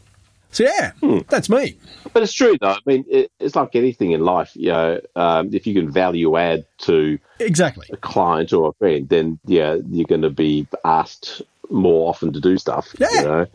So 0.52 0.64
yeah, 0.64 0.94
that's 1.30 1.48
me. 1.48 1.78
But 2.12 2.24
it's 2.24 2.34
true, 2.34 2.58
though. 2.60 2.70
I 2.72 2.80
mean, 2.88 3.06
it, 3.08 3.32
it's 3.40 3.56
like 3.56 3.76
anything 3.76 4.12
in 4.14 4.22
life. 4.22 4.52
You 4.56 4.72
know, 4.72 5.02
um, 5.16 5.54
if 5.54 5.68
you 5.68 5.76
can 5.76 5.92
value 5.92 6.38
add 6.38 6.66
to 6.80 7.20
Exactly. 7.40 7.88
a 7.94 7.98
client 7.98 8.52
or 8.52 8.70
a 8.70 8.74
friend, 8.74 9.08
then 9.10 9.38
yeah, 9.46 9.78
you're 9.90 10.08
going 10.08 10.24
to 10.24 10.32
be 10.32 10.68
asked 10.84 11.44
more 11.70 12.10
often 12.10 12.34
to 12.34 12.40
do 12.40 12.58
stuff. 12.58 12.96
Yeah. 12.98 13.08
You 13.14 13.22
know? 13.22 13.46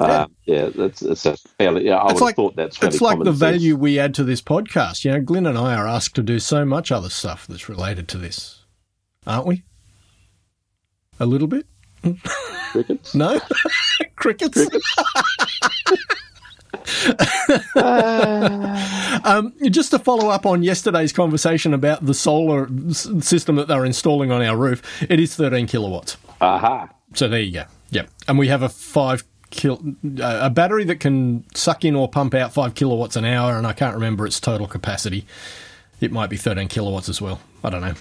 Uh, 0.00 0.26
yeah, 0.46 0.70
that's, 0.74 1.00
that's 1.00 1.26
a 1.26 1.36
fairly. 1.36 1.86
Yeah, 1.86 1.96
I 1.96 2.04
would 2.04 2.12
It's 2.12 2.20
have 2.20 2.34
thought 2.34 2.56
that's 2.56 2.76
fairly 2.76 2.94
it's 2.94 3.02
like 3.02 3.18
the 3.18 3.26
sense. 3.26 3.38
value 3.38 3.76
we 3.76 3.98
add 3.98 4.14
to 4.14 4.24
this 4.24 4.40
podcast. 4.40 5.04
You 5.04 5.12
know, 5.12 5.20
Glyn 5.20 5.46
and 5.46 5.58
I 5.58 5.74
are 5.74 5.86
asked 5.86 6.14
to 6.16 6.22
do 6.22 6.38
so 6.38 6.64
much 6.64 6.90
other 6.90 7.10
stuff 7.10 7.46
that's 7.46 7.68
related 7.68 8.08
to 8.08 8.18
this. 8.18 8.64
aren't 9.26 9.46
we? 9.46 9.62
A 11.18 11.26
little 11.26 11.48
bit? 11.48 11.66
Crickets. 12.72 13.14
No? 13.14 13.38
Crickets? 14.16 14.58
um, 17.76 19.52
just 19.70 19.90
to 19.90 19.98
follow 19.98 20.28
up 20.28 20.46
on 20.46 20.62
yesterday's 20.62 21.12
conversation 21.12 21.74
about 21.74 22.04
the 22.06 22.14
solar 22.14 22.68
s- 22.88 23.08
system 23.20 23.56
that 23.56 23.68
they're 23.68 23.84
installing 23.84 24.30
on 24.32 24.42
our 24.42 24.56
roof, 24.56 24.82
it 25.10 25.20
is 25.20 25.34
13 25.34 25.66
kilowatts. 25.66 26.16
Aha. 26.40 26.88
So 27.14 27.28
there 27.28 27.40
you 27.40 27.52
go. 27.52 27.64
Yep. 27.90 28.08
And 28.28 28.38
we 28.38 28.48
have 28.48 28.62
a 28.62 28.68
five 28.68 29.24
kil- 29.50 29.94
uh, 30.20 30.38
a 30.42 30.50
battery 30.50 30.84
that 30.84 31.00
can 31.00 31.44
suck 31.54 31.84
in 31.84 31.94
or 31.94 32.08
pump 32.08 32.34
out 32.34 32.52
five 32.52 32.74
kilowatts 32.74 33.16
an 33.16 33.24
hour, 33.24 33.56
and 33.56 33.66
I 33.66 33.72
can't 33.72 33.94
remember 33.94 34.26
its 34.26 34.40
total 34.40 34.66
capacity. 34.66 35.26
It 36.00 36.12
might 36.12 36.30
be 36.30 36.36
13 36.36 36.68
kilowatts 36.68 37.08
as 37.08 37.20
well. 37.20 37.40
I 37.62 37.70
don't 37.70 37.82
know. 37.82 37.94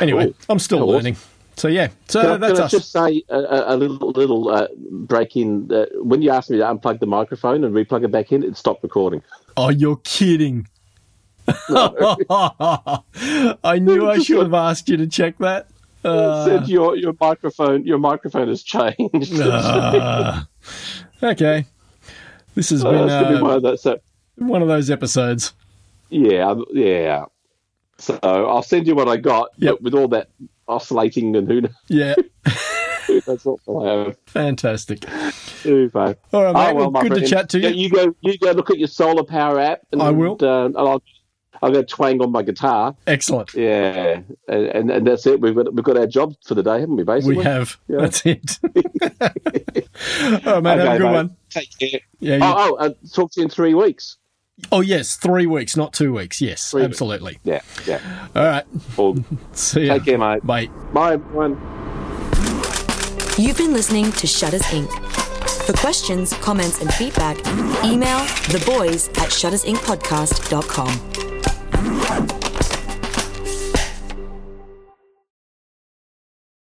Anyway. 0.00 0.34
I'm 0.48 0.58
still 0.58 0.86
learning. 0.86 1.16
So 1.56 1.68
yeah, 1.68 1.88
so 2.08 2.20
Can 2.20 2.30
I, 2.30 2.36
that's 2.36 2.52
can 2.52 2.60
I 2.60 2.64
us. 2.66 2.70
just 2.70 2.92
say 2.92 3.22
a, 3.30 3.74
a 3.74 3.76
little 3.76 4.10
little 4.10 4.48
uh, 4.50 4.68
break 4.90 5.36
in? 5.36 5.72
Uh, 5.72 5.86
when 6.02 6.20
you 6.20 6.30
asked 6.30 6.50
me 6.50 6.58
to 6.58 6.64
unplug 6.64 7.00
the 7.00 7.06
microphone 7.06 7.64
and 7.64 7.74
replug 7.74 8.04
it 8.04 8.10
back 8.10 8.30
in, 8.30 8.42
it 8.42 8.58
stopped 8.58 8.82
recording. 8.82 9.22
Oh, 9.56 9.70
you're 9.70 9.96
kidding. 10.04 10.68
I 11.48 13.00
knew 13.80 14.10
I 14.10 14.18
should 14.18 14.42
have 14.42 14.52
asked 14.52 14.90
you 14.90 14.98
to 14.98 15.06
check 15.06 15.38
that. 15.38 15.68
it 16.04 16.44
said 16.44 16.68
your 16.68 16.94
your 16.96 17.14
microphone 17.18 17.86
your 17.86 17.98
microphone 17.98 18.48
has 18.48 18.62
changed. 18.62 19.40
Uh, 19.40 20.42
okay. 21.22 21.66
This 22.54 22.70
has 22.70 22.84
Uh, 22.84 22.90
been 22.90 23.36
be 23.36 23.42
one 23.42 23.50
uh, 23.52 23.56
of 23.56 23.62
those. 23.62 23.82
So, 23.82 23.98
one 24.36 24.62
of 24.62 24.68
those 24.68 24.90
episodes. 24.90 25.52
yeah, 26.10 26.54
yeah. 26.72 27.24
So 27.98 28.18
I'll 28.22 28.62
send 28.62 28.86
you 28.86 28.94
what 28.94 29.08
I 29.08 29.16
got. 29.16 29.50
Yep. 29.58 29.74
But 29.76 29.82
with 29.82 29.94
all 29.94 30.08
that 30.08 30.28
oscillating 30.68 31.34
and 31.36 31.48
who 31.48 31.60
knows, 31.62 31.70
Yeah, 31.88 32.14
that's 33.26 33.44
what 33.44 33.86
I 33.86 34.04
have. 34.04 34.16
fantastic. 34.26 35.04
All 35.08 35.22
right, 35.72 35.94
mate. 35.94 36.16
Oh, 36.32 36.74
well, 36.74 36.90
my 36.90 37.02
good 37.08 37.20
to 37.20 37.26
chat 37.26 37.48
to 37.50 37.58
you. 37.58 37.68
Yeah, 37.68 37.74
you 37.74 37.90
go. 37.90 38.14
You 38.20 38.38
go 38.38 38.52
look 38.52 38.70
at 38.70 38.78
your 38.78 38.88
solar 38.88 39.24
power 39.24 39.58
app. 39.58 39.80
And, 39.92 40.02
I 40.02 40.10
will. 40.10 40.36
Uh, 40.40 40.66
and 40.66 40.76
I'll, 40.76 41.02
I'll 41.62 41.70
go 41.72 41.82
twang 41.82 42.20
on 42.22 42.30
my 42.32 42.42
guitar. 42.42 42.94
Excellent. 43.06 43.54
Yeah, 43.54 44.20
and, 44.48 44.66
and 44.66 44.90
and 44.90 45.06
that's 45.06 45.26
it. 45.26 45.40
We've 45.40 45.54
got 45.54 45.72
we've 45.72 45.84
got 45.84 45.96
our 45.96 46.06
job 46.06 46.34
for 46.44 46.54
the 46.54 46.62
day, 46.62 46.80
haven't 46.80 46.96
we? 46.96 47.02
Basically, 47.04 47.36
We 47.38 47.44
have. 47.44 47.76
Yeah. 47.88 47.96
That's 48.00 48.22
it. 48.26 48.58
All 50.46 50.60
right, 50.60 50.62
mate. 50.62 50.78
have 50.78 50.94
a 50.94 50.98
good 50.98 51.04
mate. 51.04 51.12
one. 51.14 51.36
Take 51.50 51.78
care. 51.78 52.00
Yeah. 52.20 52.36
You, 52.36 52.42
Oh, 52.44 52.76
oh 52.80 52.84
uh, 52.86 52.90
talk 53.12 53.30
to 53.32 53.40
you 53.40 53.44
in 53.44 53.50
three 53.50 53.74
weeks. 53.74 54.18
oh, 54.72 54.80
yes. 54.80 55.16
Three 55.16 55.46
weeks, 55.46 55.76
not 55.76 55.92
two 55.92 56.12
weeks. 56.14 56.40
Yes, 56.40 56.70
Three 56.70 56.82
weeks. 56.82 56.92
absolutely. 56.92 57.38
Yeah, 57.44 57.60
yeah. 57.86 58.00
All 58.34 58.44
right. 58.44 58.64
Well, 58.96 59.16
See 59.52 59.86
ya. 59.86 59.94
take 59.94 60.04
care, 60.06 60.18
mate. 60.18 60.44
Bye. 60.46 60.66
Bye, 60.92 61.14
everyone. 61.14 61.52
You've 63.38 63.58
been 63.58 63.72
listening 63.74 64.12
to 64.12 64.26
Shutters 64.26 64.62
Inc. 64.62 64.88
For 65.66 65.72
questions, 65.74 66.32
comments, 66.34 66.80
and 66.80 66.92
feedback, 66.94 67.36
email 67.84 68.18
the 68.50 68.62
boys 68.66 69.08
at 69.08 69.30
shuttersincpodcast.com. 69.30 71.25
Run! 71.84 72.45